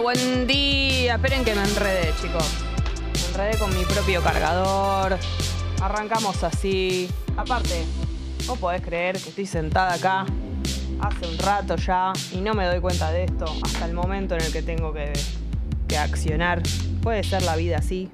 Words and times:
Buen 0.00 0.46
día. 0.46 1.14
Esperen 1.14 1.44
que 1.44 1.54
me 1.54 1.62
enredé, 1.62 2.12
chicos. 2.20 2.44
Me 3.14 3.28
enredé 3.28 3.58
con 3.58 3.74
mi 3.76 3.84
propio 3.84 4.22
cargador. 4.22 5.18
Arrancamos 5.80 6.42
así. 6.44 7.08
Aparte, 7.36 7.84
vos 8.46 8.58
podés 8.58 8.82
creer 8.82 9.16
que 9.20 9.30
estoy 9.30 9.46
sentada 9.46 9.94
acá 9.94 10.26
hace 11.00 11.26
un 11.26 11.38
rato 11.38 11.76
ya 11.76 12.12
y 12.32 12.36
no 12.38 12.54
me 12.54 12.66
doy 12.66 12.80
cuenta 12.80 13.10
de 13.10 13.24
esto 13.24 13.44
hasta 13.62 13.86
el 13.86 13.94
momento 13.94 14.34
en 14.34 14.42
el 14.42 14.52
que 14.52 14.62
tengo 14.62 14.92
que, 14.92 15.12
que 15.88 15.96
accionar. 15.98 16.62
Puede 17.02 17.22
ser 17.24 17.42
la 17.42 17.56
vida 17.56 17.78
así. 17.78 18.10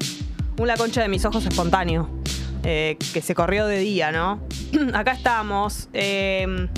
Un 0.58 0.68
la 0.68 0.76
concha 0.76 1.02
de 1.02 1.08
mis 1.08 1.24
ojos 1.24 1.44
espontáneo. 1.46 2.08
eh, 2.62 2.96
que 3.14 3.22
se 3.22 3.34
corrió 3.34 3.66
de 3.66 3.78
día, 3.78 4.12
¿no? 4.12 4.40
acá 4.94 5.12
estamos. 5.12 5.88
eh, 5.92 6.68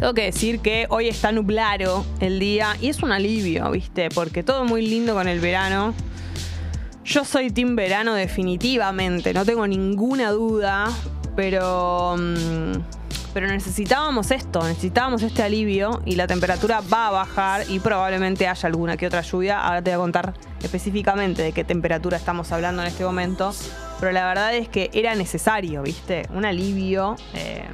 tengo 0.00 0.14
que 0.14 0.22
decir 0.22 0.60
que 0.60 0.86
hoy 0.88 1.08
está 1.08 1.30
nublado 1.30 2.06
el 2.20 2.40
día 2.40 2.74
y 2.80 2.88
es 2.88 3.02
un 3.02 3.12
alivio, 3.12 3.70
¿viste? 3.70 4.08
Porque 4.08 4.42
todo 4.42 4.64
muy 4.64 4.80
lindo 4.80 5.12
con 5.12 5.28
el 5.28 5.40
verano. 5.40 5.92
Yo 7.04 7.26
soy 7.26 7.50
team 7.50 7.76
verano 7.76 8.14
definitivamente, 8.14 9.34
no 9.34 9.44
tengo 9.44 9.66
ninguna 9.66 10.30
duda, 10.30 10.90
pero 11.36 12.16
mm, 12.18 12.72
pero 13.34 13.46
necesitábamos 13.48 14.30
esto, 14.30 14.66
necesitábamos 14.66 15.22
este 15.22 15.42
alivio 15.42 16.00
y 16.06 16.16
la 16.16 16.26
temperatura 16.26 16.80
va 16.80 17.08
a 17.08 17.10
bajar 17.10 17.64
y 17.68 17.78
probablemente 17.78 18.48
haya 18.48 18.66
alguna 18.68 18.96
que 18.96 19.06
otra 19.06 19.20
lluvia. 19.20 19.60
Ahora 19.60 19.82
te 19.82 19.90
voy 19.90 19.96
a 19.96 19.98
contar 19.98 20.34
específicamente 20.62 21.42
de 21.42 21.52
qué 21.52 21.62
temperatura 21.62 22.16
estamos 22.16 22.50
hablando 22.52 22.80
en 22.80 22.88
este 22.88 23.04
momento, 23.04 23.52
pero 24.00 24.12
la 24.12 24.26
verdad 24.26 24.54
es 24.54 24.68
que 24.68 24.90
era 24.92 25.14
necesario, 25.14 25.82
¿viste? 25.82 26.26
Un 26.34 26.44
alivio. 26.44 27.16
eh, 27.34 27.64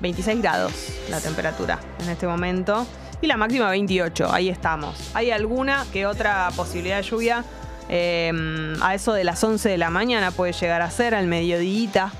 26 0.00 0.42
grados 0.42 0.72
la 1.08 1.18
temperatura 1.20 1.80
en 2.00 2.10
este 2.10 2.26
momento. 2.26 2.86
Y 3.22 3.26
la 3.26 3.38
máxima 3.38 3.70
28, 3.70 4.30
ahí 4.30 4.50
estamos. 4.50 5.10
Hay 5.14 5.30
alguna 5.30 5.86
que 5.92 6.06
otra 6.06 6.50
posibilidad 6.54 6.98
de 6.98 7.02
lluvia. 7.02 7.44
eh, 7.88 8.30
a 8.82 8.94
eso 8.94 9.12
de 9.14 9.24
las 9.24 9.42
11 9.42 9.68
de 9.68 9.78
la 9.78 9.90
mañana 9.90 10.30
puede 10.30 10.52
llegar 10.52 10.82
a 10.82 10.90
ser, 10.90 11.14
al 11.14 11.26
mediodía. 11.26 12.12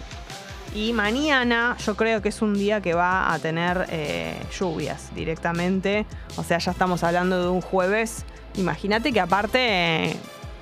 Y 0.75 0.93
mañana 0.93 1.77
yo 1.85 1.95
creo 1.95 2.21
que 2.23 2.31
es 2.31 2.43
un 2.43 2.55
día 2.55 2.81
que 2.81 2.95
va 2.95 3.33
a 3.33 3.39
tener 3.39 3.87
eh, 3.91 4.35
lluvias 4.59 5.15
directamente. 5.15 6.07
O 6.37 6.43
sea, 6.43 6.59
ya 6.59 6.73
estamos 6.73 7.05
hablando 7.05 7.41
de 7.43 7.49
un 7.49 7.61
jueves. 7.61 8.25
Imagínate 8.57 9.13
que 9.13 9.21
aparte, 9.21 9.59
eh, 10.07 10.17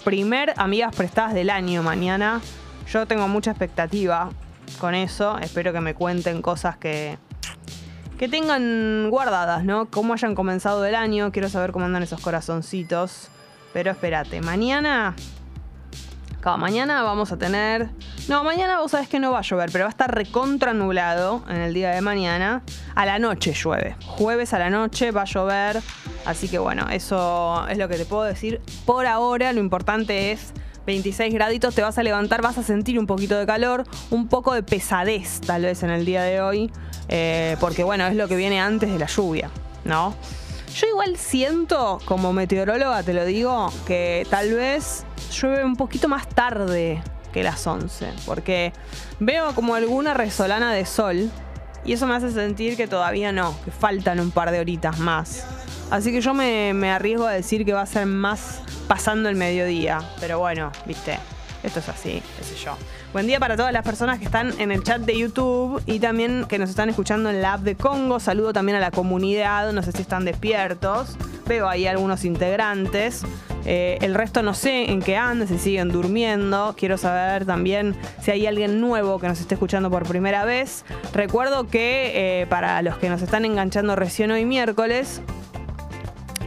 primer 0.05 0.55
amigas 0.57 0.95
prestadas 0.95 1.35
del 1.35 1.51
año 1.51 1.83
mañana. 1.83 2.41
Yo 2.89 3.07
tengo 3.07 3.29
mucha 3.29 3.51
expectativa 3.51 4.31
con 4.79 4.95
eso. 4.95 5.39
Espero 5.39 5.73
que 5.73 5.81
me 5.81 5.95
cuenten 5.95 6.43
cosas 6.43 6.77
que, 6.77 7.19
que 8.19 8.29
tengan 8.29 9.09
guardadas, 9.11 9.65
¿no? 9.65 9.87
Cómo 9.87 10.15
hayan 10.15 10.35
comenzado 10.35 10.85
el 10.85 10.95
año. 10.95 11.33
Quiero 11.33 11.49
saber 11.49 11.73
cómo 11.73 11.85
andan 11.85 12.03
esos 12.03 12.21
corazoncitos. 12.21 13.29
Pero 13.73 13.91
espérate, 13.91 14.41
mañana. 14.41 15.15
Claro, 16.43 16.59
mañana 16.59 17.03
vamos 17.05 17.31
a 17.31 17.39
tener. 17.39 17.89
No, 18.29 18.43
mañana 18.43 18.81
vos 18.81 18.91
sabés 18.91 19.09
que 19.09 19.21
no 19.21 19.31
va 19.31 19.39
a 19.39 19.43
llover, 19.43 19.71
pero 19.71 19.85
va 19.85 19.89
a 19.89 19.91
estar 19.91 20.13
recontra 20.13 20.75
nublado 20.75 21.45
en 21.49 21.59
el 21.59 21.73
día 21.73 21.91
de 21.91 22.01
mañana. 22.01 22.63
A 22.97 23.07
la 23.07 23.21
noche 23.21 23.53
llueve. 23.53 23.95
Jueves 24.05 24.53
a 24.53 24.59
la 24.59 24.69
noche 24.69 25.13
va 25.13 25.23
a 25.23 25.25
llover. 25.25 25.81
Así 26.27 26.49
que 26.49 26.59
bueno, 26.59 26.89
eso 26.91 27.65
es 27.69 27.79
lo 27.79 27.89
que 27.89 27.97
te 27.97 28.05
puedo 28.05 28.25
decir. 28.25 28.61
Por 28.85 29.07
ahora, 29.07 29.53
lo 29.53 29.61
importante 29.61 30.33
es 30.33 30.53
26 30.87 31.33
graditos, 31.33 31.75
te 31.75 31.83
vas 31.83 31.99
a 31.99 32.03
levantar, 32.03 32.43
vas 32.43 32.59
a 32.59 32.63
sentir 32.63 32.99
un 32.99 33.07
poquito 33.07 33.39
de 33.39 33.47
calor, 33.47 33.85
un 34.11 34.29
poco 34.29 34.55
de 34.55 34.63
pesadez 34.63 35.41
tal 35.41 35.63
vez 35.63 35.83
en 35.83 35.91
el 35.91 36.05
día 36.05 36.23
de 36.23 36.41
hoy, 36.41 36.71
eh, 37.09 37.57
porque 37.61 37.85
bueno, 37.85 38.07
es 38.07 38.17
lo 38.17 38.29
que 38.29 38.37
viene 38.37 38.61
antes 38.61 38.93
de 38.93 38.99
la 38.99 39.07
lluvia, 39.07 39.51
¿no? 39.85 40.15
Yo 40.75 40.87
igual 40.87 41.17
siento, 41.17 42.01
como 42.07 42.33
meteoróloga 42.33 43.03
te 43.03 43.13
lo 43.13 43.25
digo, 43.25 43.71
que 43.87 44.27
tal 44.31 44.55
vez 44.55 45.05
llueve 45.31 45.65
un 45.65 45.77
poquito 45.77 46.09
más 46.09 46.29
tarde 46.29 47.03
que 47.33 47.43
las 47.43 47.67
11, 47.67 48.13
porque 48.27 48.73
veo 49.21 49.55
como 49.55 49.75
alguna 49.75 50.15
resolana 50.15 50.73
de 50.73 50.87
sol 50.87 51.31
y 51.85 51.93
eso 51.93 52.07
me 52.07 52.15
hace 52.15 52.31
sentir 52.31 52.77
que 52.77 52.87
todavía 52.87 53.33
no, 53.33 53.55
que 53.65 53.71
faltan 53.71 54.21
un 54.21 54.31
par 54.31 54.51
de 54.51 54.61
horitas 54.61 54.99
más. 54.99 55.45
Así 55.91 56.11
que 56.11 56.23
yo 56.23 56.33
me, 56.33 56.73
me 56.73 56.91
arriesgo 56.91 57.27
a 57.27 57.33
decir 57.33 57.67
que 57.67 57.75
va 57.75 57.83
a 57.83 57.87
ser 57.87 58.07
más 58.07 58.62
pasando 58.89 59.29
el 59.29 59.37
mediodía. 59.37 60.01
Pero 60.21 60.39
bueno, 60.39 60.71
viste, 60.87 61.19
esto 61.63 61.79
es 61.79 61.89
así, 61.89 62.23
qué 62.39 62.45
sé 62.45 62.57
yo. 62.57 62.77
Buen 63.13 63.27
día 63.27 63.39
para 63.39 63.57
todas 63.57 63.73
las 63.73 63.85
personas 63.85 64.19
que 64.19 64.25
están 64.25 64.59
en 64.59 64.73
el 64.73 64.83
chat 64.83 65.03
de 65.03 65.17
YouTube 65.17 65.83
y 65.87 66.01
también 66.01 66.47
que 66.49 66.59
nos 66.59 66.71
están 66.71 66.89
escuchando 66.89 67.31
en 67.31 67.43
la 67.43 67.55
app 67.55 67.61
de 67.61 67.77
Congo. 67.77 68.19
Saludo 68.21 68.53
también 68.53 68.77
a 68.77 68.81
la 68.81 68.91
comunidad, 68.91 69.73
no 69.73 69.83
sé 69.83 69.93
si 69.93 70.03
están 70.03 70.25
despiertos. 70.25 71.17
Veo 71.47 71.69
ahí 71.69 71.87
algunos 71.87 72.25
integrantes. 72.25 73.23
Eh, 73.65 73.99
el 74.01 74.15
resto 74.15 74.43
no 74.43 74.55
sé 74.55 74.91
en 74.91 75.01
qué 75.01 75.17
andan, 75.17 75.47
si 75.47 75.59
siguen 75.59 75.91
durmiendo. 75.91 76.75
Quiero 76.77 76.99
saber 76.99 77.45
también 77.45 77.95
si 78.21 78.31
hay 78.31 78.47
alguien 78.47 78.81
nuevo 78.81 79.21
que 79.21 79.29
nos 79.29 79.39
esté 79.41 79.55
escuchando 79.55 79.91
por 79.91 80.05
primera 80.05 80.45
vez. 80.45 80.85
Recuerdo 81.13 81.69
que 81.69 82.41
eh, 82.43 82.47
para 82.47 82.83
los 82.83 82.97
que 82.99 83.09
nos 83.09 83.23
están 83.23 83.45
enganchando 83.45 83.95
recién 83.95 84.31
hoy 84.31 84.45
miércoles, 84.45 85.23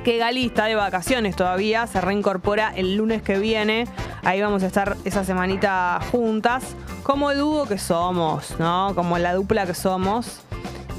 que 0.06 0.20
Gali 0.20 0.46
está 0.46 0.66
de 0.66 0.76
vacaciones 0.76 1.36
todavía, 1.36 1.88
se 1.88 2.00
reincorpora 2.00 2.72
el 2.76 2.96
lunes 2.96 3.24
que 3.24 3.40
viene. 3.40 3.88
Ahí 4.24 4.40
vamos 4.40 4.62
a 4.62 4.68
estar 4.68 4.96
esa 5.04 5.24
semanita 5.24 6.00
juntas, 6.12 6.76
como 7.02 7.32
el 7.32 7.40
dúo 7.40 7.66
que 7.66 7.80
somos, 7.80 8.54
¿no? 8.60 8.92
Como 8.94 9.18
la 9.18 9.34
dupla 9.34 9.66
que 9.66 9.74
somos. 9.74 10.42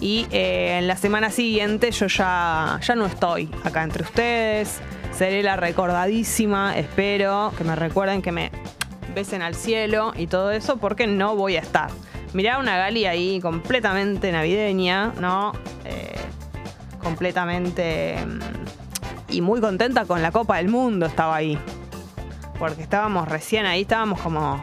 Y 0.01 0.27
eh, 0.33 0.79
en 0.79 0.89
la 0.89 0.97
semana 0.97 1.31
siguiente 1.31 1.93
yo 1.93 2.09
ya, 2.09 2.81
ya 2.83 2.97
no 2.97 3.07
estoy 3.07 3.49
acá 3.63 3.85
entre 3.85 4.03
ustedes. 4.03 4.81
Seré 5.13 5.45
la 5.45 5.55
recordadísima, 5.55 6.77
espero 6.77 7.53
que 7.57 7.63
me 7.63 7.77
recuerden 7.77 8.23
que 8.23 8.33
me 8.33 8.51
besen 9.15 9.41
al 9.41 9.55
cielo 9.55 10.15
y 10.17 10.27
todo 10.27 10.51
eso, 10.51 10.79
porque 10.79 11.07
no 11.07 11.37
voy 11.37 11.57
a 11.57 11.61
estar. 11.61 11.91
Mirá 12.33 12.59
una 12.59 12.77
Gali 12.77 13.07
ahí 13.07 13.39
completamente 13.41 14.33
navideña, 14.33 15.13
¿no? 15.21 15.53
Eh, 15.85 16.17
completamente 17.01 18.17
mm, 18.27 18.67
y 19.29 19.41
muy 19.41 19.61
contenta 19.61 20.05
con 20.05 20.23
la 20.23 20.33
Copa 20.33 20.57
del 20.57 20.69
Mundo 20.69 21.07
estaba 21.07 21.37
ahí. 21.37 21.59
Porque 22.59 22.83
estábamos 22.83 23.29
recién 23.29 23.67
ahí, 23.67 23.83
estábamos 23.83 24.21
como 24.21 24.63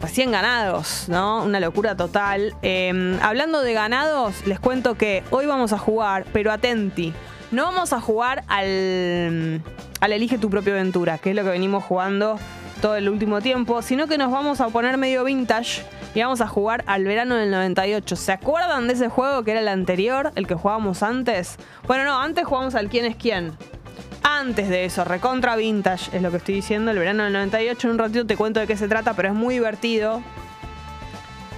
recién 0.00 0.30
ganados, 0.30 1.06
¿no? 1.08 1.44
Una 1.44 1.60
locura 1.60 1.96
total. 1.96 2.54
Eh, 2.62 3.18
hablando 3.22 3.62
de 3.62 3.72
ganados, 3.72 4.46
les 4.46 4.60
cuento 4.60 4.96
que 4.96 5.24
hoy 5.30 5.46
vamos 5.46 5.72
a 5.72 5.78
jugar, 5.78 6.26
pero 6.32 6.52
atenti, 6.52 7.12
no 7.50 7.64
vamos 7.64 7.92
a 7.92 8.00
jugar 8.00 8.44
al, 8.48 9.62
al 10.00 10.12
Elige 10.12 10.38
tu 10.38 10.50
propia 10.50 10.74
aventura, 10.74 11.18
que 11.18 11.30
es 11.30 11.36
lo 11.36 11.42
que 11.42 11.50
venimos 11.50 11.84
jugando 11.84 12.38
todo 12.82 12.96
el 12.96 13.08
último 13.08 13.40
tiempo, 13.40 13.82
sino 13.82 14.06
que 14.06 14.18
nos 14.18 14.30
vamos 14.30 14.60
a 14.60 14.68
poner 14.68 14.98
medio 14.98 15.24
vintage 15.24 15.82
y 16.18 16.22
vamos 16.22 16.40
a 16.40 16.48
jugar 16.48 16.82
al 16.88 17.04
verano 17.04 17.36
del 17.36 17.50
98. 17.52 18.16
¿Se 18.16 18.32
acuerdan 18.32 18.88
de 18.88 18.94
ese 18.94 19.08
juego 19.08 19.44
que 19.44 19.52
era 19.52 19.60
el 19.60 19.68
anterior, 19.68 20.32
el 20.34 20.48
que 20.48 20.54
jugábamos 20.54 21.04
antes? 21.04 21.56
Bueno, 21.86 22.02
no, 22.04 22.20
antes 22.20 22.44
jugamos 22.44 22.74
al 22.74 22.88
quién 22.88 23.04
es 23.04 23.14
quién. 23.14 23.52
Antes 24.24 24.68
de 24.68 24.84
eso, 24.84 25.04
recontra 25.04 25.54
vintage 25.54 26.14
es 26.16 26.20
lo 26.20 26.30
que 26.32 26.38
estoy 26.38 26.56
diciendo, 26.56 26.90
el 26.90 26.98
verano 26.98 27.22
del 27.22 27.32
98. 27.34 27.86
En 27.86 27.92
un 27.92 27.98
ratito 27.98 28.26
te 28.26 28.36
cuento 28.36 28.58
de 28.58 28.66
qué 28.66 28.76
se 28.76 28.88
trata, 28.88 29.14
pero 29.14 29.28
es 29.28 29.34
muy 29.34 29.54
divertido. 29.54 30.20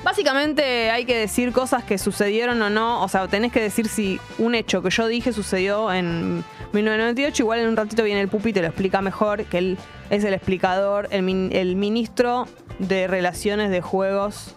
Básicamente 0.04 0.91
hay 0.91 1.04
que 1.04 1.16
decir 1.16 1.53
cosas 1.53 1.84
que 1.84 1.98
sucedieron 1.98 2.60
o 2.62 2.71
no. 2.71 3.03
O 3.03 3.09
sea, 3.09 3.28
tenés 3.28 3.53
que 3.53 3.60
decir 3.60 3.87
si 3.88 4.19
un 4.38 4.54
hecho 4.54 4.82
que 4.82 4.91
yo 4.91 5.06
dije 5.09 5.32
sucedió 5.32 5.92
en 5.92 6.44
1998. 6.72 7.42
Igual 7.42 7.60
en 7.60 7.69
un 7.69 7.77
ratito 7.77 8.03
viene 8.03 8.21
el 8.22 8.28
pupi 8.28 8.50
y 8.50 8.53
te 8.54 8.60
lo 8.62 8.69
explica 8.69 9.03
mejor, 9.03 9.44
que 9.44 9.59
él 9.59 9.78
es 10.09 10.25
el 10.25 10.32
explicador, 10.34 11.09
el, 11.10 11.22
min- 11.22 11.50
el 11.53 11.77
ministro 11.77 12.47
de 12.80 13.06
Relaciones 13.06 13.70
de 13.70 13.80
Juegos 13.80 14.54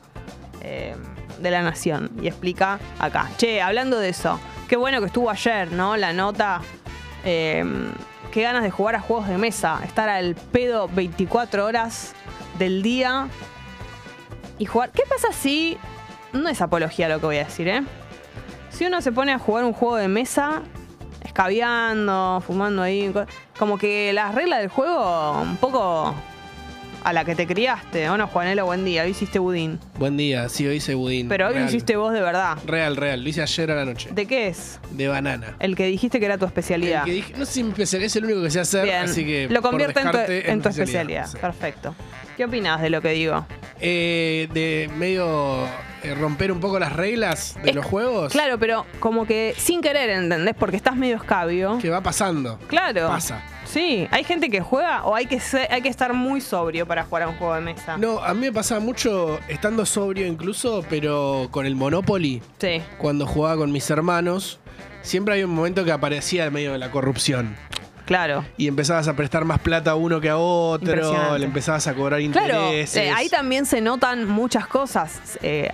eh, 0.61 0.95
de 1.39 1.51
la 1.51 1.61
Nación. 1.61 2.09
Y 2.21 2.27
explica 2.27 2.79
acá. 2.99 3.29
Che, 3.37 3.61
hablando 3.61 3.99
de 3.99 4.09
eso, 4.09 4.39
qué 4.67 4.75
bueno 4.77 4.99
que 4.99 5.05
estuvo 5.07 5.29
ayer, 5.29 5.71
¿no? 5.71 5.95
La 5.97 6.11
nota. 6.13 6.61
eh, 7.25 7.63
qué 8.31 8.41
ganas 8.41 8.63
de 8.63 8.71
jugar 8.71 8.95
a 8.95 8.99
juegos 8.99 9.27
de 9.27 9.37
mesa. 9.37 9.79
Estar 9.85 10.09
al 10.09 10.33
pedo 10.35 10.87
24 10.87 11.65
horas 11.65 12.13
del 12.57 12.81
día 12.81 13.27
y 14.57 14.65
jugar. 14.65 14.89
¿Qué 14.91 15.03
pasa 15.07 15.27
si.? 15.31 15.77
No 16.31 16.49
es 16.49 16.59
apología 16.61 17.07
lo 17.09 17.19
que 17.19 17.25
voy 17.27 17.37
a 17.37 17.43
decir, 17.43 17.67
¿eh? 17.67 17.83
Si 18.71 18.85
uno 18.87 19.01
se 19.01 19.11
pone 19.11 19.31
a 19.33 19.37
jugar 19.37 19.65
un 19.65 19.73
juego 19.73 19.97
de 19.97 20.07
mesa, 20.07 20.63
escabeando, 21.21 22.41
fumando 22.45 22.81
ahí, 22.81 23.11
co- 23.13 23.25
como 23.59 23.77
que 23.77 24.11
las 24.13 24.33
reglas 24.33 24.59
del 24.61 24.69
juego, 24.69 25.39
un 25.41 25.57
poco 25.57 26.13
a 27.03 27.13
la 27.13 27.25
que 27.25 27.35
te 27.35 27.45
criaste, 27.47 28.09
¿o 28.09 28.17
no, 28.17 28.27
Juanelo? 28.27 28.65
Buen 28.65 28.85
día, 28.85 29.03
hoy 29.03 29.09
hiciste 29.11 29.39
budín. 29.39 29.79
Buen 29.99 30.15
día, 30.17 30.47
sí, 30.49 30.65
hoy 30.65 30.77
hice 30.77 30.95
budín. 30.95 31.27
Pero 31.29 31.47
hoy 31.47 31.53
lo 31.53 31.59
Real. 31.59 31.69
hiciste 31.69 31.95
vos 31.97 32.13
de 32.13 32.21
verdad. 32.21 32.57
Real, 32.65 32.95
real. 32.95 33.21
Lo 33.23 33.29
hice 33.29 33.41
ayer 33.41 33.71
a 33.71 33.75
la 33.75 33.85
noche. 33.85 34.09
¿De 34.11 34.25
qué 34.25 34.47
es? 34.47 34.79
De 34.91 35.07
banana. 35.07 35.55
El 35.59 35.75
que 35.75 35.85
dijiste 35.87 36.19
que 36.19 36.25
era 36.25 36.37
tu 36.37 36.45
El 36.45 36.49
especialidad. 36.49 37.03
que 37.03 37.11
dije- 37.11 37.33
no 37.37 37.45
sé 37.45 37.51
si 37.53 37.63
mi 37.63 37.69
especialidad 37.71 38.05
es 38.07 38.15
el 38.15 38.25
único 38.25 38.41
que 38.43 38.49
sé 38.51 38.59
hacer, 38.61 38.83
Bien, 38.85 39.03
así 39.03 39.25
que. 39.25 39.47
lo 39.49 39.61
por 39.61 39.71
convierte 39.71 39.99
en 39.99 40.11
tu, 40.11 40.17
descarte, 40.17 40.49
en 40.51 40.57
es 40.57 40.63
tu 40.63 40.69
mi 40.69 40.71
especialidad. 40.71 41.31
Perfecto. 41.39 41.95
¿Qué 42.37 42.45
opinas 42.45 42.81
de 42.81 42.89
lo 42.89 43.01
que 43.01 43.09
digo? 43.09 43.45
Eh, 43.79 44.47
de 44.53 44.89
medio 44.97 45.65
eh, 46.03 46.15
romper 46.15 46.51
un 46.51 46.59
poco 46.59 46.79
las 46.79 46.93
reglas 46.93 47.55
de 47.63 47.69
Es- 47.71 47.75
los 47.75 47.85
juegos. 47.85 48.31
Claro, 48.31 48.57
pero 48.57 48.85
como 48.99 49.25
que 49.27 49.53
sin 49.57 49.81
querer, 49.81 50.09
¿entendés? 50.09 50.55
Porque 50.57 50.77
estás 50.77 50.95
medio 50.95 51.17
escabio. 51.17 51.77
Que 51.81 51.89
va 51.89 52.01
pasando. 52.01 52.59
Claro. 52.67 53.07
Pasa. 53.07 53.41
Sí, 53.73 54.07
hay 54.11 54.23
gente 54.23 54.49
que 54.51 54.61
juega 54.61 55.03
o 55.03 55.15
hay 55.15 55.25
que, 55.25 55.39
ser- 55.39 55.67
hay 55.71 55.81
que 55.81 55.89
estar 55.89 56.13
muy 56.13 56.41
sobrio 56.41 56.85
para 56.85 57.03
jugar 57.05 57.23
a 57.23 57.27
un 57.29 57.35
juego 57.37 57.55
de 57.55 57.61
mesa. 57.61 57.97
No, 57.97 58.19
a 58.19 58.33
mí 58.35 58.41
me 58.41 58.51
pasaba 58.51 58.79
mucho 58.79 59.39
estando 59.47 59.83
sobrio 59.85 60.27
incluso, 60.27 60.85
pero 60.89 61.47
con 61.49 61.65
el 61.65 61.75
Monopoly, 61.75 62.41
Sí, 62.59 62.81
cuando 62.99 63.25
jugaba 63.25 63.57
con 63.57 63.71
mis 63.71 63.89
hermanos, 63.89 64.59
siempre 65.01 65.33
hay 65.33 65.43
un 65.43 65.49
momento 65.55 65.83
que 65.83 65.91
aparecía 65.91 66.45
en 66.45 66.53
medio 66.53 66.71
de 66.73 66.77
la 66.77 66.91
corrupción. 66.91 67.55
claro. 68.05 68.45
Y 68.57 68.67
empezabas 68.67 69.07
a 69.07 69.15
prestar 69.15 69.43
más 69.45 69.59
plata 69.59 69.91
a 69.91 69.95
uno 69.95 70.21
que 70.21 70.29
a 70.29 70.37
otro, 70.37 71.37
le 71.37 71.45
empezabas 71.45 71.87
a 71.87 71.95
cobrar 71.95 72.19
Claro, 72.31 72.65
intereses. 72.67 72.95
eh, 73.07 73.09
ahí 73.11 73.27
también 73.29 73.65
se 73.65 73.81
notan 73.81 74.27
muchas 74.27 74.67
cosas. 74.67 75.39
eh, 75.41 75.71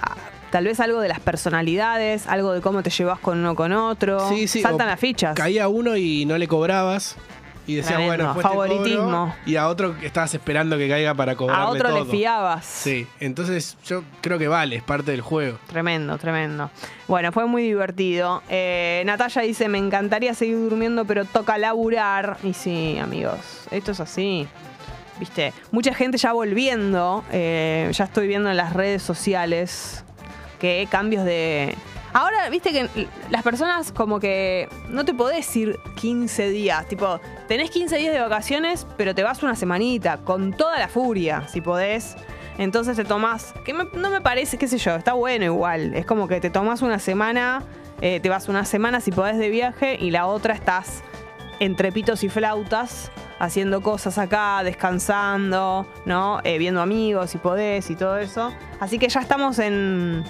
tal 0.52 0.64
vez 0.66 0.80
algo 0.80 1.00
de 1.02 1.08
las 1.10 1.20
personalidades, 1.20 2.26
algo 2.28 2.54
de 2.54 2.62
cómo 2.62 2.82
te 2.82 2.90
llevas 2.90 3.20
con 3.20 3.38
uno 3.40 3.56
con 3.56 3.72
otro. 3.74 4.30
Sí, 4.30 4.48
sí, 4.48 4.62
Saltan 4.62 4.88
las 4.88 5.00
fichas. 5.00 5.36
Caía 5.36 5.68
uno 5.68 5.96
y 5.98 6.26
no 6.26 6.38
le 6.40 6.48
cobrabas. 6.48 7.18
Y 7.70 7.76
decías, 7.76 7.98
Tremendo, 7.98 8.08
bueno, 8.16 8.34
después 8.34 8.44
te 8.46 8.50
favoritismo. 8.50 9.04
cobro, 9.28 9.36
y 9.46 9.56
a 9.58 9.68
otro 9.68 9.96
que 10.00 10.08
estabas 10.08 10.34
esperando 10.34 10.78
que 10.78 10.90
caiga 10.90 11.14
para 11.14 11.36
cobrarle 11.36 11.64
A 11.64 11.68
otro 11.70 11.90
le 11.90 12.00
todo. 12.00 12.06
fiabas. 12.12 12.66
Sí, 12.66 13.06
entonces 13.20 13.78
yo 13.86 14.04
creo 14.22 14.40
que 14.40 14.48
vale, 14.48 14.76
es 14.78 14.82
parte 14.84 15.12
del 15.12 15.22
juego. 15.22 15.60
Tremendo, 15.68 16.18
tremendo. 16.18 16.72
Bueno, 17.08 17.32
fue 17.32 17.46
muy 17.46 17.62
divertido. 17.62 18.42
Eh, 18.50 19.04
Natalia 19.06 19.44
dice, 19.44 19.70
me 19.70 19.78
encantaría 19.78 20.34
seguir 20.34 20.58
durmiendo, 20.58 21.06
pero 21.06 21.26
toca 21.26 21.60
laburar. 21.60 22.38
Y 22.44 22.54
sí, 22.54 22.98
amigos, 22.98 23.38
esto 23.70 23.92
es 23.92 24.00
así. 24.00 24.48
Viste, 25.20 25.54
mucha 25.72 25.94
gente 25.94 26.18
ya 26.18 26.34
volviendo, 26.34 27.24
eh, 27.32 27.90
ya 27.94 28.06
estoy 28.06 28.28
viendo 28.28 28.50
en 28.50 28.58
las 28.58 28.74
redes 28.74 29.04
sociales 29.04 30.04
que 30.60 30.88
cambios 30.90 31.24
de... 31.24 31.76
Ahora, 32.14 32.50
viste 32.50 32.72
que 32.72 33.08
las 33.30 33.44
personas 33.44 33.92
como 33.92 34.20
que 34.20 34.68
no 34.90 35.06
te 35.06 35.14
podés 35.14 35.56
ir 35.56 35.80
15 35.96 36.50
días, 36.50 36.88
tipo, 36.88 37.20
tenés 37.48 37.70
15 37.70 37.98
días 37.98 38.14
de 38.14 38.20
vacaciones, 38.20 38.88
pero 38.98 39.14
te 39.14 39.24
vas 39.24 39.44
una 39.44 39.56
semanita, 39.56 40.18
con 40.18 40.54
toda 40.54 40.80
la 40.80 40.88
furia, 40.88 41.48
si 41.48 41.62
podés. 41.62 42.16
Entonces 42.58 42.98
te 42.98 43.06
tomás, 43.06 43.54
que 43.64 43.74
no 43.74 44.10
me 44.10 44.22
parece, 44.22 44.58
qué 44.58 44.68
sé 44.68 44.78
yo, 44.78 44.96
está 44.96 45.14
bueno 45.14 45.46
igual. 45.46 45.94
Es 45.94 46.06
como 46.06 46.28
que 46.28 46.42
te 46.42 46.50
tomás 46.50 46.82
una 46.82 47.00
semana, 47.00 47.64
eh, 48.02 48.20
te 48.20 48.28
vas 48.28 48.50
una 48.50 48.66
semana 48.66 49.00
si 49.00 49.12
podés 49.12 49.38
de 49.38 49.50
viaje 49.50 49.98
y 50.00 50.12
la 50.12 50.26
otra 50.26 50.54
estás 50.54 51.04
entre 51.60 51.92
pitos 51.92 52.24
y 52.24 52.30
flautas, 52.30 53.12
haciendo 53.40 53.82
cosas 53.82 54.18
acá, 54.18 54.62
descansando, 54.64 55.88
¿no? 56.06 56.42
Eh, 56.44 56.58
viendo 56.58 56.82
amigos 56.82 57.30
si 57.30 57.38
podés 57.38 57.90
y 57.90 57.96
todo 57.96 58.18
eso. 58.18 58.52
Así 58.80 59.00
que 59.00 59.08
ya 59.08 59.22
estamos 59.22 59.60
en, 59.60 60.24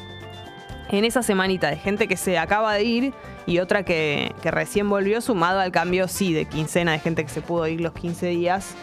en 0.89 1.05
esa 1.05 1.23
semanita 1.23 1.69
de 1.69 1.77
gente 1.77 2.07
que 2.07 2.17
se 2.17 2.37
acaba 2.37 2.73
de 2.73 2.83
ir 2.83 3.13
y 3.45 3.59
otra 3.59 3.83
que, 3.83 4.33
recién 4.43 4.89
volvió, 4.89 5.21
sumado 5.21 5.59
al 5.59 5.71
cambio, 5.71 6.07
sí, 6.07 6.33
de 6.33 6.45
quincena 6.45 6.91
de 6.91 6.99
gente 6.99 7.23
que 7.23 7.29
se 7.29 7.41
pudo 7.41 7.67
ir 7.67 7.81
los 7.81 7.93
15 7.93 8.27
días. 8.27 8.73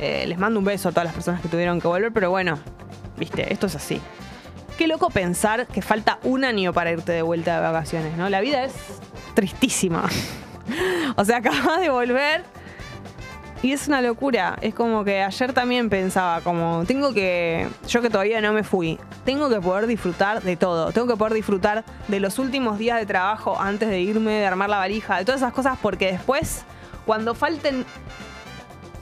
Eh, 0.00 0.24
les 0.26 0.38
mando 0.38 0.58
un 0.58 0.64
beso 0.64 0.88
a 0.88 0.92
todas 0.92 1.04
las 1.04 1.14
personas 1.14 1.40
que 1.40 1.48
tuvieron 1.48 1.80
que 1.80 1.88
volver, 1.88 2.12
pero 2.12 2.30
bueno, 2.30 2.58
viste, 3.16 3.52
esto 3.52 3.66
es 3.66 3.74
así. 3.74 4.00
Qué 4.78 4.86
loco 4.86 5.10
pensar 5.10 5.66
que 5.66 5.82
falta 5.82 6.18
un 6.22 6.44
año 6.44 6.72
para 6.72 6.92
irte 6.92 7.12
de 7.12 7.22
vuelta 7.22 7.56
de 7.56 7.60
vacaciones, 7.62 8.16
¿no? 8.16 8.28
La 8.28 8.40
vida 8.40 8.64
es 8.64 8.74
tristísima. 9.34 10.08
o 11.16 11.24
sea, 11.24 11.38
acabas 11.38 11.80
de 11.80 11.88
volver 11.88 12.44
y 13.62 13.72
es 13.72 13.88
una 13.88 14.00
locura. 14.00 14.58
Es 14.60 14.74
como 14.74 15.04
que 15.04 15.22
ayer 15.22 15.52
también 15.52 15.88
pensaba, 15.88 16.40
como, 16.40 16.84
tengo 16.86 17.12
que, 17.12 17.68
yo 17.88 18.02
que 18.02 18.10
todavía 18.10 18.40
no 18.40 18.52
me 18.52 18.62
fui, 18.62 18.98
tengo 19.24 19.48
que 19.48 19.60
poder 19.60 19.86
disfrutar 19.86 20.42
de 20.42 20.56
todo. 20.56 20.92
Tengo 20.92 21.06
que 21.06 21.16
poder 21.16 21.34
disfrutar 21.34 21.84
de 22.08 22.20
los 22.20 22.38
últimos 22.38 22.78
días 22.78 22.98
de 22.98 23.06
trabajo 23.06 23.58
antes 23.60 23.88
de 23.88 24.00
irme, 24.00 24.32
de 24.32 24.46
armar 24.46 24.68
la 24.68 24.78
valija, 24.78 25.18
de 25.18 25.24
todas 25.24 25.40
esas 25.40 25.52
cosas, 25.52 25.78
porque 25.80 26.12
después, 26.12 26.64
cuando 27.04 27.34
falten 27.34 27.84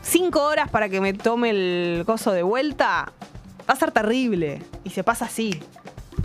cinco 0.03 0.43
horas 0.43 0.71
para 0.71 0.89
que 0.89 1.01
me 1.01 1.12
tome 1.12 1.51
el 1.51 2.05
coso 2.06 2.33
de 2.33 2.43
vuelta, 2.43 3.12
va 3.69 3.75
a 3.75 3.77
ser 3.77 3.91
terrible. 3.91 4.62
Y 4.85 4.91
se 4.91 5.03
pasa 5.03 5.25
así. 5.25 5.61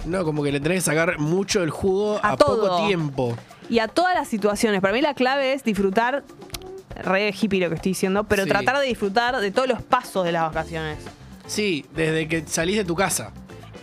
No, 0.05 0.23
como 0.23 0.43
que 0.43 0.51
le 0.51 0.59
tenés 0.59 0.77
que 0.77 0.91
sacar 0.91 1.19
mucho 1.19 1.63
el 1.63 1.71
jugo 1.71 2.19
A 2.21 2.31
a, 2.31 2.37
todo. 2.37 2.69
poco 2.69 2.87
tiempo. 2.87 3.35
Y 3.69 3.79
a 3.79 3.87
todas 3.87 4.15
las 4.15 4.27
situaciones. 4.27 4.81
Para 4.81 4.93
mí 4.93 5.01
la 5.01 5.13
clave 5.13 5.53
es 5.53 5.63
disfrutar, 5.63 6.23
re 6.95 7.33
hippie 7.39 7.59
lo 7.61 7.69
que 7.69 7.75
estoy 7.75 7.91
diciendo, 7.91 8.23
pero 8.23 8.43
Sí. 8.43 8.49
tratar 8.49 8.77
de 8.79 8.85
disfrutar 8.87 9.37
de 9.39 9.51
todos 9.51 9.67
los 9.67 9.81
pasos 9.81 10.25
de 10.25 10.31
las 10.31 10.43
vacaciones. 10.43 10.97
Sí, 11.47 11.85
desde 11.95 12.27
que 12.27 12.45
salís 12.47 12.77
de 12.77 12.85
tu 12.85 12.95
casa. 12.95 13.31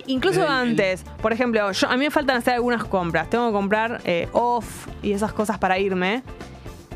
Incluso 0.07 0.41
El- 0.43 0.47
el- 0.47 0.53
antes, 0.53 1.05
por 1.21 1.33
ejemplo, 1.33 1.73
yo, 1.73 1.89
a 1.89 1.97
mí 1.97 2.05
me 2.05 2.11
faltan 2.11 2.37
hacer 2.37 2.55
algunas 2.55 2.85
compras. 2.85 3.29
Tengo 3.31 3.47
que 3.49 3.53
comprar 3.53 4.01
eh, 4.05 4.29
off 4.33 4.87
y 5.03 5.13
esas 5.13 5.33
cosas 5.33 5.59
para 5.59 5.79
irme. 5.79 6.23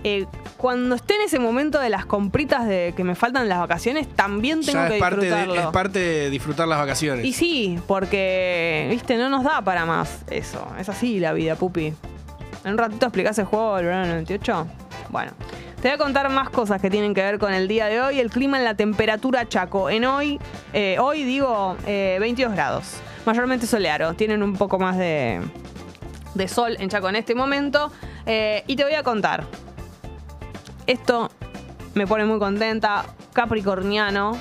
Eh, 0.04 0.26
cuando 0.56 0.94
esté 0.94 1.14
en 1.16 1.22
ese 1.22 1.38
momento 1.38 1.78
de 1.78 1.90
las 1.90 2.06
compritas 2.06 2.66
de 2.66 2.94
que 2.96 3.04
me 3.04 3.14
faltan 3.14 3.48
las 3.48 3.58
vacaciones, 3.58 4.08
también 4.08 4.60
tengo 4.64 4.80
Ya 4.82 4.88
que 4.88 4.94
es 4.96 5.00
parte, 5.00 5.16
de, 5.20 5.26
disfrutarlo. 5.26 5.60
es 5.60 5.66
parte 5.74 5.98
de 5.98 6.30
disfrutar 6.30 6.68
las 6.68 6.78
vacaciones. 6.78 7.24
Y 7.26 7.32
sí, 7.32 7.78
porque, 7.86 8.86
viste, 8.90 9.16
no 9.16 9.28
nos 9.28 9.42
da 9.44 9.60
para 9.62 9.84
más 9.86 10.22
eso. 10.30 10.66
Es 10.78 10.88
así 10.88 11.18
la 11.20 11.32
vida, 11.32 11.56
pupi. 11.56 11.92
En 12.64 12.72
un 12.72 12.78
ratito 12.78 13.06
explicás 13.06 13.38
el 13.38 13.46
juego 13.46 13.76
del 13.76 13.86
verano 13.86 14.06
98. 14.08 14.66
Bueno, 15.10 15.32
te 15.80 15.88
voy 15.88 15.94
a 15.94 15.98
contar 15.98 16.28
más 16.28 16.50
cosas 16.50 16.80
que 16.80 16.90
tienen 16.90 17.14
que 17.14 17.22
ver 17.22 17.38
con 17.38 17.54
el 17.54 17.66
día 17.66 17.86
de 17.86 18.02
hoy. 18.02 18.20
El 18.20 18.30
clima 18.30 18.58
en 18.58 18.64
la 18.64 18.74
temperatura 18.74 19.48
Chaco. 19.48 19.88
En 19.88 20.04
hoy, 20.04 20.38
eh, 20.74 20.98
hoy 21.00 21.24
digo 21.24 21.76
eh, 21.86 22.18
22 22.20 22.52
grados. 22.52 22.96
Mayormente 23.24 23.66
soleado. 23.66 24.12
Tienen 24.12 24.42
un 24.42 24.56
poco 24.56 24.78
más 24.78 24.98
de, 24.98 25.40
sol 26.48 26.76
en 26.78 26.90
Chaco 26.90 27.08
en 27.08 27.16
este 27.16 27.34
momento. 27.34 27.90
Eh, 28.26 28.62
y 28.66 28.76
te 28.76 28.84
voy 28.84 28.92
a 28.92 29.02
contar. 29.02 29.44
Esto 30.86 31.30
me 31.94 32.06
pone 32.06 32.26
muy 32.26 32.38
contenta. 32.38 33.06
Capricorniano. 33.32 34.36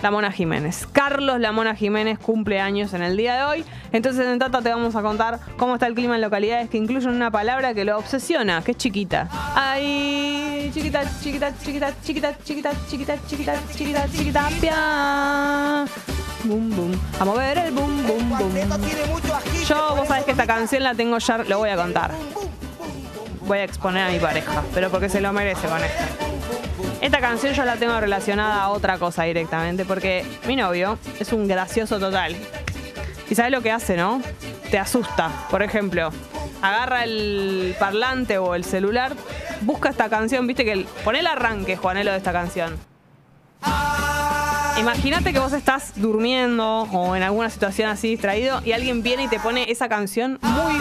La 0.00 0.12
Mona 0.12 0.30
Jiménez. 0.30 0.86
Carlos 0.92 1.40
La 1.40 1.50
Mona 1.50 1.74
Jiménez 1.74 2.20
cumple 2.20 2.60
años 2.60 2.94
en 2.94 3.02
el 3.02 3.16
día 3.16 3.34
de 3.34 3.42
hoy. 3.42 3.64
Entonces 3.90 4.24
en 4.28 4.38
Tata 4.38 4.62
te 4.62 4.68
vamos 4.68 4.94
a 4.94 5.02
contar 5.02 5.40
cómo 5.56 5.74
está 5.74 5.88
el 5.88 5.94
clima 5.94 6.14
en 6.14 6.20
localidades 6.20 6.70
que 6.70 6.78
incluyen 6.78 7.10
una 7.10 7.32
palabra 7.32 7.74
que 7.74 7.84
lo 7.84 7.98
obsesiona, 7.98 8.62
que 8.62 8.70
es 8.70 8.76
chiquita. 8.76 9.28
Chiquita, 10.72 11.02
chiquita, 11.22 11.52
chiquita, 11.58 11.92
chiquita, 12.02 12.34
chiquita, 12.44 12.74
chiquita, 12.86 13.16
chiquita, 13.26 13.54
chiquita, 13.74 14.06
chiquita, 14.08 14.48
pia. 14.60 15.86
Boom, 16.44 16.76
boom. 16.76 17.00
A 17.18 17.24
mover 17.24 17.58
el 17.58 17.72
boom, 17.72 18.06
boom, 18.06 18.28
boom. 18.28 18.52
Yo, 19.66 19.96
vos 19.96 20.06
sabés 20.06 20.24
que 20.24 20.32
esta 20.32 20.46
canción 20.46 20.82
la 20.82 20.94
tengo 20.94 21.18
ya, 21.18 21.38
lo 21.38 21.58
voy 21.58 21.70
a 21.70 21.76
contar. 21.76 22.10
Voy 23.46 23.58
a 23.58 23.64
exponer 23.64 24.08
a 24.08 24.10
mi 24.10 24.18
pareja, 24.18 24.62
pero 24.74 24.90
porque 24.90 25.08
se 25.08 25.20
lo 25.22 25.32
merece 25.32 25.66
con 25.66 25.82
esto. 25.82 26.04
Esta 27.00 27.20
canción 27.20 27.54
yo 27.54 27.64
la 27.64 27.76
tengo 27.76 27.98
relacionada 27.98 28.62
a 28.62 28.68
otra 28.68 28.98
cosa 28.98 29.22
directamente, 29.22 29.84
porque 29.86 30.26
mi 30.46 30.54
novio 30.54 30.98
es 31.18 31.32
un 31.32 31.48
gracioso 31.48 31.98
total. 31.98 32.36
¿Y 33.30 33.34
sabes 33.34 33.52
lo 33.52 33.62
que 33.62 33.70
hace, 33.70 33.96
no? 33.96 34.20
Te 34.70 34.78
asusta. 34.78 35.30
Por 35.50 35.62
ejemplo, 35.62 36.10
agarra 36.62 37.04
el 37.04 37.74
parlante 37.78 38.38
o 38.38 38.54
el 38.54 38.64
celular, 38.64 39.14
busca 39.62 39.88
esta 39.88 40.08
canción, 40.08 40.46
viste 40.46 40.64
que 40.64 40.72
el, 40.72 40.84
pone 41.04 41.20
el 41.20 41.26
arranque, 41.26 41.76
Juanelo, 41.76 42.12
de 42.12 42.18
esta 42.18 42.32
canción. 42.32 42.78
Imagínate 44.78 45.32
que 45.32 45.40
vos 45.40 45.52
estás 45.52 45.92
durmiendo 45.96 46.82
o 46.92 47.16
en 47.16 47.24
alguna 47.24 47.50
situación 47.50 47.90
así 47.90 48.10
distraído 48.10 48.60
y 48.64 48.72
alguien 48.72 49.02
viene 49.02 49.24
y 49.24 49.28
te 49.28 49.40
pone 49.40 49.70
esa 49.70 49.88
canción 49.88 50.38
muy... 50.40 50.74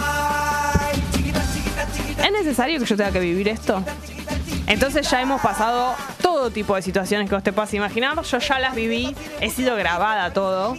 ¿Es 2.23 2.31
necesario 2.31 2.79
que 2.79 2.85
yo 2.85 2.95
tenga 2.95 3.11
que 3.11 3.19
vivir 3.19 3.47
esto? 3.47 3.83
Entonces 4.67 5.09
ya 5.09 5.21
hemos 5.21 5.41
pasado 5.41 5.95
todo 6.21 6.51
tipo 6.51 6.75
de 6.75 6.81
situaciones 6.81 7.29
que 7.29 7.35
vos 7.35 7.43
te 7.43 7.53
puedas 7.53 7.73
imaginar. 7.73 8.21
Yo 8.21 8.37
ya 8.37 8.59
las 8.59 8.75
viví, 8.75 9.15
he 9.39 9.49
sido 9.49 9.75
grabada 9.75 10.31
todo. 10.31 10.77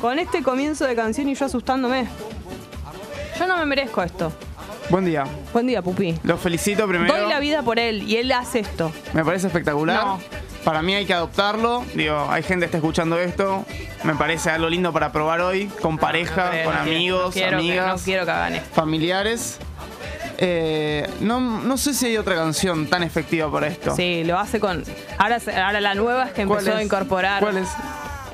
Con 0.00 0.18
este 0.18 0.42
comienzo 0.42 0.84
de 0.84 0.94
canción 0.94 1.28
y 1.28 1.34
yo 1.34 1.46
asustándome. 1.46 2.06
Yo 3.38 3.46
no 3.46 3.56
me 3.56 3.66
merezco 3.66 4.02
esto. 4.02 4.32
Buen 4.90 5.04
día. 5.04 5.24
Buen 5.52 5.66
día, 5.66 5.82
pupi. 5.82 6.18
Los 6.22 6.40
felicito 6.40 6.86
primero. 6.88 7.14
Doy 7.14 7.28
la 7.28 7.40
vida 7.40 7.62
por 7.62 7.78
él 7.78 8.02
y 8.02 8.16
él 8.16 8.32
hace 8.32 8.60
esto. 8.60 8.90
Me 9.12 9.24
parece 9.24 9.46
espectacular. 9.48 10.04
No. 10.04 10.20
Para 10.64 10.82
mí 10.82 10.94
hay 10.94 11.06
que 11.06 11.14
adoptarlo. 11.14 11.84
Digo, 11.94 12.26
hay 12.30 12.42
gente 12.42 12.60
que 12.60 12.66
está 12.66 12.78
escuchando 12.78 13.18
esto. 13.18 13.64
Me 14.04 14.14
parece 14.14 14.50
algo 14.50 14.68
lindo 14.68 14.92
para 14.92 15.12
probar 15.12 15.40
hoy, 15.40 15.66
con 15.82 15.98
pareja, 15.98 16.50
No 16.52 16.64
con 16.70 16.76
amigos, 16.76 17.24
no 17.26 17.30
quiero 17.32 17.48
que- 17.50 17.54
amigas, 17.56 17.86
no 17.98 18.04
quiero 18.04 18.24
que 18.24 18.30
hagan 18.30 18.54
esto. 18.56 18.74
familiares. 18.74 19.58
Eh, 20.40 21.08
no, 21.20 21.40
no 21.40 21.76
sé 21.76 21.94
si 21.94 22.06
hay 22.06 22.16
otra 22.16 22.36
canción 22.36 22.86
tan 22.86 23.02
efectiva 23.02 23.50
para 23.50 23.66
esto. 23.66 23.94
Sí, 23.96 24.22
lo 24.24 24.38
hace 24.38 24.60
con. 24.60 24.84
Ahora, 25.18 25.38
ahora 25.64 25.80
la 25.80 25.94
nueva 25.94 26.26
es 26.26 26.32
que 26.32 26.46
¿Cuál 26.46 26.60
empezó 26.60 26.78
a 26.78 26.82
incorporar. 26.82 27.40
¿Cuál 27.40 27.58
es? 27.58 27.68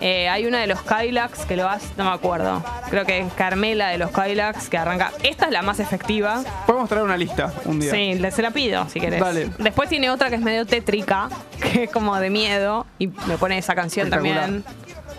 Eh, 0.04 0.28
hay 0.28 0.44
una 0.44 0.60
de 0.60 0.66
los 0.66 0.82
Kylax 0.82 1.46
que 1.46 1.56
lo 1.56 1.66
hace, 1.66 1.86
no 1.96 2.04
me 2.04 2.10
acuerdo. 2.10 2.62
Creo 2.90 3.06
que 3.06 3.20
es 3.20 3.32
Carmela 3.32 3.88
de 3.88 3.96
los 3.96 4.10
Kylax 4.10 4.68
que 4.68 4.76
arranca. 4.76 5.12
Esta 5.22 5.46
es 5.46 5.50
la 5.50 5.62
más 5.62 5.80
efectiva. 5.80 6.44
Podemos 6.66 6.90
traer 6.90 7.04
una 7.04 7.16
lista 7.16 7.50
un 7.64 7.80
día. 7.80 7.90
Sí, 7.90 8.20
se 8.30 8.42
la 8.42 8.50
pido 8.50 8.86
si 8.90 9.00
querés. 9.00 9.18
Dale. 9.18 9.48
Después 9.58 9.88
tiene 9.88 10.10
otra 10.10 10.28
que 10.28 10.34
es 10.34 10.42
medio 10.42 10.66
tétrica, 10.66 11.30
que 11.58 11.84
es 11.84 11.90
como 11.90 12.14
de 12.20 12.28
miedo, 12.28 12.84
y 12.98 13.06
me 13.06 13.38
pone 13.38 13.56
esa 13.56 13.74
canción 13.74 14.10
también. 14.10 14.62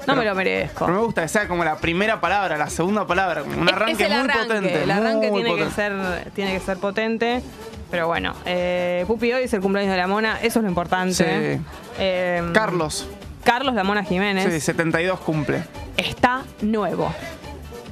No 0.05 0.15
me 0.15 0.23
lo 0.23 0.35
merezco. 0.35 0.85
Pero 0.85 0.99
me 0.99 1.03
gusta 1.03 1.23
que 1.23 1.29
sea 1.29 1.47
como 1.47 1.63
la 1.63 1.77
primera 1.77 2.21
palabra, 2.21 2.55
la 2.55 2.69
segunda 2.69 3.07
palabra, 3.07 3.41
un 3.41 3.67
arranque 3.67 3.93
es 3.93 3.99
el 4.01 4.09
muy 4.09 4.29
arranque, 4.29 4.47
potente. 4.47 4.83
El 4.83 4.91
arranque 4.91 5.31
tiene 5.31 5.55
que, 5.55 5.69
ser, 5.71 6.31
tiene 6.35 6.53
que 6.53 6.59
ser 6.59 6.77
potente. 6.77 7.41
Pero 7.89 8.05
bueno, 8.05 8.35
eh, 8.45 9.03
Pupi 9.07 9.33
hoy 9.33 9.43
es 9.45 9.53
el 9.55 9.61
cumpleaños 9.61 9.93
de 9.93 9.97
la 9.97 10.05
mona, 10.05 10.37
eso 10.43 10.59
es 10.59 10.63
lo 10.63 10.69
importante. 10.69 11.55
Sí. 11.55 11.61
Eh, 11.97 12.43
Carlos, 12.53 13.07
Carlos 13.45 13.73
la 13.75 13.83
Mona 13.85 14.03
Jiménez 14.03 14.51
sí, 14.53 14.59
72 14.59 15.19
cumple. 15.21 15.63
está 15.95 16.43
nuevo. 16.61 17.13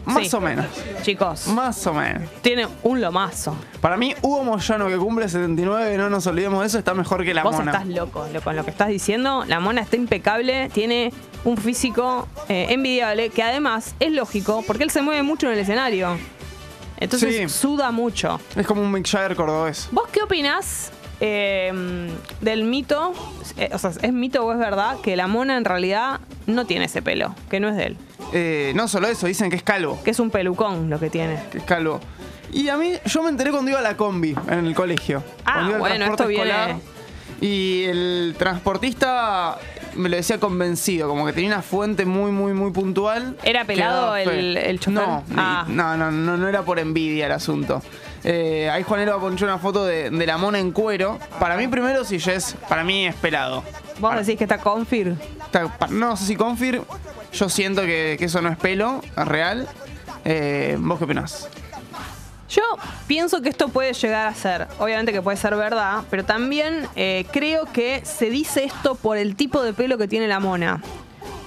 Más 0.05 0.27
Sí. 0.29 0.35
o 0.35 0.41
menos. 0.41 0.65
Chicos, 1.03 1.47
Más 1.47 1.87
o 1.87 1.93
menos. 1.93 2.23
tiene 2.41 2.67
un 2.83 2.99
lomazo. 2.99 3.55
Para 3.79 3.95
mí, 3.95 4.13
Hugo 4.21 4.43
Moyano, 4.43 4.89
que 4.89 4.97
cumple 4.97 5.29
79, 5.29 5.95
no 5.97 6.09
nos 6.09 6.27
olvidemos 6.27 6.59
de 6.59 6.67
eso, 6.67 6.77
está 6.77 6.93
mejor 6.93 7.23
que 7.23 7.33
la 7.33 7.43
Vos 7.43 7.55
mona. 7.55 7.71
estás 7.71 7.87
loco, 7.87 8.27
lo- 8.33 8.41
con 8.41 8.53
lo 8.57 8.65
que 8.65 8.71
estás 8.71 8.89
diciendo. 8.89 9.45
La 9.47 9.61
mona 9.61 9.79
está 9.79 9.95
impecable, 9.95 10.69
tiene 10.73 11.13
un 11.45 11.55
físico 11.55 12.27
eh, 12.49 12.65
envidiable, 12.71 13.29
que 13.29 13.43
además 13.43 13.95
es 14.01 14.11
lógico, 14.11 14.61
porque 14.67 14.83
él 14.83 14.89
se 14.89 15.01
mueve 15.01 15.23
mucho 15.23 15.47
en 15.47 15.53
el 15.53 15.59
escenario. 15.59 16.17
Entonces 16.97 17.37
Sí. 17.37 17.47
suda 17.49 17.91
mucho. 17.91 18.41
Es 18.57 18.67
como 18.67 18.81
un 18.81 18.91
Mick 18.91 19.07
Jagger 19.07 19.35
cordobés. 19.37 19.87
¿Vos 19.91 20.09
qué 20.11 20.21
opinás 20.21 20.91
eh, 21.25 22.09
del 22.41 22.63
mito? 22.65 23.13
Eh, 23.57 23.69
o 23.73 23.77
sea, 23.77 23.91
¿es 24.01 24.11
mito 24.13 24.43
o 24.45 24.51
es 24.51 24.59
verdad 24.59 24.97
que 25.01 25.15
la 25.15 25.27
mona 25.27 25.55
en 25.57 25.63
realidad 25.63 26.19
no 26.47 26.65
tiene 26.65 26.85
ese 26.85 27.01
pelo? 27.01 27.33
Que 27.49 27.59
no 27.61 27.69
es 27.69 27.77
de 27.77 27.85
él. 27.85 27.97
Eh, 28.33 28.73
no 28.75 28.87
solo 28.89 29.07
eso, 29.07 29.25
dicen 29.27 29.49
que 29.49 29.55
es 29.55 29.63
calvo. 29.63 29.99
Que 30.03 30.11
es 30.11 30.19
un 30.19 30.29
pelucón 30.31 30.89
lo 30.89 30.99
que 30.99 31.09
tiene. 31.09 31.39
Que 31.51 31.59
es 31.59 31.63
calvo. 31.63 32.01
Y 32.51 32.67
a 32.69 32.77
mí, 32.77 32.91
yo 33.05 33.23
me 33.23 33.29
enteré 33.29 33.51
cuando 33.51 33.71
iba 33.71 33.79
a 33.79 33.83
la 33.83 33.95
combi 33.95 34.35
en 34.49 34.65
el 34.67 34.75
colegio. 34.75 35.23
Ah, 35.45 35.65
iba 35.69 35.77
bueno, 35.79 36.05
esto 36.05 36.27
viene-. 36.27 36.79
Y 37.41 37.83
el 37.85 38.35
transportista 38.37 39.57
me 39.95 40.09
lo 40.09 40.15
decía 40.15 40.39
convencido, 40.39 41.07
como 41.07 41.25
que 41.25 41.33
tenía 41.33 41.49
una 41.49 41.61
fuente 41.61 42.05
muy, 42.05 42.31
muy, 42.31 42.53
muy 42.53 42.71
puntual. 42.71 43.37
¿Era 43.43 43.63
pelado 43.65 44.15
el- 44.15 44.57
el 44.57 44.79
chofer? 44.79 45.07
No, 45.07 45.23
Ah. 45.37 45.65
no, 45.67 45.95
no, 45.97 46.11
no, 46.11 46.37
no 46.37 46.47
era 46.47 46.63
por 46.63 46.79
envidia 46.79 47.25
el 47.27 47.31
asunto. 47.31 47.81
Eh, 48.23 48.69
ahí 48.71 48.83
Juanelo 48.83 49.19
ponchó 49.19 49.45
una 49.45 49.57
foto 49.57 49.83
de, 49.85 50.09
de 50.09 50.25
la 50.25 50.37
mona 50.37 50.59
en 50.59 50.71
cuero. 50.71 51.19
Para 51.39 51.57
mí, 51.57 51.67
primero, 51.67 52.03
si 52.05 52.17
ya 52.19 52.33
es. 52.33 52.55
Para 52.69 52.83
mí 52.83 53.05
es 53.07 53.15
pelado. 53.15 53.63
Vos 53.99 54.09
Para- 54.11 54.21
decís 54.21 54.37
que 54.37 54.45
está 54.45 54.57
confir. 54.59 55.15
Está- 55.45 55.69
no 55.89 56.15
sé 56.15 56.25
si 56.25 56.35
confir. 56.35 56.81
Yo 57.33 57.49
siento 57.49 57.81
que, 57.81 58.15
que 58.17 58.25
eso 58.25 58.41
no 58.41 58.49
es 58.49 58.57
pelo, 58.57 59.01
es 59.17 59.25
real. 59.27 59.67
Eh, 60.25 60.77
¿Vos 60.79 60.97
qué 60.99 61.05
opinás? 61.05 61.49
Yo 62.49 62.61
pienso 63.07 63.41
que 63.41 63.49
esto 63.49 63.69
puede 63.69 63.93
llegar 63.93 64.27
a 64.27 64.35
ser, 64.35 64.67
obviamente 64.77 65.11
que 65.11 65.23
puede 65.23 65.37
ser 65.37 65.55
verdad, 65.55 66.03
pero 66.11 66.23
también 66.23 66.87
eh, 66.95 67.25
creo 67.31 67.65
que 67.65 68.03
se 68.05 68.29
dice 68.29 68.63
esto 68.63 68.93
por 68.93 69.17
el 69.17 69.35
tipo 69.35 69.63
de 69.63 69.73
pelo 69.73 69.97
que 69.97 70.07
tiene 70.07 70.27
la 70.27 70.39
mona. 70.39 70.79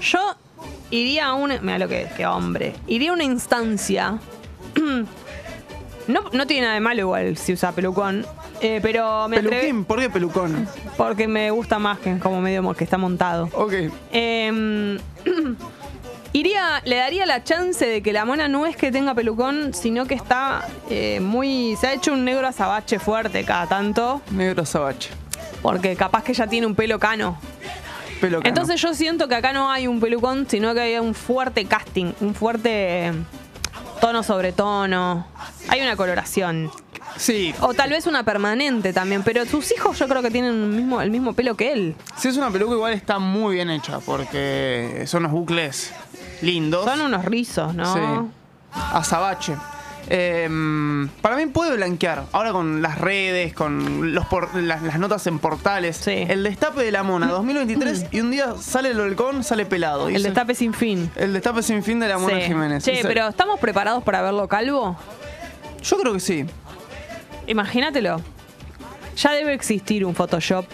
Yo 0.01 0.35
iría 0.91 1.27
a 1.27 1.35
una. 1.35 1.61
Mira 1.61 1.79
lo 1.79 1.87
que, 1.89 2.09
que 2.17 2.27
hombre. 2.27 2.75
Iría 2.89 3.11
a 3.11 3.13
una 3.15 3.25
instancia. 3.25 4.19
No, 6.09 6.23
no 6.33 6.47
tiene 6.47 6.63
nada 6.63 6.75
de 6.75 6.81
malo 6.81 7.01
igual 7.01 7.37
si 7.37 7.53
usa 7.53 7.73
pelucón. 7.73 8.25
eh, 8.61 8.79
pero 8.83 9.27
me 9.29 9.37
¿Peluquín? 9.43 9.85
¿Por 9.85 9.99
qué 10.01 10.09
pelucón? 10.11 10.69
Porque 10.97 11.27
me 11.27 11.51
gusta 11.51 11.79
más 11.79 11.99
que 11.99 12.19
como 12.19 12.41
medio 12.41 12.63
mo- 12.63 12.75
que 12.75 12.85
está 12.85 12.97
montado. 12.99 13.49
Ok. 13.53 13.73
Eh, 14.13 14.99
iría, 16.33 16.81
le 16.85 16.97
daría 16.97 17.27
la 17.27 17.43
chance 17.45 17.85
de 17.87 18.03
que 18.03 18.13
la 18.13 18.25
mona 18.25 18.49
no 18.49 18.67
es 18.67 18.77
que 18.77 18.93
tenga 18.93 19.15
pelucón, 19.15 19.75
sino 19.75 20.07
que 20.07 20.15
está 20.15 20.67
eh, 20.91 21.21
muy. 21.21 21.77
Se 21.81 21.89
ha 21.89 21.93
hecho 21.95 22.13
un 22.13 22.25
negro 22.25 22.47
azabache 22.47 22.99
fuerte 22.99 23.45
cada 23.45 23.67
tanto, 23.67 24.21
Negro 24.31 24.65
sabache. 24.65 25.11
porque 25.63 25.97
capaz 25.97 26.23
que 26.25 26.35
ya 26.35 26.47
tiene 26.47 26.67
un 26.67 26.75
pelo 26.75 26.99
cano. 26.99 27.39
Pelo 28.21 28.39
cano. 28.39 28.49
Entonces 28.49 28.81
yo 28.81 28.95
siento 28.95 29.29
que 29.29 29.35
acá 29.35 29.53
no 29.53 29.71
hay 29.71 29.87
un 29.87 30.01
pelucón, 30.01 30.47
sino 30.49 30.73
que 30.75 30.81
hay 30.81 30.99
un 30.99 31.15
fuerte 31.15 31.65
casting, 31.67 32.13
un 32.21 32.35
fuerte 32.35 33.13
tono 34.01 34.23
sobre 34.23 34.53
tono. 34.53 35.27
Hay 35.69 35.81
una 35.81 35.97
coloración. 35.97 36.71
Sí, 37.17 37.55
O 37.61 37.73
tal 37.73 37.91
vez 37.91 38.07
una 38.07 38.25
permanente 38.25 38.93
también, 38.93 39.23
pero 39.23 39.47
sus 39.47 39.73
hijos 39.73 39.99
yo 39.99 40.07
creo 40.07 40.21
que 40.21 40.31
tienen 40.31 40.53
el 40.53 40.69
mismo, 40.69 41.01
el 41.01 41.11
mismo 41.11 41.33
pelo 41.33 41.57
que 41.57 41.73
él. 41.73 41.97
si 42.19 42.29
es 42.29 42.37
una 42.37 42.51
peluca 42.51 42.75
igual 42.75 42.93
está 42.93 43.19
muy 43.19 43.55
bien 43.55 43.71
hecha 43.71 44.01
porque 44.01 45.05
son 45.07 45.21
unos 45.25 45.33
bucles 45.33 45.93
lindos. 46.43 46.85
Son 46.85 47.01
unos 47.01 47.25
rizos, 47.25 47.75
¿no? 47.75 47.95
Sí. 47.95 48.31
Azabache. 48.93 49.55
Em, 50.09 51.09
para 51.21 51.37
mí 51.37 51.47
puede 51.47 51.77
blanquear. 51.77 52.25
Ahora 52.33 52.53
con 52.53 52.81
las 52.83 52.99
redes, 52.99 53.53
con 53.55 54.15
los 54.15 54.25
por- 54.27 54.55
las, 54.55 54.83
las 54.83 54.99
notas 54.99 55.27
en 55.27 55.39
portales. 55.39 55.97
Sí. 55.97 56.25
El 56.29 56.43
destape 56.45 56.83
de 56.85 56.93
la 56.93 57.03
mona 57.03 57.27
2023 57.27 58.07
y 58.13 58.21
un 58.21 58.31
día 58.31 58.55
sale 58.61 58.91
el 58.91 58.99
volcón, 58.99 59.43
sale 59.43 59.67
pelado. 59.67 60.09
El 60.09 60.23
destape 60.23 60.55
sin 60.55 60.73
fin. 60.75 61.11
el 61.17 61.33
destape 61.33 61.63
sin 61.63 61.83
fin 61.83 61.99
de 62.01 62.09
la 62.09 62.19
mona 62.19 62.37
Sí. 62.37 62.43
Jiménez. 62.47 62.85
Che, 62.85 62.93
Dice- 62.93 63.09
pero 63.09 63.27
¿estamos 63.29 63.59
preparados 63.59 64.05
para 64.05 64.23
verlo 64.23 64.47
calvo? 64.49 64.97
Yo 65.83 65.99
creo 65.99 66.13
que 66.15 66.21
sí. 66.21 66.45
Imagínatelo. 67.47 68.21
Ya 69.17 69.33
debe 69.33 69.55
existir 69.55 70.05
un 70.05 70.15
Photoshop. 70.15 70.67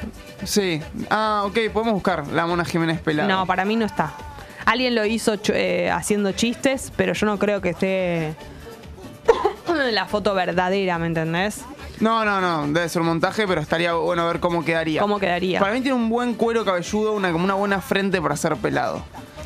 Sí. 0.45 0.81
Ah, 1.11 1.45
ok, 1.47 1.59
podemos 1.73 1.95
buscar 1.95 2.27
la 2.29 2.47
mona 2.47 2.65
Jiménez 2.65 3.01
pelada. 3.01 3.29
No, 3.29 3.47
para 3.47 3.65
mí 3.65 3.77
no 3.77 3.85
está. 3.87 4.13
Alguien 4.65 4.95
lo 4.95 5.05
hizo 5.05 5.35
eh, 5.49 5.91
haciendo 5.91 6.33
chistes, 6.33 6.93
pero 6.97 7.13
yo 7.13 7.27
no 7.27 7.39
creo 7.39 7.61
que 7.61 7.71
esté 7.71 8.35
la 9.91 10.07
foto 10.07 10.35
verdadera, 10.35 10.99
¿me 10.99 11.07
entendés? 11.07 11.63
No, 12.01 12.25
no, 12.25 12.41
no, 12.41 12.67
debe 12.73 12.89
ser 12.89 13.03
un 13.03 13.09
montaje, 13.09 13.47
pero 13.47 13.61
estaría 13.61 13.95
bueno 13.95 14.27
ver 14.27 14.41
cómo 14.41 14.65
quedaría. 14.65 15.01
¿Cómo 15.01 15.19
quedaría? 15.19 15.59
Para 15.61 15.73
mí 15.73 15.81
tiene 15.81 15.97
un 15.97 16.09
buen 16.09 16.35
cuero 16.35 16.65
cabelludo, 16.65 17.13
una, 17.13 17.33
como 17.33 17.45
una 17.45 17.55
buena 17.55 17.81
frente 17.81 18.21
para 18.21 18.37
ser 18.37 18.57
pelado. 18.57 19.03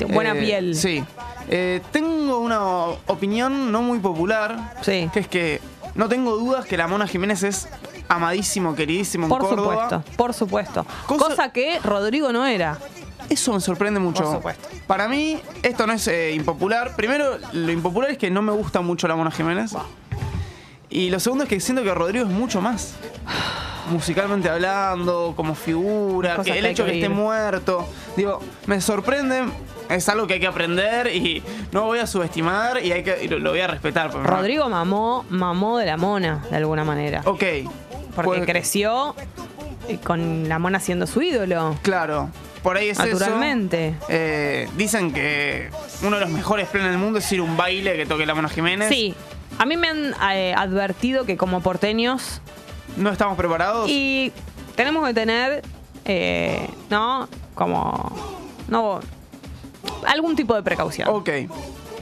Buena 0.09 0.33
piel. 0.33 0.75
Sí. 0.75 1.03
Eh, 1.49 1.81
tengo 1.91 2.39
una 2.39 2.59
opinión 3.07 3.71
no 3.71 3.81
muy 3.81 3.99
popular, 3.99 4.73
Sí. 4.81 5.09
que 5.13 5.19
es 5.21 5.27
que 5.27 5.61
no 5.95 6.07
tengo 6.09 6.35
dudas 6.37 6.65
que 6.65 6.77
la 6.77 6.87
Mona 6.87 7.07
Jiménez 7.07 7.43
es 7.43 7.67
amadísimo, 8.09 8.75
queridísimo 8.75 9.25
en 9.25 9.29
Por 9.29 9.47
supuesto, 9.49 10.03
por 10.15 10.33
supuesto. 10.33 10.85
Cosa- 11.07 11.25
Cosa... 11.29 11.49
que 11.51 11.79
Rodrigo 11.83 12.31
no 12.31 12.45
era. 12.45 12.77
Eso 13.29 13.53
me 13.53 13.59
sorprende 13.59 13.99
mucho. 13.99 14.23
Por 14.23 14.35
supuesto. 14.35 14.69
Para 14.87 15.07
mí, 15.07 15.39
esto 15.63 15.85
no 15.85 15.93
es 15.93 16.07
eh, 16.07 16.31
impopular. 16.33 16.95
Primero, 16.95 17.37
lo 17.51 17.71
impopular 17.71 18.09
es 18.11 18.17
que 18.17 18.29
no 18.29 18.41
me 18.41 18.53
gusta 18.53 18.79
mucho 18.81 19.07
la 19.07 19.15
Mona 19.15 19.31
Jiménez. 19.31 19.73
Y 20.89 21.09
lo 21.09 21.19
segundo 21.19 21.43
es 21.43 21.49
que 21.49 21.59
siento 21.59 21.83
que 21.83 21.93
Rodrigo 21.93 22.25
es 22.25 22.31
mucho 22.31 22.61
más. 22.61 22.95
Musicalmente 23.89 24.49
hablando, 24.49 25.33
como 25.35 25.55
figura, 25.55 26.41
que 26.43 26.51
el 26.51 26.61
que 26.65 26.69
hecho 26.71 26.85
que 26.85 26.91
que 26.91 26.97
esté 26.97 27.09
muerto. 27.09 27.87
Digo, 28.17 28.41
me 28.65 28.81
sorprende. 28.81 29.43
Es 29.89 30.09
algo 30.09 30.27
que 30.27 30.33
hay 30.33 30.39
que 30.41 30.47
aprender 30.47 31.07
y 31.15 31.41
no 31.71 31.85
voy 31.85 31.99
a 31.99 32.07
subestimar 32.07 32.83
y, 32.83 32.91
hay 32.91 33.03
que, 33.03 33.23
y 33.23 33.29
lo, 33.29 33.39
lo 33.39 33.51
voy 33.51 33.61
a 33.61 33.67
respetar. 33.67 34.13
no- 34.13 34.21
Rodrigo 34.23 34.67
mamó, 34.67 35.25
mamó 35.29 35.77
de 35.77 35.85
la 35.85 35.95
mona, 35.95 36.43
de 36.49 36.57
alguna 36.57 36.83
manera. 36.83 37.21
Ok. 37.23 37.43
Porque 38.13 38.29
Pues, 38.39 38.45
creció 38.45 39.15
con 40.03 40.49
la 40.49 40.59
mona 40.59 40.81
siendo 40.81 41.07
su 41.07 41.21
ídolo. 41.21 41.77
Claro. 41.83 42.29
Por 42.63 42.75
ahí 42.75 42.89
es 42.89 42.99
eso. 42.99 43.07
Naturalmente. 43.07 43.95
Eh, 44.09 44.67
dicen 44.75 45.13
que 45.13 45.69
uno 46.01 46.17
de 46.17 46.23
los 46.23 46.31
mejores 46.31 46.67
planes 46.67 46.91
del 46.91 46.99
mundo 46.99 47.19
es 47.19 47.31
ir 47.31 47.39
a 47.39 47.43
un 47.43 47.55
baile 47.55 47.95
que 47.95 48.05
toque 48.05 48.25
la 48.25 48.33
Mona 48.35 48.49
Jiménez. 48.49 48.89
Sí. 48.89 49.15
A 49.57 49.65
mí 49.65 49.77
me 49.77 49.87
han 49.87 50.13
eh, 50.31 50.53
advertido 50.55 51.25
que 51.25 51.35
como 51.37 51.61
porteños 51.61 52.41
No 52.95 53.09
estamos 53.11 53.37
preparados. 53.37 53.89
y 53.89 54.31
tenemos 54.75 55.05
que 55.07 55.13
tener, 55.13 55.63
eh, 56.05 56.69
¿no? 56.89 57.27
Como, 57.55 58.11
no, 58.67 58.99
algún 60.05 60.35
tipo 60.35 60.53
de 60.55 60.61
precaución. 60.63 61.07
Ok. 61.09 61.29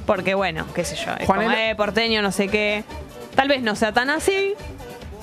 Porque 0.06 0.34
bueno, 0.36 0.66
qué 0.76 0.84
sé 0.86 0.96
yo, 0.98 1.12
es 1.18 1.28
Juanelo- 1.28 1.46
como, 1.46 1.58
eh, 1.58 1.74
porteño, 1.76 2.22
no 2.22 2.32
sé 2.32 2.48
qué. 2.48 2.84
Tal 3.36 3.48
vez 3.48 3.62
no 3.62 3.76
sea 3.76 3.92
tan 3.94 4.10
así. 4.10 4.54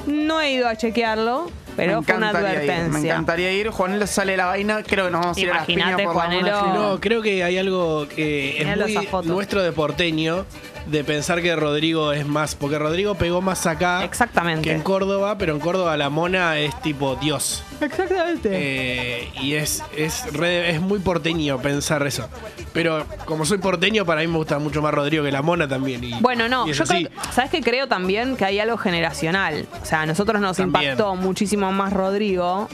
No 0.06 0.40
he 0.40 0.52
ido 0.52 0.66
a 0.66 0.74
chequearlo, 0.76 1.48
pero 1.76 2.00
me 2.00 2.06
fue 2.06 2.16
una 2.16 2.30
encantaría 2.30 2.50
Ir, 2.62 2.66
me 2.66 2.72
advertencia. 2.72 3.12
encantaría 3.12 3.52
ir. 3.52 3.68
Juanelo 3.70 4.06
sale 4.08 4.36
la 4.36 4.46
vaina. 4.46 4.82
Creo 4.82 5.04
que 5.06 5.10
nos 5.12 5.20
vamos 5.20 5.36
a 5.36 5.40
ir 5.40 5.50
a 5.50 5.54
las 5.54 5.66
piñas 5.66 5.88
Imagínate, 5.90 6.04
por 6.04 6.14
Juanelo. 6.14 6.66
No, 6.74 7.00
creo 7.00 7.22
que 7.22 7.44
hay 7.44 7.58
algo 7.58 8.08
que 8.08 8.60
es 8.60 8.76
muy 8.76 9.26
nuestro 9.26 9.62
de 9.62 9.70
porteño 9.70 10.44
de 10.86 11.04
pensar 11.04 11.40
que 11.42 11.54
Rodrigo 11.56 12.12
es 12.12 12.26
más, 12.26 12.54
porque 12.54 12.78
Rodrigo 12.78 13.14
pegó 13.14 13.40
más 13.40 13.66
acá 13.66 14.04
Exactamente. 14.04 14.62
que 14.68 14.74
en 14.74 14.82
Córdoba, 14.82 15.38
pero 15.38 15.54
en 15.54 15.60
Córdoba 15.60 15.96
la 15.96 16.10
mona 16.10 16.58
es 16.58 16.78
tipo 16.82 17.16
Dios. 17.16 17.62
Exactamente. 17.80 18.48
Eh, 18.52 19.30
y 19.42 19.54
es, 19.54 19.82
es, 19.96 20.32
re- 20.32 20.70
es 20.70 20.80
muy 20.80 20.98
porteño 20.98 21.58
pensar 21.60 22.06
eso. 22.06 22.28
Pero 22.72 23.06
como 23.26 23.44
soy 23.44 23.58
porteño, 23.58 24.04
para 24.04 24.20
mí 24.22 24.26
me 24.26 24.36
gusta 24.38 24.58
mucho 24.58 24.82
más 24.82 24.92
Rodrigo 24.94 25.24
que 25.24 25.32
la 25.32 25.42
mona 25.42 25.68
también. 25.68 26.02
y- 26.04 26.14
Bueno, 26.20 26.48
no, 26.48 26.66
yo 26.66 26.84
creo, 26.84 27.08
¿sabes 27.32 27.50
qué? 27.50 27.60
Creo 27.60 27.86
también 27.88 28.36
que 28.36 28.44
hay 28.44 28.58
algo 28.60 28.76
generacional. 28.76 29.66
O 29.82 29.84
sea, 29.84 30.02
a 30.02 30.06
nosotros 30.06 30.40
nos 30.40 30.56
También. 30.56 30.92
impactó 30.92 31.14
muchísimo 31.16 31.70
más 31.72 31.92
Rodrigo. 31.92 32.68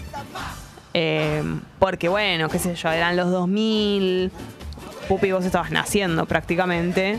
eh, 0.94 1.42
porque, 1.78 2.08
bueno, 2.08 2.48
qué 2.48 2.58
sé 2.58 2.74
yo, 2.74 2.90
eran 2.90 3.16
los 3.16 3.30
2000. 3.30 4.30
Pupi, 5.08 5.32
vos 5.32 5.44
estabas 5.44 5.70
naciendo 5.70 6.26
prácticamente. 6.26 7.18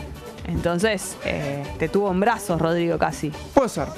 Entonces, 0.50 1.16
eh, 1.24 1.64
te 1.78 1.88
tuvo 1.88 2.10
en 2.10 2.20
brazos, 2.20 2.60
Rodrigo, 2.60 2.98
casi. 2.98 3.30
Puede 3.54 3.68
ser. 3.68 3.88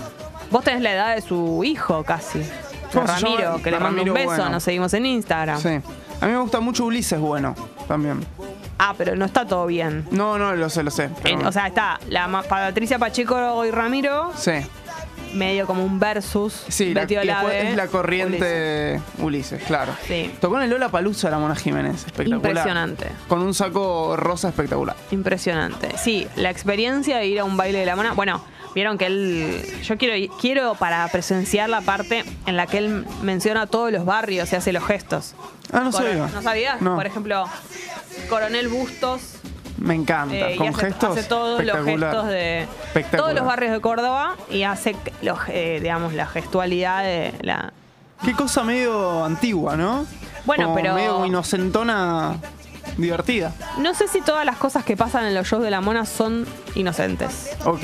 Vos 0.50 0.62
tenés 0.64 0.82
la 0.82 0.92
edad 0.92 1.14
de 1.14 1.22
su 1.22 1.62
hijo, 1.64 2.04
casi. 2.04 2.42
Ramiro, 2.92 3.60
que 3.62 3.70
le 3.70 3.80
mando 3.80 4.02
un 4.02 4.12
beso, 4.12 4.26
Bueno. 4.26 4.50
nos 4.50 4.62
seguimos 4.62 4.92
en 4.94 5.06
Instagram. 5.06 5.58
Sí. 5.60 5.80
A 6.20 6.26
mí 6.26 6.32
me 6.32 6.38
gusta 6.38 6.60
mucho 6.60 6.84
Ulises 6.84 7.18
Bueno 7.18 7.54
también. 7.88 8.24
Ah, 8.78 8.94
pero 8.98 9.16
no 9.16 9.24
está 9.24 9.46
todo 9.46 9.66
bien. 9.66 10.06
No, 10.10 10.38
no, 10.38 10.54
lo 10.54 10.68
sé, 10.68 10.82
lo 10.82 10.90
sé. 10.90 11.08
pero- 11.22 11.40
En- 11.40 11.46
o 11.46 11.52
sea, 11.52 11.68
está 11.68 11.98
la 12.08 12.28
Patricia 12.48 12.98
Pacheco 12.98 13.64
y 13.64 13.70
Ramiro, 13.70 14.32
sí. 14.36 14.52
Medio 15.32 15.66
como 15.66 15.84
un 15.84 15.98
versus. 15.98 16.64
Sí, 16.68 16.94
la, 16.94 17.06
después 17.06 17.64
es 17.64 17.76
la 17.76 17.86
corriente 17.88 19.00
Ulises. 19.18 19.52
Ulises, 19.52 19.62
claro. 19.64 19.92
Sí. 20.06 20.30
Tocó 20.40 20.56
en 20.56 20.64
el 20.64 20.70
Lola 20.70 20.90
Palusa 20.90 21.30
la 21.30 21.38
Mona 21.38 21.56
Jiménez, 21.56 22.06
espectacular. 22.06 22.36
Impresionante. 22.36 23.06
Con 23.28 23.42
un 23.42 23.54
saco 23.54 24.16
rosa 24.16 24.48
espectacular. 24.48 24.96
Impresionante. 25.10 25.96
Sí, 25.98 26.26
la 26.36 26.50
experiencia 26.50 27.18
de 27.18 27.26
ir 27.26 27.40
a 27.40 27.44
un 27.44 27.56
baile 27.56 27.78
de 27.80 27.86
la 27.86 27.96
mona. 27.96 28.12
Bueno, 28.12 28.44
vieron 28.74 28.98
que 28.98 29.06
él. 29.06 29.62
Yo 29.82 29.96
quiero, 29.98 30.34
quiero 30.40 30.74
para 30.74 31.06
presenciar 31.08 31.68
la 31.68 31.80
parte 31.80 32.24
en 32.46 32.56
la 32.56 32.66
que 32.66 32.78
él 32.78 33.06
menciona 33.22 33.66
todos 33.66 33.92
los 33.92 34.04
barrios 34.04 34.52
y 34.52 34.56
hace 34.56 34.72
los 34.72 34.84
gestos. 34.84 35.34
Ah, 35.72 35.80
no 35.80 35.92
sabía. 35.92 36.26
¿No 36.26 36.42
sabías? 36.42 36.80
No. 36.80 36.96
Por 36.96 37.06
ejemplo, 37.06 37.44
Coronel 38.28 38.68
Bustos. 38.68 39.36
Me 39.78 39.94
encanta. 39.94 40.34
eh, 40.50 40.56
Con 40.56 40.68
hace, 40.68 40.86
gestos. 40.86 41.16
hace 41.18 41.28
todos 41.28 41.64
los 41.64 41.84
gestos 41.84 42.26
de 42.28 42.66
todos 43.16 43.34
los 43.34 43.44
barrios 43.44 43.72
de 43.72 43.80
Córdoba 43.80 44.36
y 44.50 44.62
hace 44.64 44.94
los, 45.22 45.38
eh, 45.48 45.78
digamos 45.82 46.12
la 46.14 46.26
gestualidad 46.26 47.02
de 47.02 47.34
la 47.42 47.72
Qué 48.24 48.32
cosa 48.34 48.62
medio 48.62 49.24
antigua, 49.24 49.76
¿no? 49.76 50.06
Bueno, 50.44 50.64
Como 50.64 50.74
pero- 50.76 50.94
Medio 50.94 51.24
inocentona 51.26 52.36
divertida. 52.96 53.52
no 53.78 53.94
sé 53.94 54.06
si 54.08 54.20
todas 54.20 54.44
las 54.44 54.56
cosas 54.56 54.84
que 54.84 54.96
pasan 54.96 55.24
en 55.24 55.34
los 55.34 55.46
shows 55.48 55.62
de 55.64 55.70
la 55.70 55.80
mona 55.80 56.04
son 56.04 56.46
inocentes 56.74 57.50
Ok. 57.64 57.80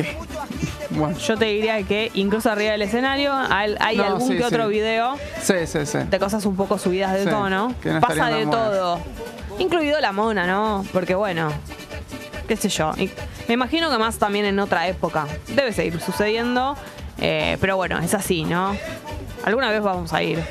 Bueno. 0.91 1.17
yo 1.19 1.37
te 1.37 1.45
diría 1.47 1.83
que 1.83 2.11
incluso 2.15 2.51
arriba 2.51 2.73
del 2.73 2.83
escenario 2.83 3.33
hay, 3.33 3.97
No, 3.97 4.05
algún 4.05 4.29
sí, 4.29 4.37
que 4.37 4.45
otro 4.45 4.69
video 4.69 5.17
Sí, 5.43 5.55
sí, 5.67 5.87
sí. 5.87 5.99
de 5.99 6.19
cosas 6.19 6.45
un 6.47 6.57
poco 6.57 6.79
subidas 6.79 7.13
de 7.15 7.27
tono. 7.27 7.75
que 7.83 7.91
no 7.93 8.01
Pasa 8.01 8.27
de 8.29 8.47
todo. 8.47 8.99
Incluido 9.59 10.01
la 10.01 10.13
mona, 10.13 10.47
¿no? 10.47 10.85
Porque 10.93 11.15
bueno, 11.17 11.51
qué 12.49 12.57
sé 12.57 12.69
yo. 12.69 12.93
Y 12.97 13.11
me 13.47 13.55
imagino 13.55 13.89
que 13.91 13.99
más 13.99 14.19
también 14.19 14.45
en 14.47 14.59
otra 14.59 14.89
época. 14.89 15.27
Debe 15.49 15.73
seguir 15.73 16.01
sucediendo. 16.01 16.77
eh, 17.21 17.57
pero 17.61 17.77
bueno, 17.77 17.99
es 18.01 18.15
así, 18.15 18.45
¿no? 18.45 18.77
Alguna 19.45 19.71
vez 19.71 19.83
vamos 19.83 20.13
a 20.13 20.23
ir. 20.23 20.43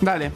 Dale. 0.00 0.32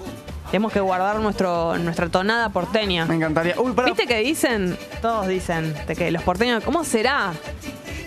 Tenemos 0.50 0.72
que 0.72 0.80
guardar 0.80 1.18
nuestro, 1.20 1.76
nuestra 1.78 2.08
tonada 2.08 2.48
porteña. 2.50 3.06
Me 3.06 3.14
encantaría. 3.16 3.54
Uy, 3.58 3.72
pará. 3.72 3.88
¿Viste 3.88 4.06
que 4.06 4.18
dicen? 4.18 4.76
Todos 5.02 5.26
dicen 5.26 5.74
de 5.86 5.96
que 5.96 6.10
los 6.10 6.22
porteños. 6.22 6.62
¿Cómo 6.62 6.84
será? 6.84 7.32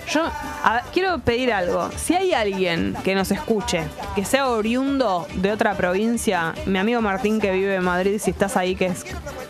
Yo 0.09 0.23
a- 0.63 0.83
quiero 0.93 1.19
pedir 1.19 1.51
algo. 1.51 1.89
Si 1.97 2.15
hay 2.15 2.33
alguien 2.33 2.95
que 3.03 3.13
nos 3.15 3.31
escuche, 3.31 3.81
que 4.15 4.23
sea 4.23 4.47
oriundo 4.47 5.27
de 5.35 5.51
otra 5.51 5.73
provincia, 5.75 6.53
mi 6.65 6.79
amigo 6.79 7.01
Martín 7.01 7.41
que 7.41 7.51
vive 7.51 7.75
en 7.75 7.83
Madrid, 7.83 8.17
si 8.23 8.31
estás 8.31 8.55
ahí, 8.55 8.75
que 8.75 8.85
es 8.85 9.05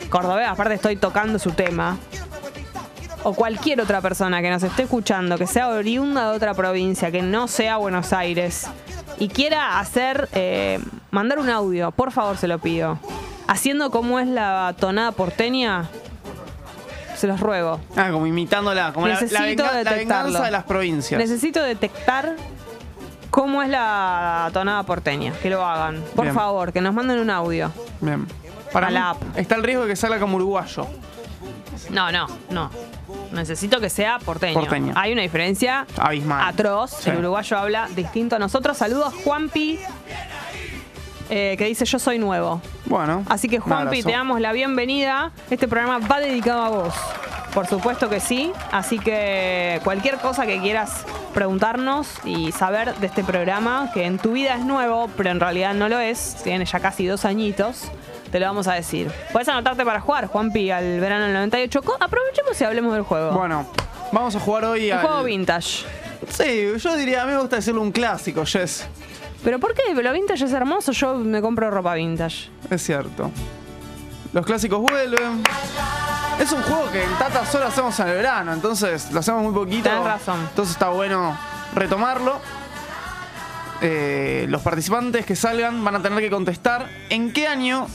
cordobés, 0.09 0.47
aparte 0.47 0.73
estoy 0.73 0.95
tocando 0.95 1.37
su 1.37 1.51
tema. 1.51 1.97
O 3.23 3.33
cualquier 3.33 3.81
otra 3.81 3.99
persona 4.01 4.41
que 4.41 4.49
nos 4.49 4.63
esté 4.63 4.83
escuchando, 4.83 5.37
que 5.37 5.47
sea 5.47 5.67
oriunda 5.69 6.29
de 6.31 6.37
otra 6.37 6.53
provincia, 6.53 7.11
que 7.11 7.21
no 7.21 7.47
sea 7.47 7.77
Buenos 7.77 8.13
Aires, 8.13 8.67
y 9.19 9.27
quiera 9.27 9.79
hacer, 9.79 10.29
eh, 10.33 10.79
mandar 11.11 11.39
un 11.39 11.49
audio, 11.49 11.91
por 11.91 12.11
favor 12.11 12.37
se 12.37 12.47
lo 12.47 12.59
pido. 12.59 12.99
Haciendo 13.47 13.91
como 13.91 14.19
es 14.19 14.27
la 14.27 14.75
tonada 14.79 15.11
porteña, 15.11 15.89
se 17.15 17.27
los 17.27 17.39
ruego. 17.39 17.79
Ah, 17.95 18.09
como 18.11 18.27
imitándola. 18.27 18.93
Como 18.93 19.07
la, 19.07 19.15
la 19.15 19.21
Necesito 19.21 19.63
venga- 19.63 19.83
la 19.83 19.91
venganza 19.93 20.43
de 20.45 20.51
las 20.51 20.63
provincias. 20.65 21.17
Necesito 21.19 21.63
detectar 21.63 22.35
cómo 23.31 23.63
es 23.63 23.69
la 23.69 24.49
tonada 24.53 24.83
porteña. 24.83 25.33
Que 25.41 25.49
lo 25.49 25.65
hagan. 25.65 26.03
Por 26.15 26.25
Bien. 26.25 26.35
favor, 26.35 26.71
que 26.71 26.79
nos 26.81 26.93
manden 26.93 27.19
un 27.19 27.29
audio. 27.31 27.71
Bien. 28.01 28.27
Para 28.71 28.91
la 28.91 29.11
app. 29.11 29.21
está 29.35 29.55
el 29.55 29.63
riesgo 29.63 29.83
de 29.83 29.89
que 29.89 29.95
salga 29.95 30.19
como 30.19 30.35
uruguayo. 30.35 30.85
No, 31.89 32.11
no, 32.11 32.27
no. 32.51 32.69
Necesito 33.31 33.79
que 33.79 33.89
sea 33.89 34.19
porteño. 34.19 34.59
Porteño. 34.59 34.93
Hay 34.95 35.13
una 35.13 35.21
diferencia 35.21 35.85
Abismal. 35.97 36.47
atroz. 36.47 36.91
Sí. 36.91 37.09
El 37.09 37.19
uruguayo 37.19 37.57
habla 37.57 37.87
distinto 37.95 38.35
a 38.35 38.39
nosotros. 38.39 38.77
Saludos, 38.77 39.13
Juanpi, 39.23 39.79
eh, 41.29 41.55
que 41.57 41.65
dice 41.65 41.85
yo 41.85 41.99
soy 41.99 42.19
nuevo. 42.19 42.61
Bueno. 42.85 43.23
Así 43.27 43.49
que 43.49 43.59
Juanpi, 43.59 44.03
te 44.03 44.11
damos 44.11 44.39
la 44.41 44.53
bienvenida. 44.53 45.31
Este 45.49 45.67
programa 45.67 46.05
va 46.07 46.19
dedicado 46.19 46.61
a 46.61 46.69
vos. 46.69 46.93
Por 47.53 47.67
supuesto 47.67 48.09
que 48.09 48.19
sí. 48.19 48.51
Así 48.71 48.99
que 48.99 49.81
cualquier 49.83 50.17
cosa 50.17 50.45
que 50.45 50.59
quieras 50.61 51.05
preguntarnos 51.33 52.07
y 52.25 52.51
saber 52.51 52.95
de 52.95 53.07
este 53.07 53.23
programa, 53.23 53.91
que 53.93 54.05
en 54.05 54.17
tu 54.17 54.31
vida 54.31 54.55
es 54.55 54.65
nuevo, 54.65 55.09
pero 55.15 55.29
en 55.29 55.39
realidad 55.39 55.73
no 55.73 55.87
lo 55.87 55.99
es, 55.99 56.37
tiene 56.43 56.65
ya 56.65 56.79
casi 56.79 57.05
dos 57.05 57.25
añitos, 57.25 57.83
te 58.31 58.39
lo 58.39 58.45
vamos 58.45 58.67
a 58.67 58.73
decir. 58.73 59.11
Puedes 59.31 59.47
anotarte 59.49 59.83
para 59.85 59.99
jugar, 60.01 60.27
Juanpi, 60.27 60.71
al 60.71 60.99
verano 60.99 61.25
del 61.25 61.33
98. 61.33 61.81
Co- 61.81 61.97
Aprovechemos 61.99 62.59
y 62.59 62.63
hablemos 62.63 62.93
del 62.93 63.03
juego. 63.03 63.31
Bueno, 63.31 63.65
vamos 64.11 64.35
a 64.35 64.39
jugar 64.39 64.65
hoy 64.65 64.91
Un 64.91 64.97
al... 64.97 65.05
juego 65.05 65.23
vintage. 65.23 65.85
Sí, 66.29 66.67
yo 66.77 66.95
diría, 66.97 67.23
a 67.23 67.25
mí 67.25 67.31
me 67.33 67.39
gusta 67.39 67.57
decirle 67.57 67.79
un 67.79 67.91
clásico, 67.91 68.43
Jess. 68.45 68.85
¿Pero 69.43 69.59
por 69.59 69.73
qué? 69.73 69.93
Lo 69.93 70.11
vintage 70.11 70.45
es 70.45 70.51
hermoso, 70.53 70.91
yo 70.91 71.15
me 71.15 71.41
compro 71.41 71.69
ropa 71.71 71.93
vintage. 71.93 72.49
Es 72.69 72.83
cierto. 72.83 73.31
Los 74.33 74.45
clásicos 74.45 74.81
vuelven. 74.81 75.43
Es 76.39 76.51
un 76.51 76.61
juego 76.63 76.91
que 76.91 77.03
en 77.03 77.09
Tata 77.17 77.45
solo 77.45 77.65
hacemos 77.67 77.97
en 77.99 78.07
el 78.09 78.15
verano, 78.15 78.53
entonces 78.53 79.11
lo 79.11 79.19
hacemos 79.21 79.43
muy 79.43 79.53
poquito. 79.53 79.89
Tenés 79.89 80.03
razón. 80.03 80.39
Entonces 80.49 80.73
está 80.73 80.89
bueno 80.89 81.37
retomarlo. 81.73 82.39
Eh, 83.81 84.45
los 84.49 84.61
participantes 84.63 85.25
que 85.25 85.35
salgan 85.35 85.83
van 85.83 85.95
a 85.95 86.01
tener 86.01 86.19
que 86.19 86.29
contestar 86.31 86.89
en 87.09 87.31
qué 87.31 87.47
año 87.47 87.87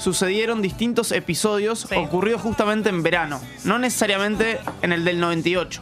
sucedieron 0.00 0.62
distintos 0.62 1.12
episodios 1.12 1.86
Sí. 1.88 1.94
ocurridos 1.96 2.40
justamente 2.42 2.88
en 2.88 3.02
verano. 3.02 3.40
No 3.64 3.78
necesariamente 3.78 4.58
en 4.82 4.92
el 4.92 5.04
del 5.04 5.20
98. 5.20 5.80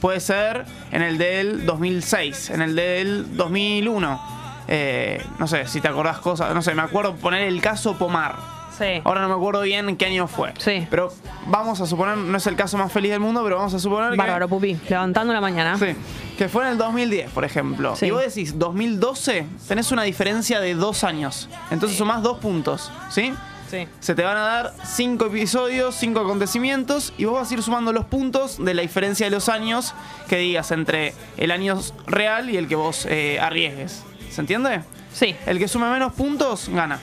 Puede 0.00 0.20
ser 0.20 0.66
en 0.90 1.00
el 1.02 1.16
del 1.16 1.64
2006, 1.64 2.50
en 2.50 2.60
el 2.60 2.74
del 2.74 3.36
2001. 3.36 4.20
Eh, 4.68 5.24
no 5.38 5.46
sé, 5.46 5.66
si 5.66 5.80
te 5.80 5.88
acordás 5.88 6.18
cosas. 6.18 6.52
No 6.54 6.60
sé, 6.62 6.74
me 6.74 6.82
acuerdo 6.82 7.14
poner 7.14 7.42
el 7.42 7.60
caso 7.60 7.96
Pomar. 7.96 8.36
Sí. 8.76 9.00
Ahora 9.04 9.20
no 9.20 9.28
me 9.28 9.34
acuerdo 9.34 9.60
bien 9.60 9.88
en 9.88 9.96
qué 9.96 10.06
año 10.06 10.26
fue. 10.26 10.54
Sí. 10.58 10.86
Pero 10.90 11.12
vamos 11.46 11.80
a 11.80 11.86
suponer, 11.86 12.16
no 12.16 12.36
es 12.38 12.46
el 12.46 12.56
caso 12.56 12.78
más 12.78 12.90
feliz 12.90 13.10
del 13.10 13.20
mundo, 13.20 13.42
pero 13.44 13.56
vamos 13.56 13.74
a 13.74 13.78
suponer 13.78 14.16
Bárbaro, 14.16 14.48
Pupi. 14.48 14.76
Levantando 14.88 15.32
la 15.32 15.40
mañana. 15.40 15.76
que. 15.78 15.92
Sí. 15.92 15.98
Que 16.38 16.48
fue 16.48 16.64
en 16.64 16.70
el 16.72 16.78
2010, 16.78 17.30
por 17.30 17.44
ejemplo. 17.44 17.94
Sí. 17.94 18.06
Y 18.06 18.10
vos 18.10 18.22
decís 18.24 18.58
2012, 18.58 19.46
tenés 19.68 19.92
una 19.92 20.02
diferencia 20.02 20.58
de 20.60 20.74
dos 20.74 21.04
años. 21.04 21.48
Entonces 21.70 21.98
sumás 21.98 22.22
dos 22.22 22.38
puntos, 22.38 22.90
¿sí? 23.10 23.32
Sí. 23.72 23.88
Se 24.00 24.14
te 24.14 24.22
van 24.22 24.36
a 24.36 24.40
dar 24.40 24.74
cinco 24.84 25.24
episodios, 25.28 25.94
cinco 25.94 26.20
acontecimientos, 26.20 27.14
y 27.16 27.24
vos 27.24 27.40
vas 27.40 27.50
a 27.50 27.54
ir 27.54 27.62
sumando 27.62 27.90
los 27.94 28.04
puntos 28.04 28.62
de 28.62 28.74
la 28.74 28.82
diferencia 28.82 29.24
de 29.24 29.30
los 29.30 29.48
años 29.48 29.94
que 30.28 30.36
digas 30.36 30.72
entre 30.72 31.14
el 31.38 31.50
año 31.50 31.80
real 32.06 32.50
y 32.50 32.58
el 32.58 32.68
que 32.68 32.74
vos 32.74 33.06
eh, 33.08 33.40
arriesgues. 33.40 34.04
¿Se 34.28 34.42
entiende? 34.42 34.82
Sí. 35.14 35.34
El 35.46 35.58
que 35.58 35.68
sume 35.68 35.88
menos 35.88 36.12
puntos, 36.12 36.68
gana. 36.68 37.00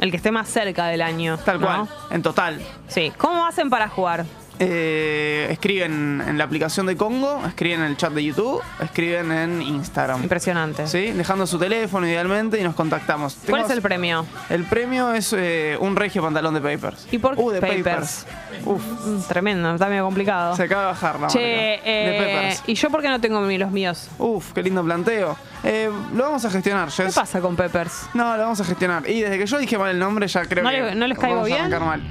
El 0.00 0.12
que 0.12 0.18
esté 0.18 0.30
más 0.30 0.48
cerca 0.48 0.86
del 0.86 1.02
año. 1.02 1.38
Tal 1.38 1.60
¿no? 1.60 1.66
cual. 1.66 1.88
En 2.10 2.22
total. 2.22 2.60
Sí. 2.86 3.12
¿Cómo 3.18 3.44
hacen 3.44 3.68
para 3.68 3.88
jugar? 3.88 4.26
Eh, 4.58 5.48
escriben 5.50 6.22
en 6.26 6.38
la 6.38 6.44
aplicación 6.44 6.86
de 6.86 6.96
Congo, 6.96 7.42
escriben 7.46 7.80
en 7.82 7.86
el 7.88 7.96
chat 7.96 8.12
de 8.12 8.24
YouTube, 8.24 8.62
escriben 8.80 9.30
en 9.30 9.60
Instagram. 9.60 10.22
Impresionante. 10.22 10.86
¿Sí? 10.86 11.12
Dejando 11.12 11.46
su 11.46 11.58
teléfono 11.58 12.06
idealmente 12.06 12.58
y 12.58 12.64
nos 12.64 12.74
contactamos. 12.74 13.34
¿Cuál 13.46 13.62
Tengo- 13.62 13.66
es 13.66 13.70
el 13.76 13.82
premio? 13.82 14.24
El 14.48 14.64
premio 14.64 15.12
es 15.12 15.34
eh, 15.36 15.76
un 15.80 15.94
regio 15.94 16.22
pantalón 16.22 16.54
de 16.54 16.60
Papers. 16.60 17.06
¿Y 17.10 17.18
por 17.18 17.36
qué 17.36 17.42
Uh, 17.42 17.50
de 17.50 17.60
Papers? 17.60 18.26
Uf, 18.64 18.82
Mm, 19.06 19.20
Tremendo, 19.28 19.74
está 19.74 19.88
medio 19.88 20.04
complicado. 20.04 20.56
se 20.56 20.62
acaba 20.62 20.82
de 20.82 20.86
bajar 20.88 21.20
la 21.20 21.26
Che, 21.28 21.38
marca. 21.38 21.90
eh, 21.90 22.10
De 22.10 22.18
Papers. 22.18 22.62
¿y 22.66 22.74
yo 22.74 22.90
por 22.90 23.02
qué 23.02 23.08
no 23.08 23.20
tengo 23.20 23.40
los 23.40 23.70
míos? 23.70 24.08
Uf, 24.18 24.52
qué 24.52 24.62
lindo 24.62 24.82
planteo. 24.82 25.36
Eh, 25.64 25.90
lo 26.14 26.24
vamos 26.24 26.44
a 26.44 26.50
gestionar, 26.50 26.88
¿Qué 26.88 27.02
Jess. 27.04 27.14
pasa 27.14 27.40
con 27.40 27.56
Peppers? 27.56 28.08
No, 28.14 28.36
lo 28.36 28.42
vamos 28.44 28.60
a 28.60 28.64
gestionar. 28.64 29.08
Y 29.08 29.20
desde 29.20 29.38
que 29.38 29.46
yo 29.46 29.58
dije 29.58 29.76
mal 29.76 29.90
el 29.90 29.98
nombre, 29.98 30.26
ya 30.28 30.44
creo 30.46 30.64
¿No 30.64 30.70
que. 30.70 30.80
le- 30.80 30.94
no 30.94 31.06
les 31.06 31.18
caigo 31.18 31.36
vamos 31.36 31.50
a 31.50 31.54
bien? 31.54 31.60
arrancar 31.72 31.86
mal. 31.86 32.02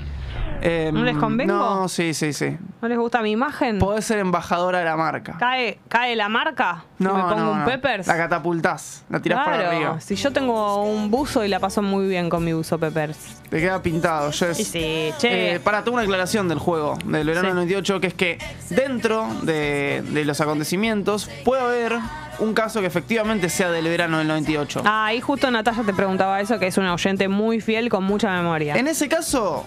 Eh, 0.61 0.89
¿No 0.93 1.03
les 1.03 1.15
convengo? 1.17 1.53
No, 1.53 1.87
sí, 1.87 2.13
sí, 2.13 2.33
sí. 2.33 2.57
¿No 2.81 2.87
les 2.87 2.97
gusta 2.97 3.21
mi 3.21 3.31
imagen? 3.31 3.77
Podés 3.79 4.05
ser 4.05 4.19
embajadora 4.19 4.79
de 4.79 4.85
la 4.85 4.95
marca. 4.97 5.35
¿Cae, 5.37 5.79
¿Cae 5.87 6.15
la 6.15 6.27
marca? 6.29 6.83
si 6.97 7.03
No, 7.03 7.13
me 7.15 7.21
pongo 7.23 7.35
no, 7.35 7.51
un 7.51 7.59
no. 7.59 7.65
Peppers. 7.65 8.07
La 8.07 8.17
catapultás, 8.17 9.03
la 9.09 9.19
tirás 9.19 9.43
para 9.45 9.57
claro, 9.57 9.71
arriba. 9.71 10.01
si 10.01 10.15
yo 10.15 10.31
tengo 10.33 10.83
un 10.83 11.11
buzo 11.11 11.43
y 11.43 11.47
la 11.49 11.59
paso 11.59 11.81
muy 11.81 12.07
bien 12.07 12.29
con 12.29 12.43
mi 12.43 12.53
buzo 12.53 12.77
Peppers. 12.79 13.17
Te 13.49 13.59
queda 13.59 13.81
pintado, 13.81 14.31
Jess. 14.31 14.59
Y 14.59 14.63
sí, 14.63 15.13
che. 15.17 15.55
Eh, 15.55 15.59
para, 15.59 15.83
tengo 15.83 15.95
una 15.97 16.03
aclaración 16.03 16.47
del 16.47 16.59
juego, 16.59 16.97
del 17.05 17.27
verano 17.27 17.41
Sí. 17.41 17.47
del 17.47 17.55
98, 17.55 17.99
que 18.01 18.07
es 18.07 18.13
que 18.15 18.37
dentro 18.69 19.27
de, 19.43 20.03
de 20.09 20.25
los 20.25 20.41
acontecimientos 20.41 21.29
puede 21.43 21.61
haber 21.61 21.93
un 22.39 22.53
caso 22.53 22.81
que 22.81 22.87
efectivamente 22.87 23.49
sea 23.49 23.69
del 23.71 23.85
verano 23.85 24.17
del 24.17 24.27
98. 24.27 24.81
Ah, 24.85 25.05
ahí 25.05 25.21
justo 25.21 25.49
Natalia 25.51 25.83
te 25.83 25.93
preguntaba 25.93 26.41
eso, 26.41 26.59
que 26.59 26.67
es 26.67 26.77
una 26.77 26.93
oyente 26.93 27.27
muy 27.27 27.61
fiel 27.61 27.87
con 27.89 28.03
mucha 28.03 28.29
memoria. 28.31 28.75
En 28.75 28.87
ese 28.87 29.07
caso, 29.07 29.65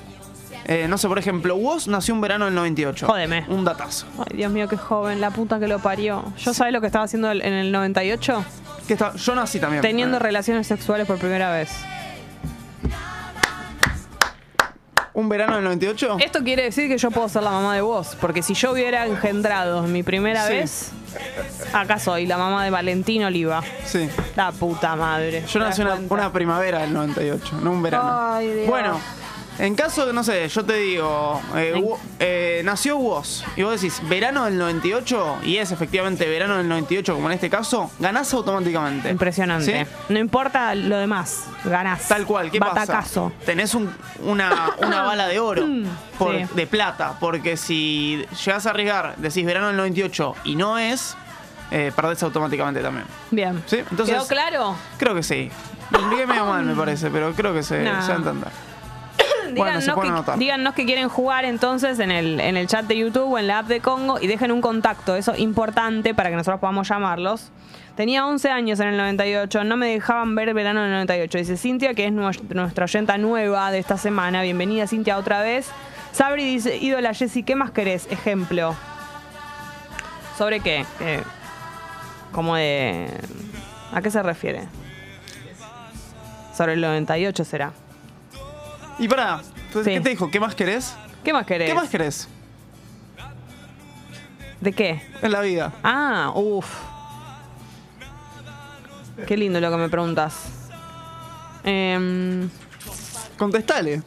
eh, 0.68 0.86
no 0.86 0.98
sé, 0.98 1.08
por 1.08 1.18
ejemplo, 1.18 1.56
Woz 1.56 1.88
nació 1.88 2.14
un 2.14 2.20
verano 2.20 2.44
del 2.44 2.54
98. 2.54 3.06
Jódeme. 3.06 3.44
Un 3.48 3.64
datazo. 3.64 4.06
Ay, 4.18 4.36
Dios 4.36 4.52
mío, 4.52 4.68
qué 4.68 4.76
joven, 4.76 5.20
la 5.20 5.30
puta 5.30 5.58
que 5.58 5.66
lo 5.66 5.78
parió. 5.80 6.22
¿Yo 6.36 6.54
sabés 6.54 6.72
lo 6.72 6.80
que 6.80 6.86
estaba 6.86 7.04
haciendo 7.06 7.30
en 7.32 7.40
el 7.54 7.72
98? 7.72 8.44
Que 8.86 8.92
está, 8.94 9.14
yo 9.16 9.34
nací 9.34 9.58
también. 9.58 9.82
Teniendo 9.82 10.16
Eh, 10.18 10.20
relaciones 10.20 10.66
sexuales 10.66 11.06
por 11.06 11.18
primera 11.18 11.50
vez. 11.50 11.70
¿Un 15.14 15.28
verano 15.28 15.56
del 15.56 15.64
98? 15.64 16.18
Esto 16.20 16.44
quiere 16.44 16.62
decir 16.62 16.86
que 16.88 16.96
yo 16.96 17.10
puedo 17.10 17.28
ser 17.28 17.42
la 17.42 17.50
mamá 17.50 17.74
de 17.74 17.80
vos, 17.80 18.16
porque 18.20 18.40
si 18.40 18.54
yo 18.54 18.70
hubiera 18.70 19.04
engendrado 19.04 19.82
mi 19.82 20.04
primera 20.04 20.46
Sí. 20.46 20.52
vez, 20.52 20.92
acá 21.72 21.98
soy 21.98 22.24
la 22.26 22.38
mamá 22.38 22.62
de 22.62 22.70
Valentín 22.70 23.24
Oliva. 23.24 23.60
Sí. 23.84 24.08
La 24.36 24.52
puta 24.52 24.94
madre. 24.94 25.42
Yo 25.48 25.54
¿Te 25.54 25.58
nací 25.58 25.82
una, 25.82 25.98
una 26.08 26.32
primavera 26.32 26.80
del 26.82 26.92
98, 26.92 27.58
no 27.62 27.72
un 27.72 27.82
verano. 27.82 28.32
Ay, 28.34 28.46
Dios. 28.52 28.66
Bueno, 28.68 29.00
en 29.58 29.74
caso 29.74 30.06
de, 30.06 30.12
no 30.12 30.22
sé, 30.22 30.48
yo 30.48 30.64
te 30.64 30.74
digo, 30.74 31.40
eh, 31.56 31.74
Wo- 31.76 31.98
eh, 32.20 32.62
nació 32.64 32.96
vos 32.98 33.44
y 33.56 33.62
vos 33.62 33.72
decís 33.80 34.00
verano 34.08 34.44
del 34.44 34.56
98 34.58 35.38
y 35.44 35.56
es 35.56 35.70
efectivamente 35.72 36.28
verano 36.28 36.56
del 36.58 36.68
98 36.68 37.14
como 37.14 37.28
en 37.28 37.34
este 37.34 37.50
caso, 37.50 37.90
ganás 37.98 38.32
automáticamente. 38.34 39.10
Impresionante. 39.10 39.84
¿Sí? 39.84 39.90
No 40.08 40.18
importa 40.18 40.74
lo 40.74 40.96
demás, 40.98 41.44
ganás. 41.64 42.06
Tal 42.08 42.24
cual, 42.26 42.50
¿qué 42.50 42.58
Batacazo. 42.60 43.30
pasa? 43.30 43.44
Tenés 43.46 43.74
un- 43.74 43.90
una, 44.24 44.70
una 44.86 45.02
bala 45.02 45.26
de 45.26 45.38
oro, 45.40 45.66
por- 46.18 46.36
Sí. 46.36 46.44
de 46.54 46.66
plata, 46.66 47.16
porque 47.18 47.56
si 47.56 48.24
llegás 48.44 48.66
a 48.66 48.70
arriesgar, 48.70 49.16
decís 49.16 49.44
verano 49.44 49.68
del 49.68 49.76
98 49.76 50.34
y 50.44 50.54
no 50.56 50.78
es, 50.78 51.16
eh, 51.70 51.92
perdés 51.94 52.22
automáticamente 52.22 52.80
también. 52.80 53.06
Bien. 53.30 53.62
Sí, 53.66 53.78
entonces- 53.90 54.14
¿Quedó 54.14 54.26
claro? 54.26 54.76
Creo 54.98 55.14
que 55.14 55.22
sí. 55.22 55.50
Lo 55.90 55.98
expliqué 56.00 56.26
medio 56.26 56.44
mal, 56.46 56.64
me 56.64 56.74
parece, 56.74 57.10
pero 57.10 57.32
creo 57.32 57.52
que 57.54 57.62
se, 57.62 57.82
Nah. 57.82 58.02
se 58.02 58.08
va 58.08 58.14
a 58.14 58.18
entender. 58.18 58.67
Díganos, 59.54 59.84
que, 59.84 60.08
anotar. 60.08 60.38
díganos 60.38 60.74
que 60.74 60.84
quieren 60.84 61.08
jugar 61.08 61.44
entonces 61.44 61.98
en 61.98 62.10
el, 62.10 62.40
en 62.40 62.56
el 62.56 62.66
chat 62.66 62.84
de 62.86 62.96
YouTube 62.96 63.32
o 63.32 63.38
en 63.38 63.46
la 63.46 63.60
app 63.60 63.66
de 63.68 63.80
Congo 63.80 64.18
y 64.20 64.26
dejen 64.26 64.52
un 64.52 64.60
contacto, 64.60 65.16
eso 65.16 65.32
es 65.32 65.38
importante 65.40 66.14
para 66.14 66.30
que 66.30 66.36
nosotros 66.36 66.60
podamos 66.60 66.88
llamarlos. 66.88 67.50
Tenía 67.96 68.24
11 68.26 68.50
años 68.50 68.78
en 68.80 68.88
el 68.88 68.96
98, 68.96 69.64
no 69.64 69.76
me 69.76 69.88
dejaban 69.88 70.34
ver 70.36 70.54
verano 70.54 70.82
del 70.82 70.92
98. 70.92 71.38
Dice 71.38 71.56
Cintia, 71.56 71.94
que 71.94 72.06
es 72.06 72.12
nues- 72.12 72.40
nuestra 72.54 72.84
oyenta 72.84 73.18
nueva 73.18 73.72
de 73.72 73.78
esta 73.80 73.96
semana. 73.98 74.42
Bienvenida 74.42 74.86
Cintia 74.86 75.18
otra 75.18 75.40
vez. 75.42 75.68
Sabri 76.12 76.44
dice, 76.44 76.76
ídola 76.76 77.12
Jessy, 77.12 77.42
¿qué 77.42 77.56
más 77.56 77.72
querés? 77.72 78.06
Ejemplo. 78.10 78.76
¿Sobre 80.36 80.60
qué? 80.60 80.86
Eh, 81.00 81.22
como 82.30 82.54
de... 82.54 83.08
¿A 83.92 84.00
qué 84.00 84.10
se 84.12 84.22
refiere? 84.22 84.68
Sobre 86.56 86.74
el 86.74 86.80
98 86.80 87.44
será. 87.44 87.72
Y 88.98 89.08
pará, 89.08 89.40
Sí. 89.72 89.80
¿qué 89.84 90.00
te 90.00 90.08
dijo? 90.10 90.30
¿Qué 90.30 90.40
más 90.40 90.54
querés? 90.54 90.94
¿Qué 91.24 91.32
más 91.32 91.46
querés? 91.46 91.68
¿Qué 91.68 91.74
más 91.74 91.88
querés 91.88 92.28
¿De 94.60 94.72
qué? 94.72 95.02
en 95.22 95.30
la 95.32 95.40
vida? 95.40 95.72
Ah, 95.84 96.32
uff. 96.34 96.66
Qué 99.26 99.36
lindo 99.36 99.60
lo 99.60 99.70
que 99.70 99.76
me 99.76 99.88
preguntas. 99.88 100.48
Em, 101.64 102.48
Contestale. 103.36 104.02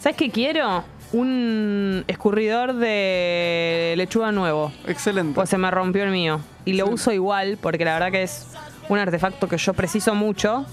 ¿Sabes 0.00 0.16
qué 0.16 0.30
quiero? 0.30 0.84
Un 1.12 2.04
escurridor 2.08 2.72
de 2.74 3.94
lechuga 3.96 4.32
nuevo. 4.32 4.72
Excelente. 4.86 5.34
Pues 5.34 5.50
se 5.50 5.58
me 5.58 5.70
rompió 5.70 6.02
el 6.04 6.10
mío. 6.10 6.40
Y 6.64 6.72
lo 6.72 6.86
uso 6.88 7.12
igual 7.12 7.58
porque 7.60 7.84
la 7.84 7.92
verdad 7.94 8.10
que 8.10 8.22
es 8.24 8.46
un 8.88 8.98
artefacto 8.98 9.46
que 9.46 9.58
yo 9.58 9.74
preciso 9.74 10.14
mucho. 10.14 10.64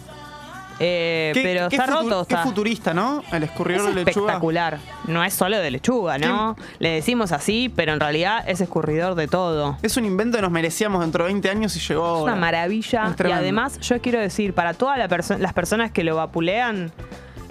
Eh, 0.82 1.32
Qué- 1.34 1.42
pero 1.44 1.68
qué 1.70 1.76
está 1.76 1.88
futu- 1.88 2.04
roto. 2.04 2.26
Qué 2.26 2.34
Está. 2.36 2.44
futurista, 2.46 2.94
¿no? 2.94 3.22
El 3.34 3.44
escurridor 3.44 3.89
Es 3.89 3.96
de 3.96 4.06
lechuga. 4.06 4.26
espectacular. 4.28 4.80
No 5.08 5.24
es 5.24 5.34
solo 5.34 5.58
de 5.58 5.72
lechuga, 5.72 6.18
¿no? 6.18 6.56
Le 6.80 6.89
decimos 6.92 7.32
así, 7.34 7.72
pero 7.76 7.92
en 7.94 8.00
realidad 8.00 8.44
es 8.48 8.62
escurridor 8.62 9.15
de 9.15 9.28
todo. 9.28 9.78
Es 9.82 9.98
un 9.98 10.06
invento 10.06 10.38
que 10.38 10.42
nos 10.44 10.52
merecíamos 10.52 11.02
dentro 11.02 11.26
de 11.26 11.32
20 11.34 11.50
años 11.50 11.76
y 11.76 11.80
llegó 11.80 12.04
Es 12.06 12.10
ahora. 12.20 12.34
una 12.34 12.42
maravilla. 12.42 13.13
Es 13.20 13.26
Y 13.28 13.32
además, 13.32 13.80
yo 13.82 14.00
quiero 14.02 14.20
decir, 14.20 14.54
para 14.54 14.74
todas 14.74 14.98
la 14.98 15.08
perso- 15.10 15.38
las 15.38 15.52
personas 15.54 15.92
que 15.92 16.04
lo 16.06 16.15
vapulean, 16.15 16.92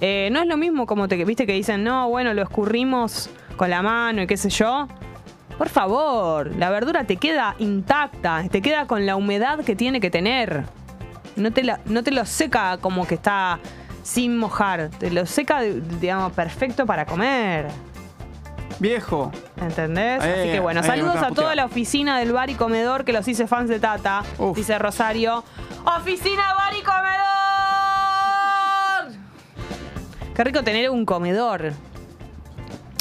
eh, 0.01 0.29
no 0.33 0.41
es 0.41 0.47
lo 0.47 0.57
mismo 0.57 0.87
como 0.87 1.07
te 1.09 1.23
viste 1.25 1.45
que 1.47 1.53
dicen, 1.53 1.85
no, 1.85 2.09
bueno, 2.09 2.33
lo 2.33 2.43
escurrimos 2.43 3.29
con 3.57 3.69
la 3.69 3.83
mano 3.83 4.23
y 4.23 4.27
qué 4.27 4.37
sé 4.39 4.49
yo. 4.49 4.89
Por 5.59 5.69
favor, 5.69 6.55
la 6.57 6.71
verdura 6.71 7.05
te 7.05 7.17
queda 7.17 7.57
intacta, 7.59 8.45
te 8.49 8.63
queda 8.63 8.87
con 8.87 9.05
la 9.07 9.17
humedad 9.17 9.59
que 9.65 9.75
tiene 9.75 10.01
que 10.01 10.09
tener. 10.09 10.63
No 11.39 11.53
te, 11.53 11.63
la- 11.65 11.81
no 11.87 12.03
te 12.03 12.11
lo 12.11 12.25
seca 12.27 12.77
como 12.79 13.07
que 13.07 13.15
está 13.15 13.59
sin 14.03 14.37
mojar, 14.39 14.91
te 14.99 15.11
lo 15.11 15.25
seca, 15.27 15.61
digamos, 15.63 16.33
perfecto 16.33 16.85
para 16.87 17.07
comer. 17.07 17.69
Viejo. 18.81 19.33
¿Entendés? 19.61 20.23
Eh, 20.25 20.35
Así 20.41 20.53
que 20.53 20.61
bueno, 20.61 20.81
eh, 20.81 20.85
saludos 20.85 21.17
a 21.17 21.31
toda 21.31 21.55
la 21.57 21.65
oficina 21.65 22.19
del 22.19 22.33
bar 22.33 22.49
y 22.51 22.55
comedor 22.55 23.05
que 23.05 23.13
los 23.13 23.27
hice 23.27 23.47
fans 23.47 23.69
de 23.69 23.81
Tata. 23.81 24.23
Uf. 24.39 24.57
Dice 24.57 24.79
Rosario. 24.79 25.43
¡Oficina 25.85 26.55
bar 26.55 26.73
y 26.75 26.83
comedor! 26.83 27.09
Qué 30.35 30.45
rico 30.45 30.63
tener 30.63 30.91
un 30.91 31.05
comedor. 31.05 31.73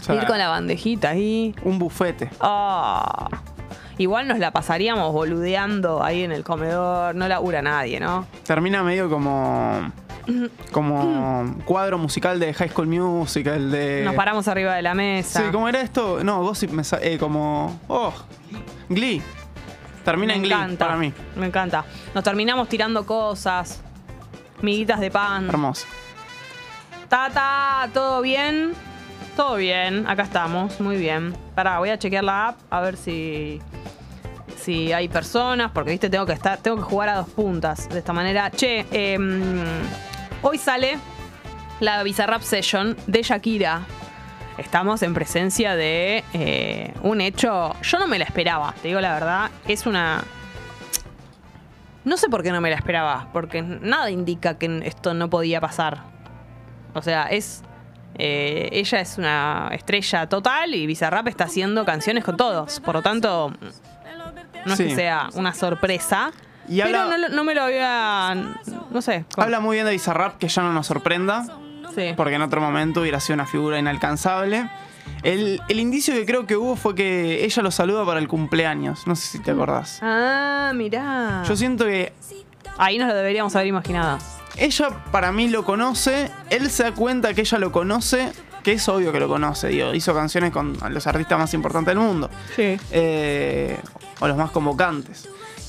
O 0.01 0.03
sea, 0.03 0.15
Ir 0.15 0.25
con 0.25 0.37
la 0.39 0.47
bandejita 0.49 1.09
ahí. 1.09 1.53
Un 1.63 1.77
bufete. 1.79 2.29
Ah. 2.39 3.29
Igual 3.97 4.27
nos 4.27 4.39
la 4.39 4.51
pasaríamos 4.51 5.11
boludeando 5.11 6.03
ahí 6.03 6.23
en 6.23 6.31
el 6.31 6.43
comedor. 6.43 7.15
No 7.15 7.27
labura 7.27 7.61
nadie, 7.61 7.99
¿no? 7.99 8.27
Termina 8.45 8.83
medio 8.83 9.09
como. 9.09 9.91
Como 10.73 11.55
cuadro 11.63 11.97
musical 11.97 12.37
de 12.37 12.53
High 12.53 12.69
School 12.69 12.87
Musical, 12.87 13.71
de. 13.71 14.01
Nos 14.03 14.13
paramos 14.13 14.45
arriba 14.49 14.75
de 14.75 14.81
la 14.81 14.93
mesa. 14.93 15.39
Sí, 15.41 15.45
¿cómo 15.53 15.69
era 15.69 15.79
esto? 15.79 16.21
No, 16.21 16.43
Gossip 16.43 16.69
me 16.71 16.83
eh, 17.01 17.17
como. 17.17 17.79
Oh, 17.87 18.13
Glee. 18.89 19.21
Termina 20.03 20.33
Me 20.33 20.37
en 20.37 20.43
Glee 20.43 20.53
encanta. 20.53 20.85
para 20.85 20.97
mí. 20.97 21.13
Me 21.37 21.45
encanta. 21.47 21.85
Nos 22.13 22.25
terminamos 22.25 22.67
tirando 22.67 23.05
cosas. 23.05 23.81
Miguitas 24.61 24.99
de 24.99 25.11
pan. 25.11 25.47
Hermoso. 25.47 25.87
Tata, 27.07 27.89
¿todo 27.93 28.21
bien? 28.21 28.73
Todo 29.37 29.57
bien, 29.57 30.07
acá 30.07 30.23
estamos, 30.23 30.81
muy 30.81 30.97
bien. 30.97 31.37
Pará, 31.53 31.77
voy 31.77 31.89
a 31.89 31.99
chequear 31.99 32.23
la 32.23 32.47
app 32.47 32.57
a 32.71 32.81
ver 32.81 32.97
si 32.97 33.61
si 34.55 34.91
hay 34.91 35.07
personas, 35.09 35.69
porque 35.71 35.91
viste, 35.91 36.09
tengo 36.09 36.25
que 36.25 36.33
estar, 36.33 36.57
tengo 36.57 36.77
que 36.77 36.81
jugar 36.81 37.09
a 37.09 37.17
dos 37.17 37.29
puntas 37.29 37.87
de 37.87 37.99
esta 37.99 38.13
manera. 38.13 38.49
Che, 38.49 38.87
em, 38.91 39.63
hoy 40.41 40.57
sale 40.57 40.97
la 41.81 42.01
Bizarrap 42.01 42.41
Session 42.41 42.97
de 43.05 43.21
Shakira. 43.21 43.81
Estamos 44.57 45.03
en 45.03 45.13
presencia 45.13 45.75
de 45.75 46.23
eh, 46.33 46.95
un 47.03 47.21
hecho. 47.21 47.75
Yo 47.83 47.99
no 47.99 48.07
me 48.07 48.17
la 48.17 48.25
esperaba, 48.25 48.73
te 48.81 48.87
digo 48.87 48.99
la 49.01 49.13
verdad. 49.13 49.51
Es 49.67 49.85
una. 49.85 50.23
No 52.05 52.17
sé 52.17 52.27
por 52.27 52.41
qué 52.41 52.51
no 52.51 52.59
me 52.59 52.71
la 52.71 52.77
esperaba, 52.77 53.27
porque 53.33 53.61
nada 53.61 54.09
indica 54.09 54.57
que 54.57 54.81
esto 54.83 55.13
no 55.13 55.29
podía 55.29 55.61
pasar. 55.61 55.99
O 56.95 57.03
sea, 57.03 57.27
es. 57.27 57.61
Eh, 58.17 58.69
ella 58.71 58.99
es 58.99 59.17
una 59.17 59.69
estrella 59.71 60.27
total 60.27 60.73
y 60.75 60.87
Bizarrap 60.87 61.27
está 61.27 61.45
haciendo 61.45 61.85
canciones 61.85 62.23
con 62.23 62.37
todos. 62.37 62.79
Por 62.79 62.95
lo 62.95 63.01
tanto, 63.01 63.53
no 64.65 64.71
es 64.73 64.77
Sí. 64.77 64.85
que 64.87 64.95
sea 64.95 65.29
una 65.33 65.53
sorpresa. 65.53 66.31
Y 66.67 66.81
pero 66.81 66.99
habla- 67.01 67.29
no, 67.29 67.43
me 67.43 67.55
lo 67.55 67.63
había. 67.63 68.35
No 68.91 69.01
sé. 69.01 69.25
Habla 69.37 69.59
muy 69.59 69.77
bien 69.77 69.85
de 69.85 69.91
Bizarrap, 69.93 70.37
que 70.37 70.47
ya 70.49 70.61
no 70.63 70.73
nos 70.73 70.87
sorprenda, 70.87 71.45
Sí. 71.95 72.13
porque 72.17 72.35
en 72.35 72.41
otro 72.41 72.59
momento 72.59 73.01
hubiera 73.01 73.19
sido 73.19 73.35
una 73.35 73.45
figura 73.45 73.79
inalcanzable. 73.79 74.69
El, 75.23 75.61
el 75.69 75.79
indicio 75.79 76.13
que 76.13 76.25
creo 76.25 76.45
que 76.45 76.57
hubo 76.57 76.75
fue 76.75 76.93
que 76.93 77.45
ella 77.45 77.63
lo 77.63 77.71
saluda 77.71 78.05
para 78.05 78.19
el 78.19 78.27
cumpleaños. 78.27 79.07
No 79.07 79.15
sé 79.15 79.27
si 79.27 79.39
te 79.39 79.51
acordás. 79.51 79.99
Ah, 80.01 80.73
mirá. 80.75 81.43
Yo 81.47 81.55
siento 81.55 81.85
que 81.85 82.11
Ahí 82.79 82.97
nos 82.99 83.07
lo 83.07 83.15
deberíamos 83.15 83.55
haber 83.55 83.67
imaginado. 83.67 84.19
Ella 84.57 84.89
para 85.11 85.31
mí 85.31 85.49
lo 85.49 85.63
conoce, 85.63 86.29
él 86.49 86.69
se 86.69 86.83
da 86.83 86.91
cuenta 86.93 87.33
que 87.33 87.41
ella 87.41 87.57
lo 87.59 87.71
conoce, 87.71 88.31
que 88.63 88.73
es 88.73 88.87
obvio 88.89 89.11
que 89.11 89.19
lo 89.19 89.27
conoce, 89.27 89.67
digo, 89.69 89.93
hizo 89.93 90.13
canciones 90.13 90.51
con 90.51 90.77
los 90.89 91.07
artistas 91.07 91.39
más 91.39 91.53
importantes 91.53 91.95
del 91.95 92.03
mundo, 92.03 92.29
Sí. 92.55 92.77
eh, 92.91 93.77
o 94.19 94.27
los 94.27 94.35
más 94.37 94.51
convocantes. 94.51 95.27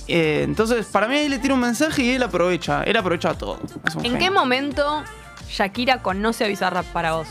Eh, 0.08 0.40
entonces, 0.44 0.86
para 0.86 1.06
mí 1.06 1.16
ahí 1.16 1.28
le 1.28 1.38
tira 1.38 1.54
un 1.54 1.60
mensaje 1.60 2.02
y 2.02 2.10
él 2.12 2.22
aprovecha, 2.22 2.82
él 2.84 2.96
aprovecha 2.96 3.34
todo. 3.34 3.60
¿En 3.96 4.02
genio. 4.02 4.18
qué 4.18 4.30
momento 4.30 5.02
Shakira 5.48 6.02
conoce 6.02 6.44
a 6.44 6.48
Bizarrap 6.48 6.86
para 6.86 7.12
vos? 7.12 7.28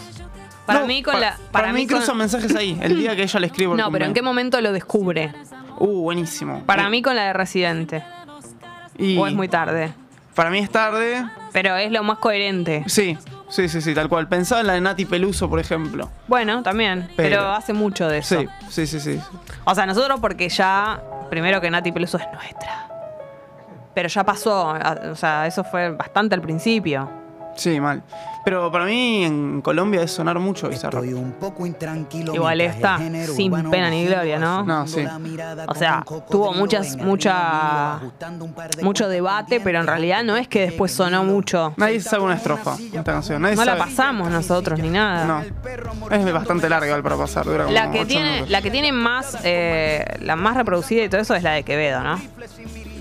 Para 0.67 0.81
No, 0.81 0.87
mí 0.87 1.01
con 1.01 1.13
pa- 1.13 1.19
la. 1.19 1.37
Para, 1.51 1.73
mí 1.73 1.87
con- 1.87 1.97
cruzan 1.97 2.17
mensajes 2.17 2.55
ahí, 2.55 2.77
el 2.81 2.97
día 2.99 3.15
que 3.15 3.23
ella 3.23 3.39
le 3.39 3.47
escribe. 3.47 3.75
No, 3.77 3.91
pero 3.91 4.05
¿en 4.05 4.13
qué 4.13 4.21
momento 4.21 4.59
lo 4.61 4.71
descubre? 4.73 5.33
Uh, 5.79 6.01
buenísimo. 6.03 6.63
Para 6.65 6.89
mí 6.89 7.01
con 7.01 7.15
la 7.15 7.23
de 7.23 7.33
Residente. 7.33 8.03
y 8.97 9.17
O 9.17 9.25
es 9.27 9.33
muy 9.33 9.47
tarde. 9.47 9.93
Para 10.37 10.51
mí 10.51 10.59
es 10.59 10.69
tarde. 10.69 11.25
Pero 11.51 11.75
es 11.77 11.91
lo 11.91 12.03
más 12.03 12.19
coherente. 12.19 12.83
Sí, 12.85 13.17
sí, 13.49 13.67
sí, 13.67 13.81
sí, 13.81 13.95
tal 13.95 14.07
cual. 14.07 14.27
Pensaba 14.27 14.61
en 14.61 14.67
la 14.67 14.73
de 14.73 14.81
Nati 14.81 15.05
Peluso, 15.05 15.49
por 15.49 15.59
ejemplo. 15.59 16.11
Bueno, 16.27 16.61
también. 16.61 17.09
Pero, 17.15 17.29
Pero- 17.39 17.51
hace 17.53 17.73
mucho 17.73 18.07
de 18.07 18.19
eso. 18.19 18.39
Sí, 18.41 18.47
sí, 18.69 18.85
sí, 18.85 18.99
sí. 18.99 19.21
O 19.65 19.73
sea, 19.73 19.87
nosotros 19.87 20.19
porque 20.19 20.47
ya. 20.47 21.01
Primero 21.31 21.59
que 21.59 21.71
Nati 21.71 21.91
Peluso 21.91 22.17
es 22.19 22.27
nuestra. 22.31 22.87
Pero 23.95 24.07
ya 24.09 24.23
pasó. 24.23 24.75
O 25.11 25.15
sea, 25.15 25.47
eso 25.47 25.63
fue 25.63 25.89
bastante 25.89 26.35
al 26.35 26.41
principio. 26.41 27.09
Sí, 27.57 27.79
mal. 27.79 28.03
Pero 28.45 28.71
para 28.71 28.85
mí 28.85 29.25
en 29.25 29.61
Colombia 29.61 30.01
es 30.03 30.11
sonar 30.11 30.39
mucho 30.39 30.69
Bizarrap. 30.69 31.03
Estoy 31.03 31.19
un 31.19 31.33
poco 31.33 31.65
intranquilo. 31.65 32.33
Igual 32.33 32.61
género 32.61 33.33
sin 33.33 33.51
pena 33.69 33.89
ni 33.89 34.05
gloria, 34.05 34.39
¿no? 34.39 34.63
No, 34.63 34.87
sí. 34.87 35.03
O 35.67 35.75
sea, 35.75 36.01
tuvo 36.31 36.53
muchas, 36.53 36.95
mucha, 36.95 37.99
mucho 38.81 39.09
debate, 39.09 39.59
pero 39.59 39.81
en 39.81 39.87
realidad 39.87 40.23
no 40.23 40.37
es 40.37 40.47
que 40.47 40.61
después 40.61 40.93
sonó 40.93 41.25
mucho. 41.25 41.73
Nadie 41.75 41.99
sabe 41.99 42.23
una 42.23 42.35
estrofa 42.35 42.77
esta 42.79 43.03
canción. 43.03 43.41
Nadie 43.41 43.57
No 43.57 43.65
la 43.65 43.77
pasamos 43.77 44.29
nosotros 44.29 44.79
ni 44.79 44.91
nada. 44.91 45.25
No. 45.25 46.15
Es 46.15 46.33
bastante 46.33 46.69
larga 46.69 46.87
igual 46.87 47.03
para 47.03 47.17
pasar. 47.17 47.43
Dura 47.43 47.65
como 47.65 47.73
La 47.73 47.91
que 47.91 48.05
tiene, 48.05 48.31
minutos. 48.31 48.49
la 48.49 48.61
que 48.61 48.71
tiene 48.71 48.91
más, 48.93 49.37
eh, 49.43 50.05
la 50.21 50.37
más 50.37 50.55
reproducida 50.55 51.03
y 51.03 51.09
todo 51.09 51.19
eso 51.19 51.35
es 51.35 51.43
la 51.43 51.51
de 51.51 51.63
Quevedo, 51.63 52.01
¿no? 52.01 52.17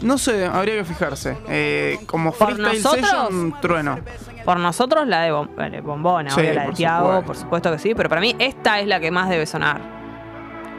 No 0.03 0.19
sé, 0.19 0.47
habría 0.47 0.75
que 0.77 0.85
fijarse. 0.85 1.37
Eh, 1.49 1.99
como 2.07 2.33
freestyle 2.33 2.83
nosotros- 2.83 3.09
session, 3.11 3.55
trueno. 3.61 3.99
Por 4.45 4.59
nosotros 4.59 5.07
la 5.09 5.23
de 5.23 5.33
Bom- 5.33 5.49
eh, 5.59 5.81
Bombona, 5.81 6.31
Sí, 6.31 6.41
obvio, 6.41 6.55
la 6.55 6.67
de 6.67 6.73
Tiago, 6.73 7.07
supuesto. 7.07 7.27
por 7.27 7.37
supuesto 7.37 7.73
que 7.73 7.79
sí, 7.79 7.95
pero 7.97 8.09
para 8.09 8.21
mí 8.21 8.37
esta 8.39 8.79
es 8.81 8.87
la 8.87 9.01
que 9.01 9.11
más 9.11 9.29
debe 9.29 9.45
sonar. 9.47 9.81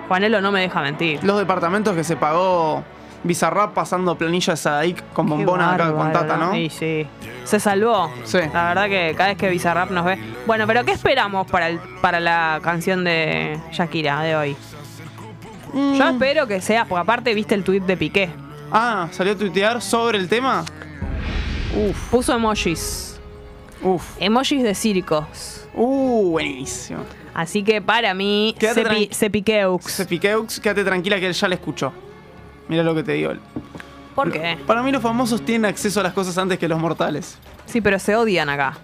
Juanelo 0.07 0.39
no 0.39 0.51
me 0.51 0.61
deja 0.61 0.81
mentir. 0.81 1.21
Los 1.23 1.37
departamentos 1.37 1.93
que 1.95 2.03
se 2.05 2.15
pagó 2.15 2.83
Bizarrap 3.23 3.73
pasando 3.73 4.15
planilla 4.15 4.53
de 4.53 4.57
Sadaik 4.57 5.03
con 5.11 5.27
bombona 5.27 5.73
acá 5.73 5.91
con 5.91 6.13
Tata, 6.13 6.37
¿no? 6.37 6.53
Sí, 6.53 6.69
sí. 6.69 7.05
Se 7.43 7.59
salvó. 7.59 8.09
Sí. 8.23 8.37
La 8.53 8.69
verdad 8.69 8.85
que 8.87 9.13
cada 9.17 9.29
vez 9.29 9.37
que 9.37 9.49
Bizarrap 9.49 9.89
nos 9.91 10.05
ve. 10.05 10.17
Bueno, 10.45 10.65
pero 10.65 10.85
¿qué 10.85 10.91
esperamos 10.91 11.45
para, 11.47 11.67
el, 11.67 11.79
para 12.01 12.19
la 12.21 12.59
canción 12.63 13.03
de 13.03 13.59
Shakira 13.73 14.21
de 14.21 14.35
hoy? 14.37 14.57
Mm. 15.73 15.95
Yo 15.95 16.07
espero 16.09 16.47
que 16.47 16.61
sea, 16.61 16.85
porque 16.85 17.01
aparte 17.01 17.33
viste 17.33 17.53
el 17.55 17.63
tweet 17.65 17.81
de 17.81 17.97
Piqué. 17.97 18.29
Ah, 18.71 19.07
salió 19.11 19.33
a 19.33 19.35
tuitear 19.37 19.81
sobre 19.81 20.17
el 20.17 20.27
tema. 20.27 20.65
Uf. 21.75 22.09
Puso 22.09 22.33
emojis. 22.33 23.19
Uf. 23.81 24.03
Emojis 24.19 24.63
de 24.63 24.73
circos. 24.75 25.65
Uh, 25.73 26.31
buenísimo. 26.31 26.99
Así 27.33 27.63
que 27.63 27.81
para 27.81 28.13
mí, 28.13 28.55
Quédate 28.57 28.83
se, 28.83 28.89
pi- 28.89 28.95
tranqui- 28.95 29.11
se 29.13 29.29
piqueux. 29.29 29.83
Se 29.85 30.05
piqueux, 30.05 30.59
quédate 30.59 30.83
tranquila 30.83 31.19
que 31.19 31.27
él 31.27 31.33
ya 31.33 31.47
la 31.47 31.55
escuchó. 31.55 31.93
Mira 32.67 32.83
lo 32.83 32.95
que 32.95 33.03
te 33.03 33.11
digo. 33.13 33.33
¿Por 34.15 34.31
qué? 34.31 34.57
Para 34.65 34.81
mí 34.81 34.91
los 34.91 35.01
famosos 35.03 35.43
tienen 35.45 35.65
acceso 35.65 35.99
a 35.99 36.03
las 36.03 36.13
cosas 36.13 36.35
antes 36.39 36.57
que 36.57 36.67
los 36.67 36.79
mortales. 36.79 37.37
Sí, 37.67 37.81
pero 37.81 37.99
se 37.99 38.15
odian 38.15 38.49
acá. 38.49 38.77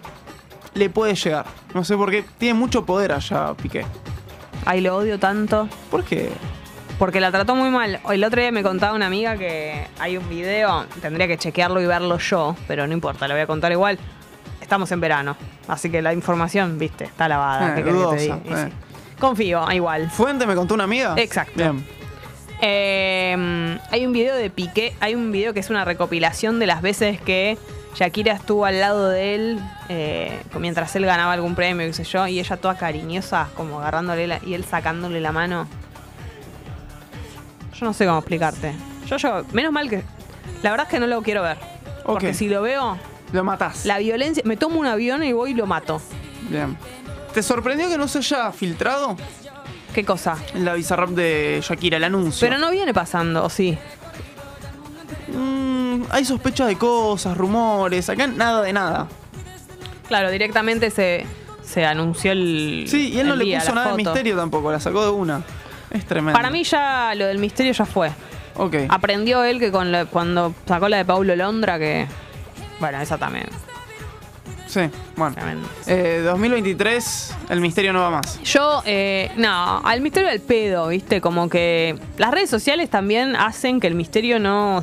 Le 0.74 0.88
puede 0.88 1.14
llegar. 1.16 1.46
No 1.74 1.82
sé 1.82 1.96
por 1.96 2.10
qué. 2.10 2.24
Tiene 2.38 2.54
mucho 2.54 2.86
poder 2.86 3.10
allá, 3.12 3.52
Piqué. 3.54 3.84
Ay, 4.64 4.80
lo 4.80 4.96
odio 4.96 5.18
tanto. 5.18 5.68
¿Por 5.90 6.04
qué? 6.04 6.30
Porque 6.98 7.20
la 7.20 7.30
trató 7.32 7.54
muy 7.56 7.70
mal. 7.70 8.00
El 8.10 8.22
otro 8.24 8.40
día 8.40 8.52
me 8.52 8.62
contaba 8.62 8.94
una 8.94 9.06
amiga 9.06 9.36
que 9.36 9.86
hay 9.98 10.16
un 10.16 10.28
video, 10.28 10.86
tendría 11.02 11.26
que 11.26 11.36
chequearlo 11.36 11.80
y 11.80 11.86
verlo 11.86 12.18
yo, 12.18 12.56
pero 12.68 12.86
no 12.86 12.92
importa, 12.92 13.26
lo 13.26 13.34
voy 13.34 13.42
a 13.42 13.46
contar 13.46 13.72
igual. 13.72 13.98
Estamos 14.60 14.90
en 14.92 15.00
verano, 15.00 15.36
así 15.68 15.90
que 15.90 16.00
la 16.00 16.12
información, 16.14 16.78
viste, 16.78 17.04
está 17.04 17.28
lavada. 17.28 17.70
Eh, 17.72 17.74
¿qué 17.76 17.82
que 17.84 17.90
te 17.90 17.96
dudosa? 17.96 18.16
Y 18.44 18.52
eh. 18.52 18.66
sí. 18.68 18.72
Confío, 19.18 19.70
igual. 19.72 20.10
Fuente 20.10 20.46
me 20.46 20.54
contó 20.54 20.74
una 20.74 20.84
amiga. 20.84 21.14
Exacto. 21.18 21.52
Bien. 21.56 21.84
Eh, 22.60 23.78
hay 23.90 24.06
un 24.06 24.12
video 24.12 24.34
de 24.36 24.48
Piqué, 24.50 24.94
hay 25.00 25.14
un 25.14 25.32
video 25.32 25.52
que 25.52 25.60
es 25.60 25.70
una 25.70 25.84
recopilación 25.84 26.58
de 26.58 26.66
las 26.66 26.80
veces 26.80 27.20
que 27.20 27.58
Shakira 27.94 28.32
estuvo 28.32 28.64
al 28.64 28.80
lado 28.80 29.08
de 29.10 29.34
él 29.34 29.60
eh, 29.88 30.40
mientras 30.58 30.94
él 30.96 31.04
ganaba 31.04 31.32
algún 31.32 31.54
premio, 31.54 31.86
qué 31.86 31.92
sé 31.92 32.04
yo, 32.04 32.26
y 32.26 32.40
ella 32.40 32.56
toda 32.56 32.76
cariñosa, 32.76 33.48
como 33.54 33.80
agarrándole 33.80 34.26
la- 34.26 34.40
y 34.46 34.54
él 34.54 34.64
sacándole 34.64 35.20
la 35.20 35.32
mano. 35.32 35.66
Yo 37.78 37.86
no 37.86 37.92
sé 37.92 38.06
cómo 38.06 38.18
explicarte. 38.18 38.72
Yo, 39.06 39.16
yo, 39.16 39.44
menos 39.52 39.72
mal 39.72 39.88
que. 39.88 40.02
La 40.62 40.70
verdad 40.70 40.86
es 40.86 40.90
que 40.90 41.00
no 41.00 41.06
lo 41.06 41.22
quiero 41.22 41.42
ver. 41.42 41.56
Porque 42.04 42.28
Ok. 42.28 42.34
si 42.34 42.48
lo 42.48 42.62
veo, 42.62 42.96
Lo 43.32 43.44
matás. 43.44 43.84
la 43.86 43.98
violencia. 43.98 44.42
Me 44.46 44.56
tomo 44.56 44.78
un 44.80 44.86
avión 44.86 45.22
y 45.24 45.32
voy 45.32 45.50
y 45.52 45.54
lo 45.54 45.66
mato. 45.66 46.00
Bien. 46.48 46.76
¿Te 47.32 47.42
sorprendió 47.42 47.88
que 47.88 47.98
no 47.98 48.06
se 48.06 48.18
haya 48.18 48.52
filtrado 48.52 49.16
¿Qué 49.92 50.04
cosa? 50.04 50.36
la 50.54 50.74
Bizarrap 50.74 51.10
de 51.10 51.60
Shakira, 51.62 51.96
el 51.96 52.04
anuncio? 52.04 52.46
Pero 52.48 52.58
no 52.58 52.70
viene 52.70 52.94
pasando, 52.94 53.44
¿o 53.44 53.48
sí? 53.50 53.76
Mm, 55.28 56.02
hay 56.10 56.24
sospechas 56.24 56.68
de 56.68 56.76
cosas, 56.76 57.36
rumores. 57.36 58.08
Acá 58.08 58.26
nada 58.26 58.62
de 58.62 58.72
nada. 58.72 59.08
Claro, 60.08 60.30
directamente 60.30 60.90
se, 60.90 61.26
se 61.64 61.84
anunció 61.84 62.32
el. 62.32 62.84
Sí, 62.88 63.10
y 63.12 63.18
él 63.20 63.26
no 63.26 63.32
el 63.34 63.38
le 63.40 63.44
día, 63.46 63.58
puso 63.60 63.70
la 63.70 63.74
nada 63.76 63.86
de 63.96 64.02
foto. 64.02 64.10
misterio 64.12 64.36
tampoco. 64.36 64.70
La 64.70 64.80
sacó 64.80 65.04
de 65.04 65.10
una. 65.10 65.42
Es 65.94 66.04
tremendo. 66.04 66.36
Para 66.36 66.50
mí 66.50 66.62
ya 66.64 67.14
lo 67.16 67.24
del 67.26 67.38
misterio 67.38 67.72
ya 67.72 67.86
fue. 67.86 68.10
Ok. 68.56 68.74
Aprendió 68.88 69.42
él 69.44 69.58
que 69.58 69.72
con 69.72 69.90
la- 69.90 70.04
cuando 70.04 70.54
sacó 70.66 70.88
la 70.90 70.98
de 70.98 71.04
Paulo 71.06 71.34
Londra 71.34 71.78
que. 71.78 72.06
Bueno, 72.80 73.00
esa 73.00 73.16
también. 73.16 73.46
Sí, 74.66 74.80
bueno. 75.16 75.34
tremendo. 75.36 75.68
Eh, 75.86 76.22
2023, 76.24 77.34
el 77.50 77.60
misterio 77.60 77.92
no 77.92 78.00
va 78.00 78.10
más. 78.10 78.40
Yo, 78.42 78.82
eh, 78.84 79.30
no, 79.36 79.78
al 79.84 80.00
misterio 80.00 80.28
del 80.28 80.40
pedo, 80.40 80.88
¿viste? 80.88 81.20
Como 81.20 81.48
que 81.48 81.96
las 82.18 82.32
redes 82.32 82.50
sociales 82.50 82.90
también 82.90 83.36
hacen 83.36 83.78
que 83.78 83.86
el 83.86 83.94
misterio 83.94 84.40
no, 84.40 84.82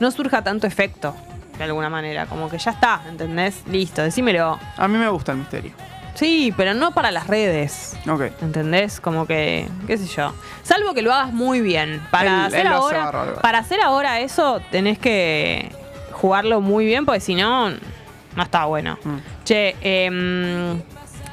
no 0.00 0.10
surja 0.10 0.42
tanto 0.42 0.66
efecto, 0.66 1.14
de 1.58 1.64
alguna 1.64 1.88
manera. 1.88 2.26
Como 2.26 2.48
que 2.50 2.58
ya 2.58 2.72
está, 2.72 3.02
¿entendés? 3.08 3.62
Listo, 3.70 4.02
decímelo. 4.02 4.58
A 4.76 4.88
mí 4.88 4.98
me 4.98 5.08
gusta 5.08 5.30
el 5.32 5.38
misterio. 5.38 5.72
Sí, 6.20 6.52
pero 6.54 6.74
no 6.74 6.92
para 6.92 7.10
las 7.10 7.28
redes. 7.28 7.96
Ok. 8.06 8.24
¿Entendés? 8.42 9.00
Como 9.00 9.26
que, 9.26 9.66
qué 9.86 9.96
sé 9.96 10.06
yo. 10.06 10.34
Salvo 10.62 10.92
que 10.92 11.00
lo 11.00 11.14
hagas 11.14 11.32
muy 11.32 11.62
bien. 11.62 12.02
Para, 12.10 12.40
Él- 12.40 12.46
hacer, 12.48 12.60
él 12.60 12.66
ahora, 12.66 13.34
para 13.40 13.58
hacer 13.58 13.80
ahora 13.80 14.20
eso, 14.20 14.60
tenés 14.70 14.98
que 14.98 15.72
jugarlo 16.12 16.60
muy 16.60 16.84
bien, 16.84 17.06
porque 17.06 17.20
si 17.20 17.34
no, 17.34 17.70
no 17.70 18.42
está 18.42 18.66
bueno. 18.66 18.98
Mm. 19.02 19.16
Che, 19.44 19.74
em, 19.80 20.82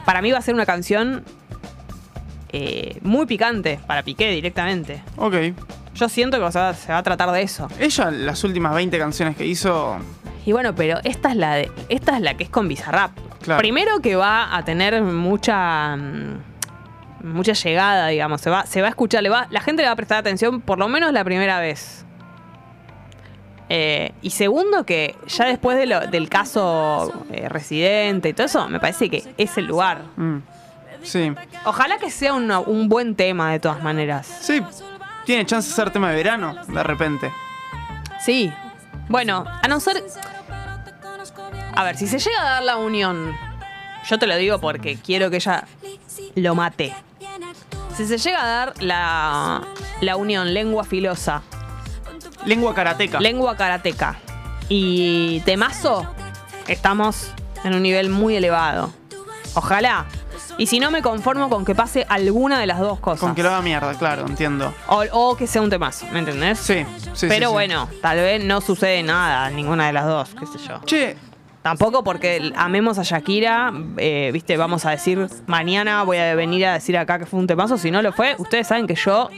para 0.06 0.22
mí 0.22 0.32
va 0.32 0.38
a 0.38 0.42
ser 0.42 0.54
una 0.54 0.66
canción 0.66 1.26
eh, 2.54 2.98
muy 3.02 3.26
picante, 3.26 3.82
para 3.88 4.04
Piqué 4.04 4.32
directamente. 4.32 5.04
Ok. 5.18 5.36
Yo 5.98 6.08
siento 6.10 6.38
que 6.38 6.44
o 6.44 6.52
sea, 6.52 6.74
se 6.74 6.92
va 6.92 7.00
a 7.00 7.04
tratar 7.04 7.32
de 7.32 7.42
eso. 7.42 7.68
Ella, 7.80 8.12
las 8.12 8.44
últimas 8.44 8.74
20 8.76 8.98
canciones 9.00 9.36
que 9.36 9.46
hizo, 9.46 9.98
Y 10.46 10.52
bueno, 10.52 10.74
pero 10.76 11.00
esta 11.04 11.30
es 11.30 11.36
la 11.36 11.56
de, 11.56 11.72
esta 11.90 12.16
es 12.16 12.22
la 12.22 12.36
que 12.36 12.44
es 12.46 12.50
con 12.50 12.68
Bizarrap. 12.68 13.12
Claro. 13.42 13.60
Primero 13.60 14.00
que 14.00 14.16
va 14.16 14.56
a 14.56 14.64
tener 14.64 15.02
mucha 15.02 15.96
mm, 15.96 16.38
mucha 17.24 17.54
llegada, 17.54 18.08
digamos, 18.08 18.42
se 18.42 18.50
va 18.50 18.66
se 18.66 18.82
va 18.82 18.88
a 18.88 18.90
escuchar, 18.92 19.24
le 19.24 19.30
va, 19.30 19.48
la 19.50 19.60
gente 19.62 19.82
le 19.82 19.88
va 19.88 19.94
a 19.94 19.96
prestar 19.96 20.20
atención 20.20 20.62
por 20.62 20.78
lo 20.78 20.88
menos 20.88 21.12
la 21.14 21.24
primera 21.24 21.60
vez. 21.60 22.04
Eh, 23.70 24.14
y 24.22 24.30
segundo 24.30 24.86
que 24.86 25.16
ya 25.28 25.46
después 25.46 25.78
de 25.78 25.88
lo- 25.88 26.08
del 26.08 26.30
caso 26.30 27.26
eh, 27.32 27.50
residente 27.50 28.30
y 28.30 28.34
todo 28.34 28.46
eso, 28.48 28.70
me 28.70 28.80
parece 28.80 29.10
que 29.10 29.24
es 29.38 29.58
el 29.58 29.66
lugar. 29.66 30.04
mm, 30.16 30.38
sí. 31.04 31.34
Ojalá 31.66 31.98
que 31.98 32.10
sea 32.10 32.34
una- 32.34 32.60
un 32.60 32.88
buen 32.88 33.16
tema 33.16 33.52
de 33.52 33.60
todas 33.60 33.84
maneras. 33.84 34.26
Sí, 34.42 34.62
tiene 35.28 35.46
chance 35.46 35.70
de 35.70 35.76
ser 35.76 35.92
tema 35.92 36.10
de 36.10 36.16
verano, 36.16 36.56
de 36.68 36.84
repente. 36.84 37.32
Sí. 38.26 38.52
Bueno, 39.10 39.46
a 39.46 39.68
no 39.68 39.80
ser. 39.80 40.04
A 41.76 41.84
ver, 41.84 41.98
si 41.98 42.08
se 42.08 42.18
llega 42.18 42.42
a 42.42 42.50
dar 42.56 42.64
la 42.64 42.78
unión, 42.78 43.36
yo 44.10 44.18
te 44.18 44.26
lo 44.26 44.36
digo 44.38 44.60
porque 44.60 44.98
quiero 44.98 45.30
que 45.30 45.36
ella 45.36 45.66
lo 46.36 46.56
mate. 46.56 46.96
Si 47.96 48.08
se 48.08 48.18
llega 48.18 48.42
a 48.44 48.48
dar 48.48 48.74
la, 48.82 49.62
la 50.02 50.16
unión 50.16 50.54
lengua 50.54 50.84
filosa, 50.84 51.42
Lengua 52.46 52.74
karateca. 52.74 53.20
lengua 53.20 53.58
karateca 53.58 54.16
y 54.70 55.42
temazo, 55.42 56.08
estamos 56.68 57.32
en 57.64 57.76
un 57.76 57.84
nivel 57.84 58.10
muy 58.10 58.36
elevado. 58.36 58.94
Ojalá. 59.56 60.06
Y 60.58 60.68
si 60.68 60.80
no, 60.80 60.90
me 60.92 61.02
conformo 61.02 61.50
con 61.50 61.66
que 61.66 61.76
pase 61.76 62.06
alguna 62.10 62.60
de 62.60 62.68
las 62.68 62.80
dos 62.80 63.00
cosas. 63.00 63.20
Con 63.20 63.36
que 63.36 63.44
lo 63.44 63.50
haga 63.50 63.62
mierda, 63.62 63.94
claro, 63.94 64.26
entiendo. 64.28 64.74
o, 64.88 65.04
o 65.12 65.38
que 65.38 65.46
sea 65.46 65.62
un 65.62 65.70
temazo, 65.70 66.06
¿me 66.12 66.20
entendés? 66.20 66.60
Sí, 66.60 66.86
sí, 67.14 67.28
Pero 67.28 67.36
sí, 67.36 67.46
sí. 67.46 67.54
bueno, 67.54 67.88
tal 68.02 68.18
vez 68.18 68.44
no 68.44 68.62
sucede 68.62 69.04
nada, 69.04 69.50
ninguna 69.50 69.88
de 69.88 69.94
las 69.94 70.06
dos, 70.06 70.36
qué 70.40 70.46
sé 70.46 70.58
yo. 70.68 70.82
Che, 70.86 71.18
Tampoco 71.62 72.02
porque 72.02 72.54
amemos 72.56 72.98
a 72.98 73.04
Shakira, 73.04 73.74
eh, 73.98 74.30
viste, 74.32 74.56
vamos 74.56 74.86
a 74.86 74.92
decir, 74.92 75.28
mañana 75.48 76.04
voy 76.04 76.16
a 76.16 76.34
venir 76.34 76.66
a 76.66 76.74
decir 76.74 76.98
acá 76.98 77.20
que 77.20 77.26
fue 77.26 77.42
un 77.42 77.48
temazo, 77.48 77.78
si 77.78 77.92
no 77.92 78.02
lo 78.02 78.14
fue, 78.14 78.36
ustedes 78.38 78.68
saben 78.68 78.88
que 78.88 78.96
yo 78.96 79.30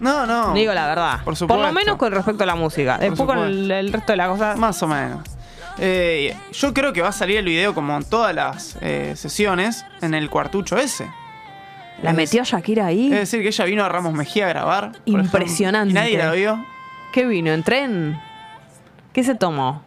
no, 0.00 0.26
no. 0.26 0.54
digo 0.54 0.72
la 0.72 0.86
verdad. 0.86 1.20
Por 1.24 1.36
supuesto. 1.36 1.62
lo 1.64 1.72
menos 1.72 1.96
con 1.96 2.12
respecto 2.12 2.42
a 2.42 2.46
la 2.46 2.54
música. 2.54 2.98
Después 2.98 3.26
con 3.26 3.38
el, 3.38 3.92
resto 3.92 4.12
de 4.12 4.16
las 4.16 4.28
cosas. 4.28 4.58
Más 4.58 4.82
o 4.82 4.88
menos. 4.88 5.20
Eh, 5.80 6.36
yo 6.52 6.74
creo 6.74 6.92
que 6.92 7.02
va 7.02 7.08
a 7.08 7.12
salir 7.12 7.38
el 7.38 7.44
video 7.44 7.74
como 7.74 7.96
en 7.96 8.04
todas 8.04 8.34
las 8.34 8.76
eh, 8.80 9.14
sesiones 9.16 9.84
en 10.00 10.14
el 10.14 10.28
cuartucho 10.30 10.76
ese. 10.76 11.08
La 12.02 12.10
Es- 12.10 12.16
metió 12.16 12.44
Shakira 12.44 12.86
ahí. 12.86 13.06
Es 13.12 13.18
decir, 13.30 13.42
que 13.42 13.48
ella 13.48 13.64
vino 13.64 13.84
a 13.84 13.88
Ramos 13.88 14.12
Mejía 14.14 14.46
a 14.46 14.48
grabar. 14.48 14.84
ejemplo, 15.06 15.22
Impresionante. 15.22 15.90
y 15.90 15.94
nadie 15.94 16.18
la 16.18 16.32
vio. 16.32 16.64
¿Qué 17.12 17.26
vino? 17.26 17.52
¿En 17.52 17.62
tren? 17.62 18.20
¿Qué 19.12 19.24
se 19.24 19.34
tomó? 19.34 19.82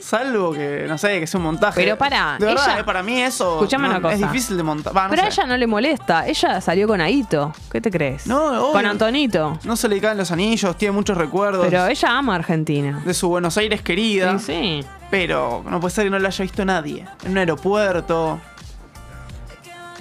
Salvo 0.00 0.52
que, 0.52 0.84
no 0.86 0.98
sé, 0.98 1.18
que 1.20 1.26
sea 1.26 1.38
un 1.38 1.44
montaje. 1.44 1.80
Pero 1.80 1.96
De 1.96 2.00
verdad, 2.00 2.36
ella- 2.40 2.78
eh, 2.80 2.84
para 2.84 3.02
mí 3.02 3.22
eso 3.22 3.66
no- 3.78 3.88
una 3.88 4.00
cosa. 4.02 4.14
es 4.14 4.20
difícil 4.20 4.56
de 4.56 4.62
montar. 4.62 4.92
No 4.92 5.08
Pero 5.08 5.22
a 5.22 5.26
ella 5.28 5.46
no 5.46 5.56
le 5.56 5.66
molesta. 5.66 6.26
Ella 6.26 6.60
salió 6.60 6.86
con 6.86 7.00
Aito. 7.00 7.52
¿Qué 7.72 7.80
te 7.80 7.90
crees? 7.90 8.26
No, 8.26 8.44
obvio. 8.64 8.72
Con 8.72 8.84
Antonito. 8.86 9.58
No 9.64 9.76
se 9.76 9.88
le 9.88 10.00
caen 10.00 10.18
los 10.18 10.30
anillos, 10.30 10.76
tiene 10.76 10.92
muchos 10.92 11.16
recuerdos 11.16 11.66
Pero 11.70 11.86
ella 11.86 12.18
ama 12.18 12.34
a 12.34 12.36
Argentina. 12.36 13.00
de 13.04 13.14
su 13.14 13.28
Buenos 13.28 13.56
Aires 13.56 13.80
querida. 13.80 14.38
Sí, 14.38 14.44
sí. 14.82 14.86
Pero 15.14 15.62
no 15.70 15.78
puede 15.78 15.94
ser 15.94 16.04
que 16.04 16.10
no 16.10 16.18
la 16.18 16.28
haya 16.28 16.42
visto 16.42 16.64
nadie. 16.64 17.06
En 17.24 17.30
un 17.30 17.38
aeropuerto. 17.38 18.40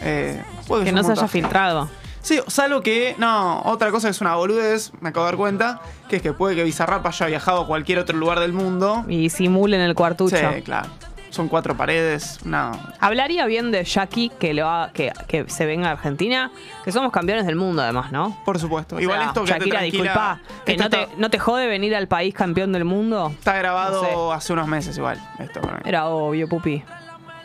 Eh, 0.02 0.44
puede 0.68 0.86
Que 0.86 0.92
no 0.92 1.04
se 1.04 1.12
haya 1.12 1.28
filtrado. 1.28 1.88
Sí, 2.24 2.40
salvo 2.48 2.82
que. 2.82 3.16
No, 3.20 3.62
otra 3.64 3.92
cosa 3.92 4.08
que 4.08 4.12
es 4.12 4.22
una 4.22 4.36
boludez, 4.36 4.92
me 5.02 5.10
acabo 5.10 5.26
de 5.26 5.32
dar 5.34 5.38
cuenta, 5.38 5.82
que 6.10 6.16
es 6.16 6.22
que 6.24 6.34
puede 6.34 6.56
que 6.56 6.64
Bizarrap 6.64 7.06
haya 7.06 7.26
viajado 7.28 7.62
a 7.62 7.68
cualquier 7.68 8.00
otro 8.00 8.18
lugar 8.18 8.40
del 8.40 8.54
mundo. 8.54 9.06
Y 9.08 9.30
simulen 9.30 9.82
el 9.82 9.94
cuartucho. 9.94 10.36
Sí, 10.36 10.62
claro. 10.64 10.90
Son 11.34 11.48
cuatro 11.48 11.76
paredes. 11.76 12.40
No. 12.46 12.72
Hablaría 13.00 13.48
bien 13.48 13.72
de 13.72 13.84
Jackie 13.84 14.30
que, 14.30 14.54
lo 14.54 14.70
ha- 14.70 14.92
que, 14.94 15.12
que 15.28 15.50
se 15.50 15.66
venga 15.66 15.90
a 15.90 15.94
Argentina, 15.94 16.52
que 16.86 16.92
somos 16.92 17.12
campeones 17.12 17.48
del 17.48 17.56
mundo 17.56 17.82
además, 17.82 18.12
¿no? 18.12 18.38
Por 18.46 18.60
supuesto. 18.60 19.00
Igual 19.00 19.18
sea, 19.20 19.28
esto 19.30 19.44
que 19.44 19.50
Shakira, 19.52 19.82
disculpa, 19.82 20.40
que 20.64 20.78
no 20.78 20.90
te, 20.92 21.02
está, 21.02 21.16
no 21.18 21.30
te 21.32 21.40
jode 21.40 21.66
venir 21.68 21.96
al 21.96 22.08
país 22.08 22.36
campeón 22.36 22.72
del 22.72 22.86
mundo. 22.86 23.30
está 23.32 23.58
grabado 23.58 24.04
no 24.04 24.32
hace 24.32 24.54
unos 24.54 24.68
meses 24.68 24.96
igual. 24.96 25.20
Esto 25.40 25.60
para 25.60 25.78
mí. 25.78 25.82
Era 25.86 26.06
obvio, 26.08 26.48
pupi. 26.48 26.84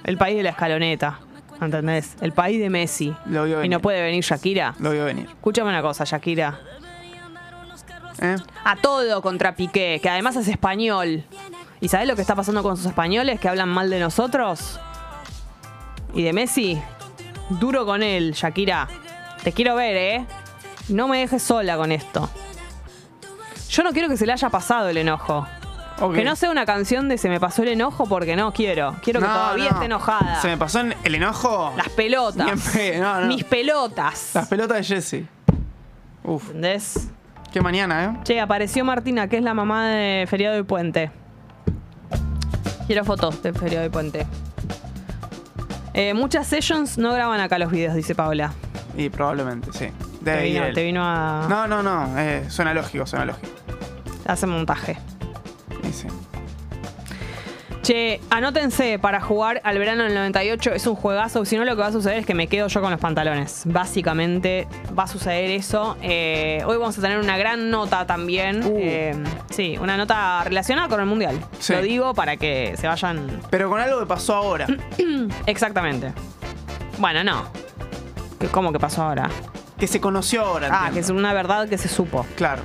El 0.05 0.19
país 0.19 0.37
de 0.37 0.43
la 0.43 0.51
escaloneta, 0.51 1.21
¿entendés? 1.59 2.15
El 2.21 2.33
país 2.33 2.61
de 2.61 2.69
Messi. 2.69 3.15
Lo 3.25 3.45
vio 3.45 3.55
Y 3.55 3.61
venir. 3.63 3.71
no 3.71 3.81
puede 3.81 4.03
venir 4.03 4.23
Shakira. 4.23 4.75
Lo 4.81 4.91
vio 4.91 5.07
venir. 5.07 5.27
Escúchame 5.31 5.71
una 5.71 5.81
cosa, 5.81 6.05
Shakira. 6.05 6.61
¿Eh? 8.21 8.37
A 8.65 8.77
todo 8.77 9.23
contra 9.23 9.55
Piqué, 9.55 9.99
que 10.03 10.11
además 10.11 10.37
es 10.37 10.49
español. 10.49 11.25
¿Y 11.81 11.89
sabés 11.89 12.09
lo 12.09 12.17
que 12.17 12.23
está 12.23 12.35
pasando 12.35 12.63
con 12.63 12.77
sus 12.77 12.87
españoles 12.87 13.39
que 13.41 13.49
hablan 13.49 13.69
mal 13.69 13.89
de 13.91 14.01
nosotros? 14.01 14.81
¿Y 16.15 16.23
de 16.23 16.33
Messi? 16.33 16.81
Duro 17.51 17.87
con 17.87 18.03
él, 18.03 18.33
Shakira. 18.33 18.89
Te 19.45 19.53
quiero 19.53 19.75
ver, 19.77 19.97
¿eh? 19.97 20.27
No 20.89 21.07
me 21.09 21.19
dejes 21.19 21.43
sola 21.43 21.77
con 21.77 21.93
esto. 21.93 22.29
Yo 23.71 23.83
no 23.83 23.93
quiero 23.93 24.09
que 24.09 24.17
se 24.17 24.27
le 24.27 24.33
haya 24.33 24.49
pasado 24.51 24.89
el 24.89 24.97
enojo. 24.97 25.47
Que 26.15 26.25
no 26.25 26.37
sea 26.37 26.51
una 26.51 26.65
canción 26.65 27.09
de 27.09 27.19
se 27.19 27.29
me 27.29 27.41
pasó 27.41 27.63
el 27.63 27.69
enojo 27.69 28.07
porque 28.07 28.37
no 28.37 28.53
quiero. 28.53 28.95
Quiero 29.03 29.21
que 29.21 29.27
No, 29.27 29.33
todavía 29.33 29.65
no. 29.65 29.71
esté 29.71 29.85
enojada. 29.87 30.41
Se 30.41 30.49
me 30.49 30.57
pasó 30.57 30.81
el 30.81 31.15
enojo. 31.15 31.73
Las 31.77 31.89
pelotas. 31.91 32.47
No. 32.99 33.21
Mis 33.27 33.45
pelotas. 33.45 34.31
Las 34.35 34.47
pelotas 34.49 34.77
de 34.79 34.85
Jesse. 34.85 35.25
Uf, 36.23 36.47
¿Entendés? 36.49 37.09
qué 37.53 37.61
mañana, 37.61 38.05
¿eh? 38.05 38.19
Che, 38.23 38.41
apareció 38.41 38.85
Martina, 38.85 39.29
que 39.29 39.39
es 39.39 39.43
la 39.43 39.55
mamá 39.55 39.89
de 39.89 40.27
Feriado 40.29 40.55
de 40.57 40.65
Puente. 40.65 41.11
Quiero 42.89 43.05
fotos 43.05 43.41
de 43.43 43.53
Feriado 43.53 43.83
de 43.85 43.91
Puente. 43.91 44.27
Eh, 45.95 46.15
muchas 46.15 46.47
sessions 46.47 46.97
no 46.99 47.13
graban 47.13 47.39
acá 47.39 47.59
los 47.59 47.71
videos, 47.71 47.95
dice 47.95 48.15
Paola. 48.15 48.53
Y 48.97 49.11
probablemente, 49.11 49.71
sí. 49.73 49.89
Te 50.25 50.43
vino, 50.43 50.73
te 50.73 50.83
vino 50.85 51.03
a 51.05 51.47
No, 51.49 51.69
no, 51.69 51.83
no. 51.83 52.19
eh, 52.19 52.45
suena 52.49 52.73
lógico, 52.75 53.07
suena 53.07 53.27
lógico. 53.27 53.47
hacer 54.27 54.49
montaje. 54.49 54.99
Y 55.89 55.93
sí. 55.93 56.09
Che, 57.89 58.21
anótense 58.29 58.99
para 58.99 59.19
jugar 59.19 59.63
al 59.65 59.79
verano 59.79 60.03
del 60.03 60.13
98. 60.13 60.75
Es 60.75 60.87
un 60.87 60.95
juegazo. 60.95 61.47
Si 61.47 61.57
no, 61.57 61.65
lo 61.65 61.75
que 61.75 61.81
va 61.81 61.87
a 61.87 61.93
suceder 61.93 62.19
es 62.19 62.27
que 62.27 62.35
me 62.35 62.47
quedo 62.47 62.69
yo 62.69 62.83
con 62.83 62.91
los 62.91 63.01
pantalones. 63.01 63.63
Básicamente 63.65 64.69
va 64.97 65.05
a 65.05 65.07
suceder 65.07 65.51
eso. 65.53 65.97
Eh, 66.03 66.63
hoy 66.67 66.77
vamos 66.77 66.99
a 66.99 67.01
tener 67.01 67.19
una 67.19 67.39
gran 67.39 67.71
nota 67.71 68.07
también. 68.07 68.63
Uh. 68.63 68.77
Eh, 68.79 69.17
sí, 69.49 69.79
una 69.81 69.97
nota 69.97 70.45
relacionada 70.45 70.87
con 70.89 71.01
el 71.01 71.07
mundial. 71.07 71.41
Sí. 71.61 71.73
Lo 71.73 71.81
digo 71.81 72.13
para 72.13 72.37
que 72.37 72.75
se 72.77 72.87
vayan 72.87 73.41
Pero 73.49 73.71
con 73.71 73.81
algo 73.81 74.01
que 74.01 74.07
pasó 74.07 74.35
ahora. 74.35 74.67
Exactamente. 75.47 76.13
Bueno, 76.99 77.25
no. 77.25 77.45
¿Qué- 78.39 78.49
¿Cómo 78.49 78.71
que 78.71 78.79
pasó 78.79 79.05
ahora? 79.05 79.31
que 79.79 79.87
se 79.87 79.99
conoció 79.99 80.45
ahora. 80.45 80.69
Ah, 80.71 80.91
que 80.93 80.99
es 80.99 81.09
una 81.09 81.33
verdad 81.33 81.71
que 81.71 81.79
se 81.79 81.89
supo. 81.89 82.27
Claro. 82.37 82.61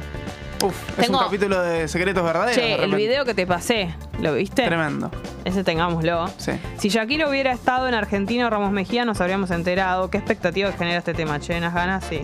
Uf, 0.61 0.89
es 0.91 1.07
Tengo- 1.07 1.17
un 1.19 1.25
capítulo 1.25 1.61
de 1.61 1.87
secretos 1.87 2.23
verdaderos. 2.23 2.55
de 2.55 2.61
Che, 2.61 2.71
el 2.73 2.77
repente. 2.81 2.97
video 2.97 3.25
que 3.25 3.33
te 3.33 3.45
pasé, 3.45 3.93
¿lo 4.21 4.33
viste? 4.33 4.63
Tremendo. 4.65 5.11
Ese 5.43 5.63
tengámoslo. 5.63 6.27
Sí. 6.37 6.53
Si 6.77 6.87
Shakira 6.89 7.27
hubiera 7.27 7.51
estado 7.51 7.87
en 7.87 7.93
Argentina 7.93 8.47
o 8.47 8.49
Ramos 8.49 8.71
Mejía, 8.71 9.03
nos 9.03 9.19
habríamos 9.19 9.51
enterado. 9.51 10.09
¿Qué 10.09 10.17
expectativas 10.17 10.77
genera 10.77 10.99
este 10.99 11.13
tema? 11.13 11.39
Che, 11.39 11.57
unas 11.57 11.73
ganas, 11.73 12.05
sí. 12.05 12.23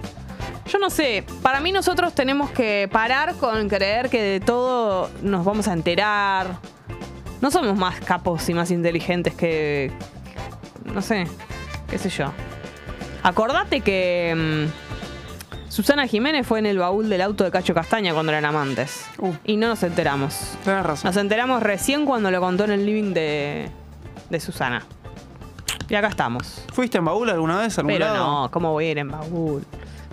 Yo 0.68 0.78
no 0.80 0.90
sé, 0.90 1.26
para 1.42 1.60
mí 1.60 1.72
nosotros 1.72 2.14
tenemos 2.14 2.50
que 2.52 2.88
parar 2.92 3.34
con 3.36 3.68
creer 3.68 4.10
que 4.10 4.22
de 4.22 4.40
todo 4.40 5.10
nos 5.22 5.44
vamos 5.44 5.68
a 5.68 5.74
enterar. 5.74 6.48
No 7.42 7.52
somos 7.52 7.76
más 7.78 8.00
capos 8.00 8.48
y 8.50 8.54
más 8.54 8.70
inteligentes 8.72 9.34
que. 9.34 9.92
No 10.86 11.02
sé, 11.02 11.26
qué 11.90 11.98
sé 11.98 12.10
yo. 12.10 12.32
Acordate 13.24 13.82
que. 13.82 14.34
mm, 14.72 14.89
Susana 15.70 16.08
Jiménez 16.08 16.46
fue 16.48 16.60
en 16.60 16.66
el 16.66 16.80
baúl 16.80 17.10
del 17.10 17.22
auto 17.22 17.44
de 17.44 17.52
Cacho 17.52 17.74
Castaña 17.76 18.14
cuando 18.14 18.32
eran 18.32 18.46
amantes. 18.46 19.06
Uh. 19.20 19.34
Y 19.46 19.56
no 19.58 19.68
nos 19.68 19.84
enteramos. 19.84 20.36
Tenés 20.66 20.84
razón. 20.84 21.10
Nos 21.10 21.18
enteramos 21.18 21.62
recién 21.62 22.06
cuando 22.06 22.32
lo 22.32 22.40
contó 22.42 22.64
en 22.66 22.72
el 22.72 22.86
living 22.86 23.14
de, 23.14 23.70
de 24.30 24.40
Susana. 24.40 24.84
Y 25.88 25.96
acá 25.96 26.08
estamos. 26.08 26.64
¿Fuiste 26.74 26.98
en 26.98 27.06
baúl 27.06 27.30
alguna 27.30 27.60
vez? 27.60 27.78
algún 27.78 27.94
Pero 27.94 28.06
lado? 28.06 28.18
no, 28.44 28.52
¿cómo 28.52 28.72
voy 28.72 28.86
a 28.86 28.92
ir 28.92 28.98
en 28.98 29.10
baúl? 29.12 29.64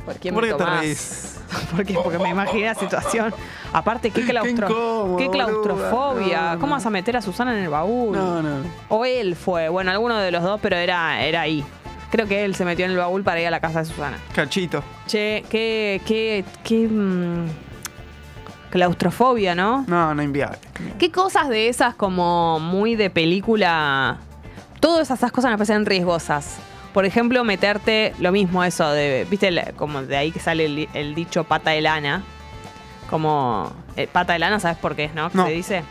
¿Por 0.05 0.15
qué, 0.17 0.33
¿Por 0.33 0.43
me 0.43 0.49
qué 0.49 0.55
te 0.55 0.59
tomás? 0.59 0.81
reís? 0.81 1.41
¿Por 1.75 1.85
qué? 1.87 1.95
Porque 1.95 2.19
me 2.19 2.29
imaginé 2.31 2.67
la 2.67 2.75
situación. 2.75 3.35
Aparte, 3.73 4.11
qué, 4.11 4.23
claustro- 4.25 4.69
incómodo, 4.69 5.17
qué 5.17 5.29
claustrofobia. 5.31 6.55
No, 6.55 6.61
¿Cómo 6.61 6.73
vas 6.75 6.87
a 6.87 6.91
meter 6.91 7.17
a 7.17 7.23
Susana 7.23 7.57
en 7.57 7.65
el 7.65 7.71
baúl? 7.71 8.15
No, 8.17 8.43
no. 8.43 8.57
O 8.89 9.05
él 9.05 9.35
fue. 9.37 9.69
Bueno, 9.69 9.91
alguno 9.91 10.17
de 10.19 10.31
los 10.31 10.43
dos, 10.43 10.61
pero 10.63 10.77
era, 10.77 11.23
era 11.25 11.41
ahí. 11.41 11.65
Creo 12.11 12.27
que 12.27 12.45
él 12.45 12.55
se 12.55 12.65
metió 12.65 12.85
en 12.85 12.93
el 12.93 12.97
baúl 12.97 13.23
para 13.23 13.41
ir 13.41 13.47
a 13.47 13.51
la 13.51 13.61
casa 13.61 13.81
de 13.81 13.85
Susana. 13.87 14.19
Cachito. 14.35 14.83
Che, 15.07 15.45
qué, 15.51 16.01
qué, 16.07 16.45
qué 16.63 16.87
mm, 16.89 17.47
claustrofobia, 18.71 19.55
¿no? 19.55 19.85
No, 19.87 20.15
no 20.15 20.23
inviable. 20.23 20.59
¿Qué 20.99 21.11
cosas 21.11 21.49
de 21.49 21.69
esas 21.69 21.95
como 21.95 22.59
muy 22.61 22.95
de 22.97 23.11
película? 23.11 24.19
Todas 24.81 25.11
esas 25.11 25.33
cosas 25.33 25.51
me 25.51 25.57
parecen 25.57 25.87
riesgosas. 25.87 26.59
Por 26.93 27.05
ejemplo, 27.05 27.45
meterte 27.45 28.15
lo 28.21 28.33
mismo 28.33 28.65
eso 28.65 28.89
de, 28.91 29.27
viste, 29.29 29.75
como 29.77 30.03
de 30.03 30.17
ahí 30.17 30.31
que 30.33 30.41
sale 30.41 30.65
el, 30.67 30.89
el 30.95 31.15
dicho 31.15 31.45
pata 31.45 31.71
de 31.71 31.81
lana. 31.81 32.23
Como 33.11 33.73
eh, 33.97 34.09
pata 34.11 34.33
de 34.33 34.39
lana, 34.39 34.59
¿sabes 34.61 34.79
por 34.79 34.97
qué 34.97 35.05
es, 35.05 35.15
no? 35.15 35.31
¿Qué 35.31 35.37
No. 35.37 35.47
se 35.47 35.53
dice? 35.53 35.83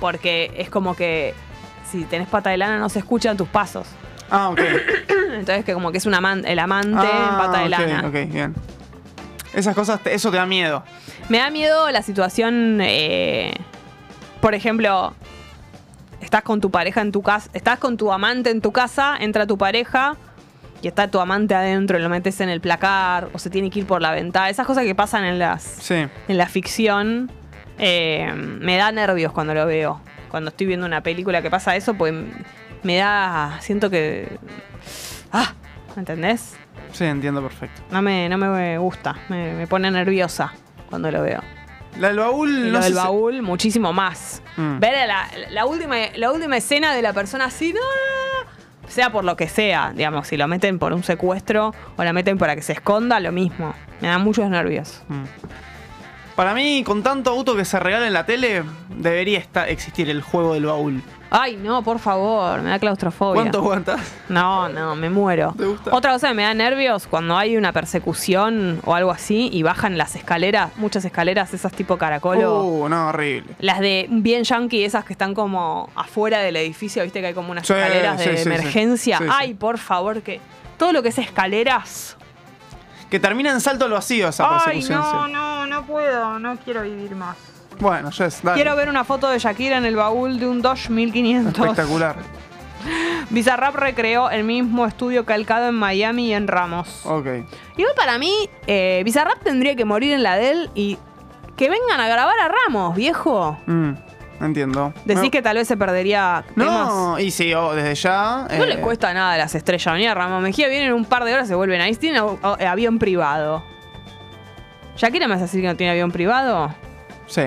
Porque 0.00 0.52
es 0.56 0.68
como 0.70 0.94
que 0.94 1.34
si 1.90 2.04
tenés 2.04 2.28
pata 2.28 2.50
de 2.50 2.56
lana 2.58 2.78
no 2.78 2.88
se 2.88 2.98
escuchan 2.98 3.36
tus 3.36 3.48
pasos. 3.48 3.86
Ah, 4.30 4.48
ok. 4.50 4.60
Entonces 5.38 5.64
que 5.64 5.72
como 5.74 5.92
que 5.92 5.98
es 5.98 6.06
un 6.06 6.14
aman- 6.14 6.44
el 6.46 6.58
amante 6.58 7.06
ah, 7.10 7.28
en 7.30 7.36
pata 7.38 7.58
de 7.58 7.64
ok, 7.64 7.70
lana. 7.70 8.08
Ok, 8.08 8.32
bien. 8.32 8.54
Esas 9.54 9.74
cosas, 9.74 10.00
te- 10.00 10.14
eso 10.14 10.30
te 10.30 10.36
da 10.36 10.46
miedo. 10.46 10.82
Me 11.28 11.38
da 11.38 11.50
miedo 11.50 11.90
la 11.90 12.02
situación, 12.02 12.78
eh, 12.82 13.52
por 14.40 14.54
ejemplo, 14.54 15.14
estás 16.20 16.42
con 16.42 16.60
tu 16.60 16.70
pareja 16.70 17.00
en 17.00 17.12
tu 17.12 17.22
casa, 17.22 17.50
estás 17.52 17.78
con 17.78 17.96
tu 17.96 18.12
amante 18.12 18.50
en 18.50 18.60
tu 18.60 18.72
casa, 18.72 19.16
entra 19.18 19.46
tu 19.46 19.56
pareja 19.58 20.16
y 20.82 20.88
está 20.88 21.08
tu 21.10 21.18
amante 21.20 21.54
adentro, 21.54 21.98
y 21.98 22.02
lo 22.02 22.08
metes 22.08 22.40
en 22.40 22.48
el 22.48 22.60
placar 22.60 23.28
o 23.32 23.38
se 23.38 23.48
tiene 23.50 23.70
que 23.70 23.80
ir 23.80 23.86
por 23.86 24.02
la 24.02 24.12
ventana. 24.12 24.50
Esas 24.50 24.66
cosas 24.66 24.84
que 24.84 24.94
pasan 24.94 25.24
en 25.24 25.38
las 25.38 25.62
Sí. 25.62 25.94
en 26.28 26.36
la 26.38 26.46
ficción 26.46 27.30
eh, 27.78 28.30
me 28.34 28.76
da 28.76 28.92
nervios 28.92 29.32
cuando 29.32 29.54
lo 29.54 29.66
veo. 29.66 30.00
Cuando 30.30 30.50
estoy 30.50 30.66
viendo 30.66 30.84
una 30.86 31.02
película 31.02 31.40
que 31.42 31.50
pasa 31.50 31.76
eso, 31.76 31.94
pues 31.94 32.12
me 32.86 32.96
da, 32.96 33.58
siento 33.60 33.90
que, 33.90 34.38
ah, 35.32 35.52
¿entendés? 35.96 36.56
Sí, 36.92 37.04
entiendo 37.04 37.42
perfecto. 37.42 37.82
No 37.90 38.00
me, 38.00 38.28
no 38.28 38.38
me 38.38 38.78
gusta, 38.78 39.16
me, 39.28 39.52
me 39.52 39.66
pone 39.66 39.90
nerviosa 39.90 40.54
cuando 40.88 41.10
lo 41.10 41.20
veo. 41.22 41.42
La 41.98 42.08
del 42.08 42.18
baúl, 42.18 42.50
Y 42.50 42.70
no 42.70 42.72
lo 42.72 42.78
sé 42.78 42.84
del 42.84 42.92
si- 42.94 42.98
baúl, 42.98 43.42
muchísimo 43.42 43.92
más. 43.92 44.42
Mm. 44.56 44.78
Ver 44.78 45.06
la, 45.08 45.28
la 45.50 45.66
última, 45.66 45.96
la 46.14 46.30
última 46.32 46.56
escena 46.56 46.94
de 46.94 47.02
la 47.02 47.12
persona 47.12 47.46
así, 47.46 47.72
no, 47.72 47.80
no, 47.80 48.44
no, 48.82 48.88
sea 48.90 49.10
por 49.10 49.24
lo 49.24 49.36
que 49.36 49.48
sea, 49.48 49.92
digamos, 49.94 50.28
si 50.28 50.36
lo 50.36 50.46
meten 50.46 50.78
por 50.78 50.92
un 50.92 51.02
secuestro 51.02 51.74
o 51.96 52.04
la 52.04 52.12
meten 52.12 52.38
para 52.38 52.54
que 52.54 52.62
se 52.62 52.72
esconda, 52.74 53.18
lo 53.20 53.32
mismo. 53.32 53.74
Me 54.00 54.08
da 54.08 54.18
muchos 54.18 54.48
nervios. 54.48 55.02
Mm. 55.08 55.24
Para 56.36 56.52
mí, 56.52 56.82
con 56.84 57.02
tanto 57.02 57.30
auto 57.30 57.56
que 57.56 57.64
se 57.64 57.80
regala 57.80 58.06
en 58.06 58.12
la 58.12 58.26
tele, 58.26 58.62
debería 58.90 59.38
estar, 59.38 59.70
existir 59.70 60.10
el 60.10 60.20
juego 60.20 60.52
del 60.52 60.66
baúl. 60.66 61.02
Ay, 61.28 61.56
no, 61.56 61.82
por 61.82 61.98
favor, 61.98 62.62
me 62.62 62.70
da 62.70 62.78
claustrofobia. 62.78 63.42
¿Cuánto 63.42 63.58
aguantas? 63.58 64.00
No, 64.28 64.68
no, 64.68 64.94
me 64.94 65.10
muero. 65.10 65.54
¿Te 65.58 65.64
gusta? 65.64 65.94
Otra 65.94 66.12
cosa 66.12 66.28
que 66.28 66.34
me 66.34 66.44
da 66.44 66.54
nervios 66.54 67.06
cuando 67.08 67.36
hay 67.36 67.56
una 67.56 67.72
persecución 67.72 68.80
o 68.84 68.94
algo 68.94 69.10
así 69.10 69.48
y 69.52 69.62
bajan 69.64 69.98
las 69.98 70.14
escaleras, 70.14 70.70
muchas 70.76 71.04
escaleras, 71.04 71.52
esas 71.52 71.72
tipo 71.72 71.98
caracolo. 71.98 72.62
Uh, 72.62 72.88
no, 72.88 73.08
horrible. 73.08 73.54
Las 73.58 73.80
de 73.80 74.06
bien 74.08 74.44
yankee, 74.44 74.84
esas 74.84 75.04
que 75.04 75.14
están 75.14 75.34
como 75.34 75.90
afuera 75.96 76.38
del 76.38 76.56
edificio, 76.56 77.02
viste 77.02 77.20
que 77.20 77.26
hay 77.28 77.34
como 77.34 77.50
unas 77.50 77.66
Sí, 77.66 77.72
escaleras 77.72 78.22
sí, 78.22 78.28
de 78.30 78.36
sí, 78.36 78.42
emergencia. 78.44 79.18
Ay, 79.28 79.54
por 79.54 79.78
favor, 79.78 80.22
que 80.22 80.40
todo 80.78 80.92
lo 80.92 81.02
que 81.02 81.08
es 81.08 81.18
escaleras. 81.18 82.16
Que 83.10 83.18
termina 83.20 83.50
en 83.50 83.60
salto 83.60 83.84
al 83.86 83.90
vacío 83.92 84.28
esa 84.28 84.44
Ay, 84.48 84.80
persecución. 84.80 85.00
no, 85.00 85.26
no, 85.28 85.66
no 85.66 85.86
puedo, 85.86 86.38
no 86.38 86.56
quiero 86.58 86.82
vivir 86.82 87.14
más. 87.16 87.36
Bueno, 87.80 88.10
Jess, 88.10 88.40
dale. 88.42 88.56
Quiero 88.56 88.76
ver 88.76 88.88
una 88.88 89.04
foto 89.04 89.28
de 89.28 89.38
Shakira 89.38 89.76
en 89.78 89.84
el 89.84 89.96
baúl 89.96 90.38
de 90.38 90.46
un 90.48 90.62
Dodge 90.62 90.88
1500. 90.90 91.58
Espectacular. 91.58 92.16
Bizarrap 93.30 93.74
recreó 93.74 94.30
el 94.30 94.44
mismo 94.44 94.86
estudio 94.86 95.24
calcado 95.24 95.68
en 95.68 95.74
Miami 95.74 96.28
y 96.28 96.32
en 96.34 96.46
Ramos. 96.46 97.04
Ok. 97.04 97.26
Igual 97.76 97.94
para 97.96 98.18
mí, 98.18 98.32
eh, 98.66 99.02
Bizarrap 99.04 99.42
tendría 99.42 99.74
que 99.74 99.84
morir 99.84 100.12
en 100.12 100.22
la 100.22 100.36
de 100.36 100.50
él 100.50 100.70
y 100.74 100.98
que 101.56 101.68
vengan 101.70 102.00
a 102.00 102.08
grabar 102.08 102.34
a 102.40 102.48
Ramos, 102.48 102.94
viejo. 102.94 103.58
Mm. 103.66 103.92
entiendo. 104.40 104.92
Decís 105.04 105.24
No- 105.24 105.30
que 105.30 105.42
tal 105.42 105.56
vez 105.56 105.66
se 105.66 105.76
perdería 105.76 106.44
temas. 106.54 106.88
No, 106.88 107.18
y 107.18 107.30
sí, 107.30 107.52
oh, 107.54 107.72
desde 107.74 107.94
ya. 107.94 108.46
No 108.56 108.64
eh, 108.64 108.66
le 108.66 108.80
cuesta 108.80 109.12
nada 109.14 109.32
a 109.32 109.38
las 109.38 109.54
estrellas 109.54 109.92
venir 109.94 110.10
a 110.10 110.14
Ramón 110.14 110.42
Mejía, 110.42 110.68
vienen 110.68 110.92
un 110.92 111.06
par 111.06 111.24
de 111.24 111.32
horas, 111.34 111.48
se 111.48 111.54
vuelven 111.54 111.80
ahí. 111.80 111.94
Tienen 111.96 112.22
au- 112.22 112.38
au- 112.40 112.66
avión 112.66 112.98
privado. 112.98 113.64
¿Shakira 114.96 115.26
me 115.26 115.34
vas 115.34 115.40
a 115.42 115.44
decir 115.46 115.60
que 115.62 115.66
no 115.66 115.76
tiene 115.76 115.90
avión 115.92 116.10
privado? 116.12 116.74
Sí, 117.26 117.42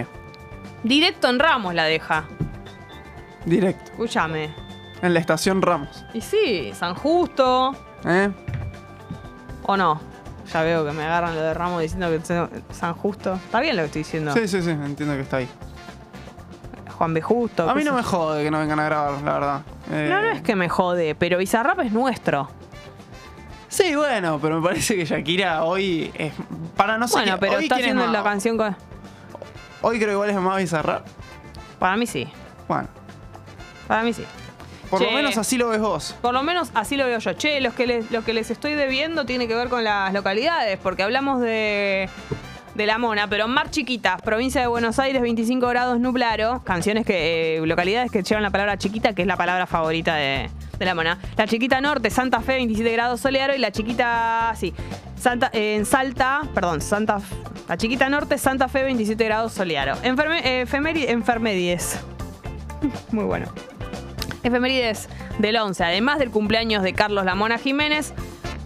Directo 0.83 1.29
en 1.29 1.39
Ramos 1.39 1.73
la 1.73 1.85
deja. 1.85 2.23
directo. 3.45 3.91
Escúchame. 3.91 4.49
En 5.01 5.13
la 5.13 5.19
estación 5.19 5.61
Ramos. 5.61 6.05
Y 6.13 6.21
sí, 6.21 6.71
San 6.73 6.93
Justo. 6.95 7.73
¿Eh? 8.05 8.29
¿O 9.63 9.77
no? 9.77 9.99
Ya 10.53 10.61
veo 10.63 10.85
que 10.85 10.91
me 10.91 11.03
agarran 11.03 11.35
lo 11.35 11.41
de 11.41 11.53
Ramos 11.53 11.81
diciendo 11.81 12.09
que 12.09 12.19
San 12.73 12.93
Justo. 12.95 13.35
Está 13.35 13.59
bien 13.59 13.75
lo 13.75 13.83
que 13.83 13.85
estoy 13.87 13.99
diciendo. 14.03 14.33
Sí, 14.33 14.47
sí, 14.47 14.61
sí, 14.61 14.69
entiendo 14.71 15.15
que 15.15 15.21
está 15.21 15.37
ahí. 15.37 15.47
Juan 16.97 17.13
B. 17.13 17.21
Justo. 17.21 17.69
A 17.69 17.73
mí 17.75 17.83
no 17.83 17.93
me 17.93 18.03
jode 18.03 18.43
que 18.43 18.51
no 18.51 18.59
vengan 18.59 18.79
a 18.79 18.83
grabar, 18.85 19.21
la 19.21 19.33
verdad. 19.33 19.61
Eh, 19.91 20.07
No, 20.09 20.21
no 20.21 20.29
es 20.31 20.41
que 20.41 20.55
me 20.55 20.67
jode, 20.67 21.15
pero 21.15 21.37
Bizarrap 21.37 21.79
es 21.79 21.91
nuestro. 21.93 22.49
Sí, 23.69 23.95
bueno, 23.95 24.39
pero 24.41 24.59
me 24.59 24.67
parece 24.67 24.95
que 24.97 25.05
Shakira 25.05 25.63
hoy 25.63 26.11
es. 26.15 26.33
Para 26.75 26.97
no 26.97 27.07
sé. 27.07 27.13
bueno, 27.13 27.33
qué- 27.35 27.39
pero 27.39 27.57
hoy 27.57 27.63
está 27.63 27.75
haciendo 27.75 28.05
la 28.07 28.23
canción 28.23 28.57
con... 28.57 28.75
Hoy 29.81 29.97
creo 29.99 30.13
igual 30.13 30.29
es 30.29 30.35
más 30.37 30.57
bizarra. 30.57 31.03
Para 31.79 31.95
mí 31.95 32.05
sí. 32.05 32.27
Bueno, 32.67 32.87
Para 33.87 34.03
mí 34.03 34.13
sí. 34.13 34.23
por 34.89 34.99
Che. 34.99 35.05
lo 35.05 35.11
menos 35.11 35.37
así 35.37 35.57
lo 35.57 35.69
ves 35.69 35.79
vos. 35.79 36.15
Por 36.21 36.33
lo 36.33 36.43
menos 36.43 36.69
así 36.73 36.97
lo 36.97 37.05
veo 37.05 37.19
yo. 37.19 37.33
Che, 37.33 37.61
los 37.61 37.73
que 37.73 37.87
les, 37.87 38.11
lo 38.11 38.23
que 38.23 38.33
les 38.33 38.51
estoy 38.51 38.73
debiendo 38.73 39.25
tiene 39.25 39.47
que 39.47 39.55
ver 39.55 39.69
con 39.69 39.83
las 39.83 40.13
localidades, 40.13 40.77
porque 40.77 41.03
hablamos 41.03 41.39
de, 41.41 42.09
de 42.75 42.85
La 42.85 42.97
Mona, 42.97 43.27
pero 43.27 43.47
Mar 43.47 43.69
Chiquitas, 43.71 44.21
provincia 44.21 44.61
de 44.61 44.67
Buenos 44.67 44.99
Aires, 44.99 45.21
25 45.21 45.67
grados 45.67 45.99
nublaro, 45.99 46.61
canciones 46.65 47.05
que, 47.05 47.57
eh, 47.57 47.65
localidades 47.65 48.11
que 48.11 48.21
llevan 48.21 48.43
la 48.43 48.51
palabra 48.51 48.77
chiquita, 48.77 49.13
que 49.13 49.21
es 49.21 49.27
la 49.27 49.37
palabra 49.37 49.65
favorita 49.65 50.15
de, 50.15 50.49
de 50.79 50.85
La 50.85 50.95
Mona. 50.95 51.19
La 51.37 51.45
Chiquita 51.45 51.79
Norte, 51.81 52.09
Santa 52.09 52.41
Fe, 52.41 52.53
27 52.55 52.91
grados 52.91 53.19
soleado, 53.19 53.53
y 53.53 53.59
la 53.59 53.71
Chiquita, 53.71 54.53
sí, 54.55 54.73
Santa, 55.15 55.49
en 55.53 55.85
Salta, 55.85 56.41
perdón, 56.55 56.81
Santa 56.81 57.19
la 57.69 57.77
Chiquita 57.77 58.09
Norte, 58.09 58.39
Santa 58.39 58.67
Fe, 58.67 58.81
27 58.81 59.23
grados 59.25 59.53
soleado. 59.53 59.99
Enferme, 60.01 60.39
eh, 60.43 60.65
enfermedies. 61.07 61.99
Muy 63.11 63.25
bueno. 63.25 63.45
Efemérides 64.41 65.07
del 65.37 65.55
11, 65.55 65.83
además 65.83 66.17
del 66.17 66.31
cumpleaños 66.31 66.81
de 66.81 66.93
Carlos 66.93 67.25
Lamona 67.25 67.59
Jiménez. 67.59 68.13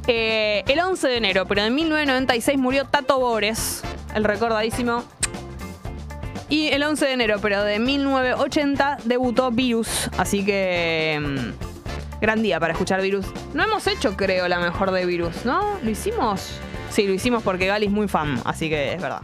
eh, 0.07 0.63
el 0.67 0.79
11 0.79 1.07
de 1.09 1.17
enero, 1.17 1.45
pero 1.47 1.63
en 1.63 1.75
1996 1.75 2.57
murió 2.57 2.85
Tato 2.85 3.19
Bores, 3.19 3.83
el 4.15 4.23
recordadísimo. 4.23 5.03
Y 6.47 6.69
el 6.69 6.83
11 6.83 7.05
de 7.05 7.11
enero, 7.11 7.39
pero 7.41 7.61
de 7.63 7.79
1980, 7.79 8.99
debutó 9.03 9.51
Virus. 9.51 10.09
Así 10.17 10.45
que. 10.45 11.53
Gran 12.23 12.41
día 12.41 12.57
para 12.57 12.71
escuchar 12.71 13.01
Virus. 13.01 13.25
No 13.53 13.63
hemos 13.63 13.85
hecho, 13.85 14.15
creo, 14.15 14.47
la 14.47 14.57
mejor 14.57 14.91
de 14.91 15.05
Virus, 15.05 15.43
¿no? 15.43 15.77
¿Lo 15.83 15.89
hicimos? 15.89 16.57
Sí, 16.89 17.05
lo 17.05 17.13
hicimos 17.13 17.43
porque 17.43 17.67
Gali 17.67 17.87
es 17.87 17.91
muy 17.91 18.07
fan, 18.07 18.39
así 18.45 18.69
que 18.69 18.93
es 18.93 19.01
verdad. 19.01 19.21